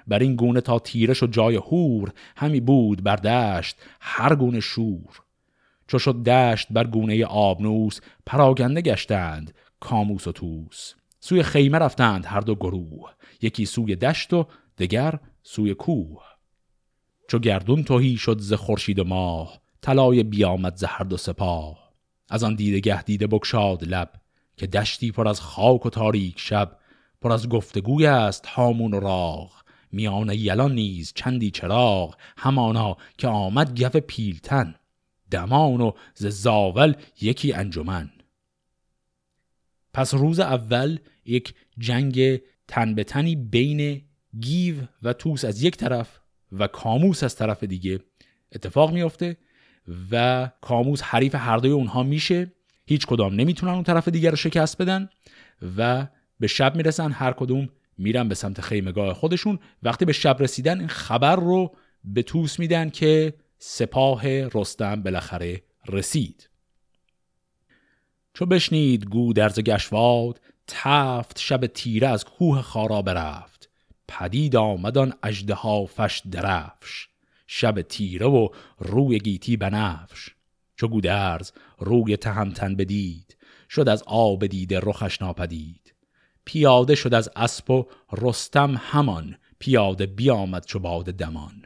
بر 0.07 0.19
این 0.19 0.35
گونه 0.35 0.61
تا 0.61 0.79
تیرش 0.79 1.23
و 1.23 1.27
جای 1.27 1.55
هور 1.55 2.13
همی 2.37 2.59
بود 2.59 3.03
بر 3.03 3.15
دشت 3.15 3.75
هر 4.01 4.35
گونه 4.35 4.59
شور. 4.59 5.21
چو 5.87 5.99
شد 5.99 6.23
دشت 6.23 6.67
بر 6.69 6.87
گونه 6.87 7.25
آبنوس 7.25 7.99
پراگنده 8.25 8.81
گشتند 8.81 9.53
کاموس 9.79 10.27
و 10.27 10.31
توس 10.31 10.93
سوی 11.19 11.43
خیمه 11.43 11.77
رفتند 11.77 12.25
هر 12.25 12.39
دو 12.39 12.55
گروه. 12.55 13.13
یکی 13.41 13.65
سوی 13.65 13.95
دشت 13.95 14.33
و 14.33 14.45
دگر 14.77 15.19
سوی 15.43 15.73
کوه. 15.73 16.21
چو 17.29 17.39
گردون 17.39 17.83
توهی 17.83 18.17
شد 18.17 18.39
ز 18.39 18.53
خورشید 18.53 18.99
و 18.99 19.03
ماه 19.03 19.61
طلای 19.81 20.23
بیامد 20.23 20.75
ز 20.75 20.83
هر 20.83 21.03
دو 21.03 21.17
سپاه. 21.17 21.86
از 22.29 22.43
آن 22.43 22.55
دیده 22.55 22.79
گه 22.79 23.03
دیده 23.03 23.27
بکشاد 23.27 23.83
لب 23.83 24.21
که 24.57 24.67
دشتی 24.67 25.11
پر 25.11 25.27
از 25.27 25.41
خاک 25.41 25.85
و 25.85 25.89
تاریک 25.89 26.39
شب 26.39 26.77
پر 27.21 27.31
از 27.31 27.49
گفتگوی 27.49 28.05
است 28.05 28.45
هامون 28.45 28.93
و 28.93 28.99
راغ. 28.99 29.51
میان 29.91 30.29
یلان 30.29 30.75
نیز 30.75 31.13
چندی 31.15 31.51
چراغ 31.51 32.15
همانا 32.37 32.97
که 33.17 33.27
آمد 33.27 33.81
گف 33.81 33.95
پیلتن. 33.95 34.75
دمان 35.31 35.81
و 35.81 35.91
ز 36.13 36.25
زاول 36.25 36.93
یکی 37.21 37.53
انجمن. 37.53 38.11
پس 39.93 40.13
روز 40.13 40.39
اول 40.39 40.99
یک 41.25 41.53
جنگ 41.77 42.41
تن 42.67 42.95
به 42.95 43.03
تنی 43.03 43.35
بین 43.35 44.01
گیو 44.39 44.75
و 45.03 45.13
توس 45.13 45.45
از 45.45 45.63
یک 45.63 45.77
طرف 45.77 46.19
و 46.51 46.67
کاموس 46.67 47.23
از 47.23 47.35
طرف 47.35 47.63
دیگه 47.63 47.99
اتفاق 48.51 48.91
میافته. 48.93 49.37
و 50.11 50.49
کاموس 50.61 51.01
حریف 51.01 51.35
هر 51.35 51.57
دوی 51.57 51.71
اونها 51.71 52.03
میشه. 52.03 52.51
هیچ 52.85 53.05
کدام 53.05 53.35
نمی‌تونن 53.35 53.73
اون 53.73 53.83
طرف 53.83 54.07
دیگر 54.07 54.29
رو 54.29 54.35
شکست 54.35 54.81
بدن 54.81 55.09
و 55.77 56.07
به 56.39 56.47
شب 56.47 56.75
می‌رسن 56.75 57.11
هر 57.11 57.31
کدوم 57.31 57.69
میرن 57.97 58.27
به 58.27 58.35
سمت 58.35 58.61
خیمگاه 58.61 59.13
خودشون. 59.13 59.59
وقتی 59.83 60.05
به 60.05 60.13
شب 60.13 60.37
رسیدن 60.39 60.79
این 60.79 60.87
خبر 60.87 61.35
رو 61.35 61.75
به 62.03 62.23
توس 62.23 62.59
میدن 62.59 62.89
که 62.89 63.33
سپاه 63.59 64.27
رستم 64.27 65.03
بالاخره 65.03 65.63
رسید. 65.87 66.49
چو 68.33 68.45
بشنید 68.45 69.05
گودرز 69.05 69.59
گشواد 69.59 70.41
تفت 70.67 71.39
شب 71.39 71.67
تیره 71.67 72.07
از 72.07 72.25
کوه 72.25 72.61
خارا 72.61 73.01
برفت. 73.01 73.69
پدید 74.07 74.55
آمدان 74.55 75.13
اجده 75.23 75.55
فش 75.85 76.21
درفش. 76.31 77.07
شب 77.47 77.81
تیره 77.81 78.25
و 78.25 78.49
روی 78.79 79.19
گیتی 79.19 79.57
بنفش. 79.57 80.29
چو 80.75 80.87
گودرز 80.87 81.51
روی 81.79 82.17
تهمتن 82.17 82.75
بدید 82.75 83.37
شد 83.69 83.89
از 83.89 84.03
آب 84.07 84.45
دیده 84.45 84.79
رخش 84.79 85.21
ناپدید. 85.21 85.93
پیاده 86.45 86.95
شد 86.95 87.13
از 87.13 87.29
اسب 87.35 87.71
و 87.71 87.85
رستم 88.11 88.75
همان 88.77 89.37
پیاده 89.59 90.05
بیامد 90.05 90.65
چو 90.65 90.79
باد 90.79 91.05
دمان. 91.05 91.63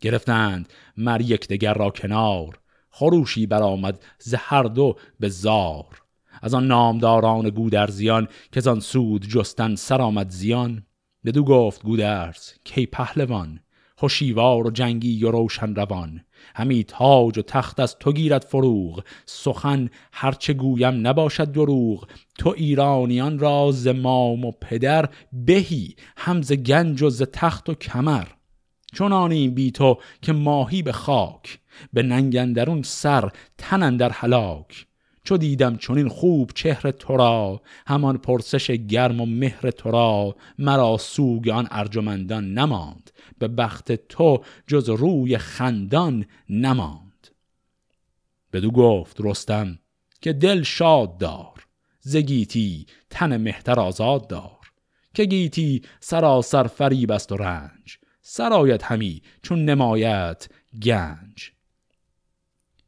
گرفتند 0.00 0.72
مر 0.96 1.20
یکدیگر 1.20 1.74
را 1.74 1.90
کنار 1.90 2.60
خروشی 2.90 3.46
برآمد 3.46 4.04
ز 4.18 4.34
هر 4.34 4.62
دو 4.62 4.96
به 5.20 5.28
زار. 5.28 6.02
از 6.42 6.54
آن 6.54 6.66
نامداران 6.66 7.50
گودرزیان 7.50 8.28
که 8.52 8.60
زان 8.60 8.80
سود 8.80 9.26
جستن 9.28 9.74
سر 9.74 10.02
آمد 10.02 10.30
زیان. 10.30 10.86
بدو 11.24 11.44
گفت 11.44 11.82
گودرز 11.82 12.52
کی 12.64 12.86
پهلوان 12.86 13.60
خوشیوار 13.98 14.66
و 14.66 14.70
جنگی 14.70 15.24
و 15.24 15.30
روشن 15.30 15.74
روان. 15.74 16.24
همی 16.54 16.84
تاج 16.84 17.38
و 17.38 17.42
تخت 17.42 17.80
از 17.80 17.98
تو 17.98 18.12
گیرد 18.12 18.44
فروغ. 18.44 19.04
سخن 19.26 19.88
هرچه 20.12 20.52
گویم 20.52 21.06
نباشد 21.06 21.52
دروغ. 21.52 22.06
تو 22.38 22.54
ایرانیان 22.56 23.38
را 23.38 23.70
ز 23.72 23.88
مام 23.88 24.44
و 24.44 24.52
پدر 24.60 25.08
بهی 25.32 25.96
هم 26.16 26.42
ز 26.42 26.52
گنج 26.52 27.02
و 27.02 27.10
ز 27.10 27.22
تخت 27.22 27.68
و 27.68 27.74
کمر. 27.74 28.26
چنانیم 28.94 29.54
بی 29.54 29.70
تو 29.70 29.98
که 30.22 30.32
ماهی 30.32 30.82
به 30.82 30.92
خاک 30.92 31.58
به 31.92 32.02
ننگندرون 32.02 32.82
سر 32.82 33.30
تن 33.58 33.96
در 33.96 34.10
هلاک. 34.10 34.86
چو 35.24 35.36
دیدم 35.36 35.76
چنین 35.76 36.08
خوب 36.08 36.50
چهر 36.54 36.90
تو 36.90 37.16
را 37.16 37.60
همان 37.86 38.18
پرسش 38.18 38.70
گرم 38.70 39.20
و 39.20 39.26
مهر 39.26 39.70
تو 39.70 39.90
را 39.90 40.36
مرا 40.58 40.96
سوگ 40.96 41.48
آن 41.48 41.68
ارجمندان 41.70 42.54
نماند. 42.54 43.10
به 43.38 43.48
بخت 43.48 43.92
تو 43.92 44.44
جز 44.66 44.88
روی 44.88 45.38
خندان 45.38 46.26
نماند. 46.50 47.28
بدو 48.52 48.70
گفت 48.70 49.16
رستم 49.20 49.78
که 50.20 50.32
دل 50.32 50.62
شاد 50.62 51.18
دار 51.18 51.66
زگیتی 52.00 52.86
تن 53.10 53.36
مهتر 53.36 53.80
آزاد 53.80 54.28
دار. 54.28 54.56
که 55.16 55.24
گیتی 55.24 55.82
سراسر 56.00 56.66
فریب 56.66 57.12
است 57.12 57.32
و 57.32 57.36
رنج 57.36 57.98
سرایت 58.22 58.84
همی 58.84 59.22
چون 59.42 59.64
نمایت 59.64 60.48
گنج. 60.82 61.52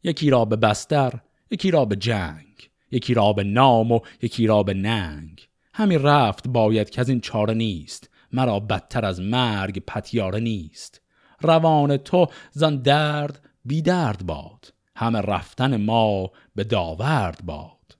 یکی 0.02 0.30
را 0.30 0.44
به 0.44 0.56
بستر 0.56 1.12
یکی 1.50 1.70
را 1.70 1.84
به 1.84 1.96
جنگ 1.96 2.70
یکی 2.90 3.14
را 3.14 3.32
به 3.32 3.44
نام 3.44 3.92
و 3.92 4.00
یکی 4.22 4.46
را 4.46 4.62
به 4.62 4.74
ننگ. 4.74 5.48
همی 5.74 5.98
رفت 5.98 6.48
باید 6.48 6.90
که 6.90 7.00
از 7.00 7.08
این 7.08 7.20
چاره 7.20 7.54
نیست 7.54 8.10
مرا 8.32 8.60
بدتر 8.60 9.04
از 9.04 9.20
مرگ 9.20 9.78
پتیاره 9.86 10.40
نیست. 10.40 11.00
روان 11.40 11.96
تو 11.96 12.26
زن 12.50 12.76
درد 12.76 13.48
بی 13.64 13.82
درد 13.82 14.26
باد. 14.26 14.72
همه 14.96 15.20
رفتن 15.20 15.84
ما 15.84 16.30
به 16.54 16.64
داورد 16.64 17.40
باد. 17.44 17.96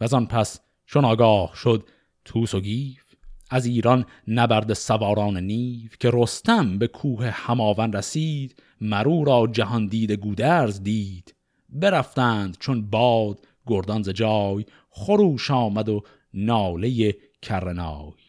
و 0.00 0.16
آن 0.16 0.26
پس 0.26 0.60
چون 0.86 1.04
آگاه 1.04 1.52
شد 1.54 1.88
توس 2.24 2.54
و 2.54 2.60
گیف 2.60 3.04
از 3.50 3.66
ایران 3.66 4.06
نبرد 4.28 4.72
سواران 4.72 5.36
نیو 5.36 5.90
که 6.00 6.10
رستم 6.12 6.78
به 6.78 6.86
کوه 6.86 7.30
هماون 7.30 7.92
رسید 7.92 8.62
مرو 8.80 9.24
را 9.24 9.46
جهان 9.52 9.86
دید 9.86 10.12
گودرز 10.12 10.82
دید. 10.82 11.34
برفتند 11.68 12.56
چون 12.60 12.90
باد 12.90 13.46
گردان 13.66 14.02
ز 14.02 14.08
جای 14.08 14.64
خروش 14.90 15.50
آمد 15.50 15.88
و 15.88 16.02
ناله 16.34 17.16
کرنای. 17.42 18.23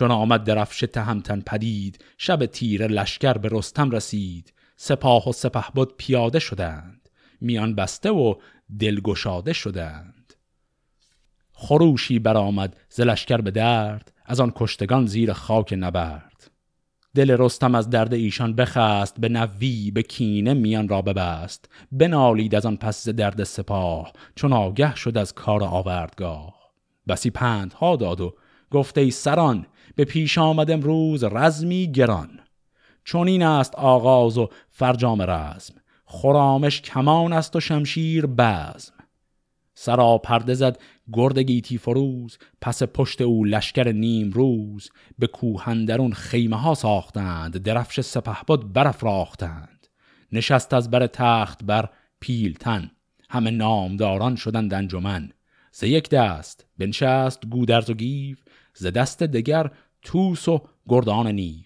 چون 0.00 0.10
آمد 0.10 0.44
درفش 0.44 0.80
تهمتن 0.80 1.40
پدید 1.40 2.04
شب 2.18 2.46
تیره 2.46 2.86
لشکر 2.86 3.32
به 3.32 3.48
رستم 3.52 3.90
رسید. 3.90 4.52
سپاه 4.76 5.28
و 5.28 5.32
سپه 5.32 5.64
بود 5.74 5.94
پیاده 5.96 6.38
شدند 6.38 7.08
میان 7.40 7.74
بسته 7.74 8.10
و 8.10 8.34
دلگشاده 8.78 9.52
شدند. 9.52 10.34
خروشی 11.52 12.18
برآمد 12.18 12.76
ز 12.88 13.00
لشکر 13.00 13.36
به 13.36 13.50
درد 13.50 14.12
از 14.26 14.40
آن 14.40 14.52
کشتگان 14.56 15.06
زیر 15.06 15.32
خاک 15.32 15.74
نبرد. 15.78 16.50
دل 17.14 17.36
رستم 17.38 17.74
از 17.74 17.90
درد 17.90 18.14
ایشان 18.14 18.54
بخست 18.54 19.20
به 19.20 19.28
نوی 19.28 19.90
به 19.90 20.02
کینه 20.02 20.54
میان 20.54 20.88
را 20.88 21.02
ببست. 21.02 21.68
بنالید 21.92 22.54
از 22.54 22.66
آن 22.66 22.76
پس 22.76 23.08
درد 23.08 23.44
سپاه 23.44 24.12
چون 24.34 24.52
آگه 24.52 24.94
شد 24.94 25.18
از 25.18 25.34
کار 25.34 25.64
آوردگاه. 25.64 26.54
بسی 27.08 27.30
پندها 27.30 27.96
داد 27.96 28.20
و 28.20 28.34
گفته 28.70 29.00
ای 29.00 29.10
سران 29.10 29.66
به 29.96 30.04
پیش 30.04 30.38
آمد 30.38 30.70
امروز 30.70 31.24
رزمی 31.24 31.92
گران. 31.92 32.40
چون 33.04 33.28
این 33.28 33.42
است 33.42 33.74
آغاز 33.74 34.38
و 34.38 34.48
فرجام 34.68 35.22
رزم. 35.22 35.74
خرامش 36.04 36.82
کمان 36.82 37.32
است 37.32 37.56
و 37.56 37.60
شمشیر 37.60 38.26
بزم. 38.26 38.94
سرا 39.74 40.18
پرده 40.18 40.54
زد 40.54 40.78
گرد 41.12 41.38
گیتی 41.38 41.78
فروز 41.78 42.38
پس 42.60 42.82
پشت 42.82 43.20
او 43.20 43.44
لشکر 43.44 43.92
نیم 43.92 44.30
روز. 44.30 44.90
به 45.18 45.26
کوهندرون 45.26 46.12
خیمه 46.12 46.56
ها 46.56 46.74
ساختند 46.74 47.56
درفش 47.56 48.00
سپهبد 48.00 48.72
برافراختند. 48.72 49.86
نشست 50.32 50.74
از 50.74 50.90
بر 50.90 51.06
تخت 51.06 51.64
بر 51.64 51.88
پیلتن 52.20 52.90
همه 53.30 53.50
نامداران 53.50 54.36
شدند 54.36 54.74
انجمن. 54.74 55.32
ز 55.72 55.82
یک 55.82 56.08
دست 56.08 56.66
بنشست 56.78 57.46
گودرز 57.46 57.90
و 57.90 57.94
گیو 57.94 58.36
ز 58.74 58.86
دست 58.86 59.22
دگر 59.22 59.70
توس 60.02 60.48
و 60.48 60.60
گردان 60.88 61.26
نیو. 61.26 61.64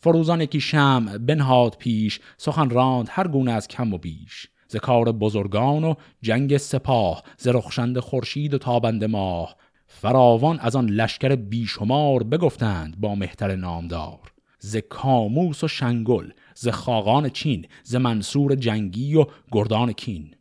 فروزان 0.00 0.40
یکی 0.40 0.60
شمع 0.60 1.18
بنهاد 1.26 1.76
پیش 1.78 2.20
سخن 2.36 2.70
راند 2.70 3.08
هر 3.10 3.28
گونه 3.28 3.52
از 3.52 3.68
کم 3.68 3.94
و 3.94 3.98
بیش. 3.98 4.48
ز 4.68 4.76
کار 4.76 5.12
بزرگان 5.12 5.84
و 5.84 5.94
جنگ 6.22 6.56
سپاه 6.56 7.22
ز 7.38 7.48
رخشنده 7.48 7.98
خورشید 7.98 8.54
و 8.54 8.58
تابنده 8.58 9.04
ماه. 9.04 9.56
فراوان 9.86 10.58
از 10.58 10.76
آن 10.76 10.86
لشکر 10.86 11.36
بیشمار 11.36 12.22
بگفتند 12.22 13.00
با 13.00 13.14
مهتر 13.14 13.56
نامدار. 13.56 14.32
ز 14.58 14.76
کاموس 14.76 15.64
و 15.64 15.68
شنگل 15.68 16.30
ز 16.54 16.68
خاقان 16.68 17.28
چین 17.28 17.66
ز 17.82 17.94
منصور 17.94 18.54
جنگی 18.54 19.14
و 19.14 19.26
گردان 19.52 19.92
کین. 19.92 20.34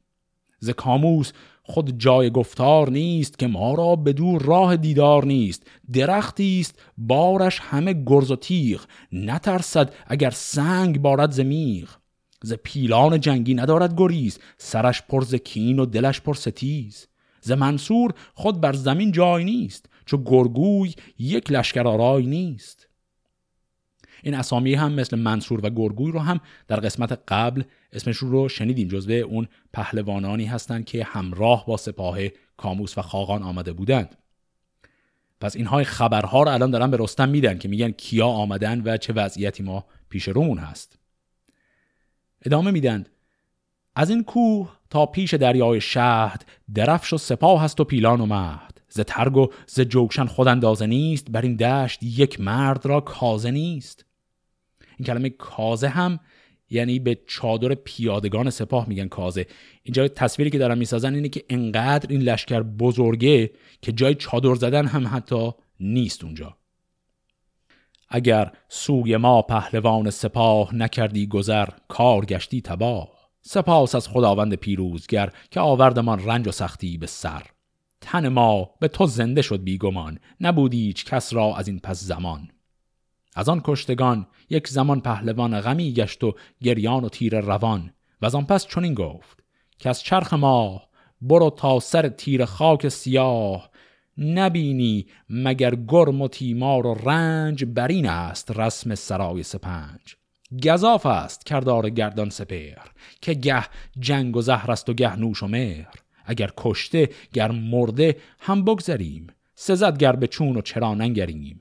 ز 0.60 0.70
کاموس 0.70 1.32
خود 1.70 2.00
جای 2.00 2.30
گفتار 2.30 2.90
نیست 2.90 3.40
که 3.40 3.48
ما 3.48 3.74
را 3.74 3.96
دور 3.96 4.42
راه 4.42 4.78
دیدار 4.78 5.26
نیست. 5.26 5.68
درختی 5.94 6.60
است 6.60 6.80
بارش 6.98 7.60
همه 7.60 8.04
گرز 8.06 8.32
و 8.32 8.36
تیغ. 8.36 8.86
نترسد 9.12 9.94
اگر 10.08 10.30
سنگ 10.30 11.02
بارد 11.02 11.32
ز 11.32 11.40
میغ. 11.40 11.90
ز 12.44 12.54
پیلان 12.54 13.20
جنگی 13.20 13.54
ندارد 13.54 13.94
گریز 13.98 14.40
سرش 14.58 15.02
پر 15.02 15.24
ز 15.24 15.36
کین 15.36 15.80
و 15.80 15.86
دلش 15.86 16.22
پر 16.22 16.34
ستیز. 16.34 17.08
ز 17.42 17.52
منصور 17.52 18.14
خود 18.34 18.62
بر 18.62 18.74
زمین 18.74 19.12
جای 19.12 19.44
نیست 19.44 19.90
چو 20.06 20.18
گرگوی 20.26 20.94
یک 21.20 21.52
لشکر 21.52 21.88
آرای 21.88 22.26
نیست. 22.26 22.88
این 24.24 24.34
اسامی 24.34 24.74
هم 24.74 24.94
مثل 24.94 25.18
منصور 25.20 25.66
و 25.66 25.70
گرگوی 25.70 26.12
رو 26.12 26.20
هم 26.20 26.40
در 26.68 26.80
قسمت 26.80 27.20
قبل 27.28 27.64
اسمش 27.98 28.18
رو 28.18 28.50
شنیدیم 28.50 28.88
جزوه 28.88 29.16
اون 29.16 29.48
پهلوانانی 29.74 30.46
هستند 30.46 30.86
که 30.86 31.04
همراه 31.04 31.66
با 31.66 31.78
سپاه 31.78 32.20
کاموس 32.58 32.98
و 32.98 33.02
خاقان 33.02 33.44
آمده 33.44 33.74
بودند. 33.74 34.18
پس 35.42 35.56
اینهای 35.56 35.84
خبرها 35.84 36.44
رو 36.44 36.50
الان 36.50 36.72
دارن 36.72 36.92
به 36.92 36.98
رستم 37.00 37.30
میدن 37.30 37.58
که 37.58 37.68
میگن 37.68 37.92
کیا 37.92 38.28
آمدن 38.28 38.82
و 38.86 38.98
چه 38.98 39.14
وضعیتی 39.14 39.64
ما 39.64 39.86
پیش 40.10 40.28
رومون 40.28 40.58
هست. 40.58 41.00
ادامه 42.46 42.72
میدند. 42.72 43.10
از 43.96 44.10
این 44.10 44.24
کوه 44.24 44.78
تا 44.90 45.06
پیش 45.06 45.34
دریای 45.34 45.82
شهد 45.82 46.46
درفش 46.74 47.14
و 47.14 47.18
سپاه 47.18 47.62
هست 47.62 47.80
و 47.80 47.84
پیلان 47.84 48.22
و 48.22 48.26
مهد. 48.26 48.82
ز 48.90 49.00
ترگ 49.00 49.38
و 49.38 49.48
ز 49.68 49.82
جوکشن 49.82 50.26
خود 50.26 50.48
اندازه 50.48 50.86
نیست 50.86 51.32
بر 51.32 51.42
این 51.42 51.56
دشت 51.56 52.04
یک 52.04 52.42
مرد 52.42 52.86
را 52.86 53.02
کازه 53.02 53.52
نیست. 53.52 54.06
این 54.98 55.06
کلمه 55.06 55.30
کازه 55.30 55.88
هم 55.88 56.20
یعنی 56.70 57.00
به 57.00 57.18
چادر 57.28 57.76
پیادگان 57.76 58.50
سپاه 58.50 58.90
میگن 58.90 59.08
کازه. 59.08 59.46
اینجا 59.84 60.08
تصویری 60.08 60.50
که 60.50 60.58
دارن 60.58 60.78
می‌سازن 60.78 61.16
اینه 61.16 61.30
که 61.30 61.44
انقدر 61.50 62.08
این 62.10 62.22
لشکر 62.22 62.64
بزرگه 62.64 63.52
که 63.82 63.92
جای 63.92 64.16
چادر 64.16 64.56
زدن 64.56 64.86
هم 64.86 65.08
حتی 65.08 65.52
نیست 65.80 66.24
اونجا. 66.24 66.58
اگر 68.10 68.52
سوی 68.70 69.18
ما 69.18 69.42
پهلوان 69.42 70.10
سپاه 70.10 70.76
نکردی 70.76 71.28
گذر 71.28 71.68
کار 71.88 72.26
گشتی 72.26 72.62
تباه. 72.62 73.10
سپاس 73.42 73.96
از 73.96 74.08
خداوند 74.08 74.54
پیروزگر 74.54 75.30
که 75.52 75.60
آوردمان 75.60 76.26
رنج 76.26 76.48
و 76.48 76.52
سختی 76.52 76.98
به 76.98 77.08
سر. 77.08 77.44
تن 78.02 78.28
ما 78.28 78.70
به 78.80 78.88
تو 78.88 79.06
زنده 79.06 79.42
شد 79.42 79.64
بیگمان. 79.64 80.20
نبودی 80.42 80.86
هیچ 80.86 81.06
کس 81.06 81.34
را 81.34 81.56
از 81.56 81.68
این 81.68 81.80
پس 81.80 82.02
زمان. 82.02 82.48
از 83.38 83.50
آن 83.50 83.62
کشتگان 83.64 84.28
یک 84.50 84.68
زمان 84.68 85.02
پهلوان 85.02 85.62
غمی 85.62 85.94
گشت 85.94 86.24
و 86.24 86.34
گریان 86.62 87.04
و 87.04 87.10
تیر 87.10 87.40
روان 87.40 87.94
و 88.22 88.26
از 88.26 88.36
آن 88.36 88.46
پس 88.46 88.68
چنین 88.68 88.94
گفت 88.94 89.44
که 89.80 89.90
از 89.90 90.02
چرخ 90.04 90.34
ما 90.34 90.82
برو 91.22 91.50
تا 91.50 91.80
سر 91.80 92.10
تیر 92.10 92.46
خاک 92.46 92.88
سیاه 92.88 93.70
نبینی 94.18 95.06
مگر 95.30 95.76
گرم 95.76 96.22
و 96.22 96.28
تیمار 96.28 96.88
و 96.88 96.94
رنج 96.94 97.66
برین 97.66 98.10
است 98.10 98.52
رسم 98.60 98.96
سرای 98.96 99.44
سپنج. 99.44 100.16
گذاف 100.64 101.06
است 101.06 101.46
کردار 101.46 101.90
گردان 101.90 102.30
سپر 102.30 102.78
که 103.22 103.34
گه 103.34 103.66
جنگ 104.00 104.38
و 104.38 104.42
زهر 104.42 104.72
است 104.72 104.90
و 104.90 104.94
گه 104.94 105.16
نوش 105.16 105.44
و 105.44 105.48
مهر. 105.48 105.94
اگر 106.26 106.52
کشته 106.58 107.10
گر 107.34 107.52
مرده 107.52 108.18
هم 108.40 108.66
بگذریم. 108.66 109.28
سزد 109.56 109.98
گر 109.98 110.16
به 110.16 110.28
چون 110.28 110.58
و 110.58 110.62
چرا 110.62 110.94
ننگریم. 110.94 111.60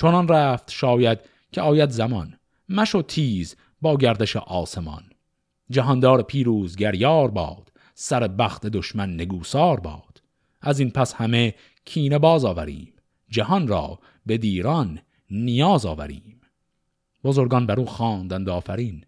چنان 0.00 0.28
رفت 0.28 0.70
شاید 0.70 1.18
که 1.52 1.60
آید 1.60 1.90
زمان 1.90 2.38
مشو 2.68 3.02
تیز 3.02 3.56
با 3.80 3.96
گردش 3.96 4.36
آسمان. 4.36 5.02
جهاندار 5.70 6.22
پیروز 6.22 6.76
گر 6.76 6.94
یار 6.94 7.30
باد 7.30 7.72
سر 7.94 8.28
بخت 8.28 8.66
دشمن 8.66 9.14
نگوسار 9.14 9.80
باد. 9.80 10.22
از 10.60 10.80
این 10.80 10.90
پس 10.90 11.14
همه 11.14 11.54
کینه 11.84 12.18
باز 12.18 12.44
آوریم 12.44 12.92
جهان 13.28 13.68
را 13.68 13.98
به 14.26 14.38
دیران 14.38 15.00
نیاز 15.30 15.86
آوریم. 15.86 16.40
بزرگان 17.24 17.66
بر 17.66 17.80
او 17.80 17.86
خواندند 17.86 18.48
آفرین 18.48 19.04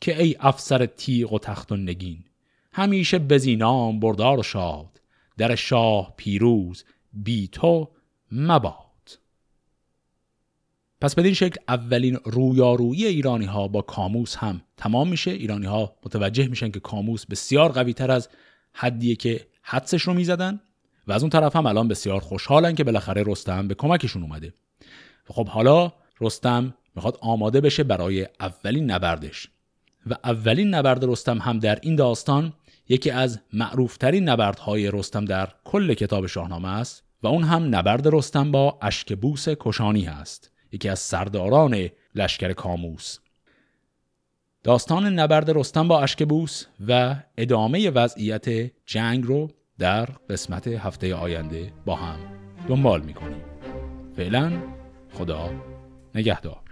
که 0.00 0.22
ای 0.22 0.36
افسر 0.40 0.86
تیغ 0.86 1.32
و 1.32 1.38
تخت 1.38 1.72
و 1.72 1.76
نگین 1.76 2.24
همیشه 2.72 3.18
بزینام 3.18 4.00
بردار 4.00 4.38
و 4.38 4.42
شاد 4.42 5.00
در 5.36 5.54
شاه 5.54 6.14
پیروز 6.16 6.84
بی 7.12 7.48
تو 7.48 7.90
مباد. 8.32 8.83
پس 11.04 11.14
بدین 11.14 11.34
شکل 11.34 11.60
اولین 11.68 12.18
رویارویی 12.24 13.06
ایرانی 13.06 13.44
ها 13.44 13.68
با 13.68 13.82
کاموس 13.82 14.36
هم 14.36 14.60
تمام 14.76 15.08
میشه. 15.08 15.30
ایرانی 15.30 15.66
ها 15.66 15.96
متوجه 16.04 16.46
میشن 16.46 16.70
که 16.70 16.80
کاموس 16.80 17.26
بسیار 17.26 17.72
قوی 17.72 17.92
تر 17.92 18.10
از 18.10 18.28
حدیه 18.72 19.16
که 19.16 19.46
حدسش 19.62 20.02
رو 20.02 20.14
می‌زدن 20.14 20.60
و 21.06 21.12
از 21.12 21.22
اون 21.22 21.30
طرف 21.30 21.56
هم 21.56 21.66
الان 21.66 21.88
بسیار 21.88 22.20
خوشحالن 22.20 22.74
که 22.74 22.84
بالاخره 22.84 23.22
رستم 23.26 23.68
به 23.68 23.74
کمکشون 23.74 24.22
اومده. 24.22 24.52
خب 25.28 25.48
حالا 25.48 25.92
رستم 26.20 26.74
می‌خواد 26.96 27.18
آماده 27.20 27.60
بشه 27.60 27.84
برای 27.84 28.26
اولین 28.40 28.90
نبردش 28.90 29.48
و 30.06 30.14
اولین 30.24 30.74
نبرد 30.74 31.04
رستم 31.04 31.38
هم 31.38 31.58
در 31.58 31.78
این 31.82 31.96
داستان 31.96 32.52
یکی 32.88 33.10
از 33.10 33.40
معروفترین 33.52 34.28
نبردهای 34.28 34.90
رستم 34.90 35.24
در 35.24 35.48
کل 35.64 35.94
کتاب 35.94 36.26
شاهنامه 36.26 36.68
است 36.68 37.04
و 37.22 37.26
اون 37.26 37.42
هم 37.42 37.74
نبرد 37.74 38.14
رستم 38.14 38.50
با 38.50 38.78
اشکبوس 38.82 39.48
کشانی 39.48 40.04
هست. 40.04 40.53
یکی 40.74 40.88
از 40.88 40.98
سرداران 40.98 41.88
لشکر 42.14 42.52
کاموس. 42.52 43.18
داستان 44.62 45.06
نبرد 45.06 45.50
رستم 45.50 45.88
با 45.88 46.00
اشکبوس 46.00 46.66
و 46.88 47.16
ادامه 47.38 47.90
وضعیت 47.90 48.70
جنگ 48.86 49.24
رو 49.24 49.50
در 49.78 50.04
قسمت 50.04 50.68
هفته 50.68 51.14
آینده 51.14 51.72
با 51.86 51.94
هم 51.96 52.18
دنبال 52.68 53.02
می‌کنیم. 53.02 53.44
فعلا 54.16 54.52
خدا 55.12 55.50
نگهدار. 56.14 56.63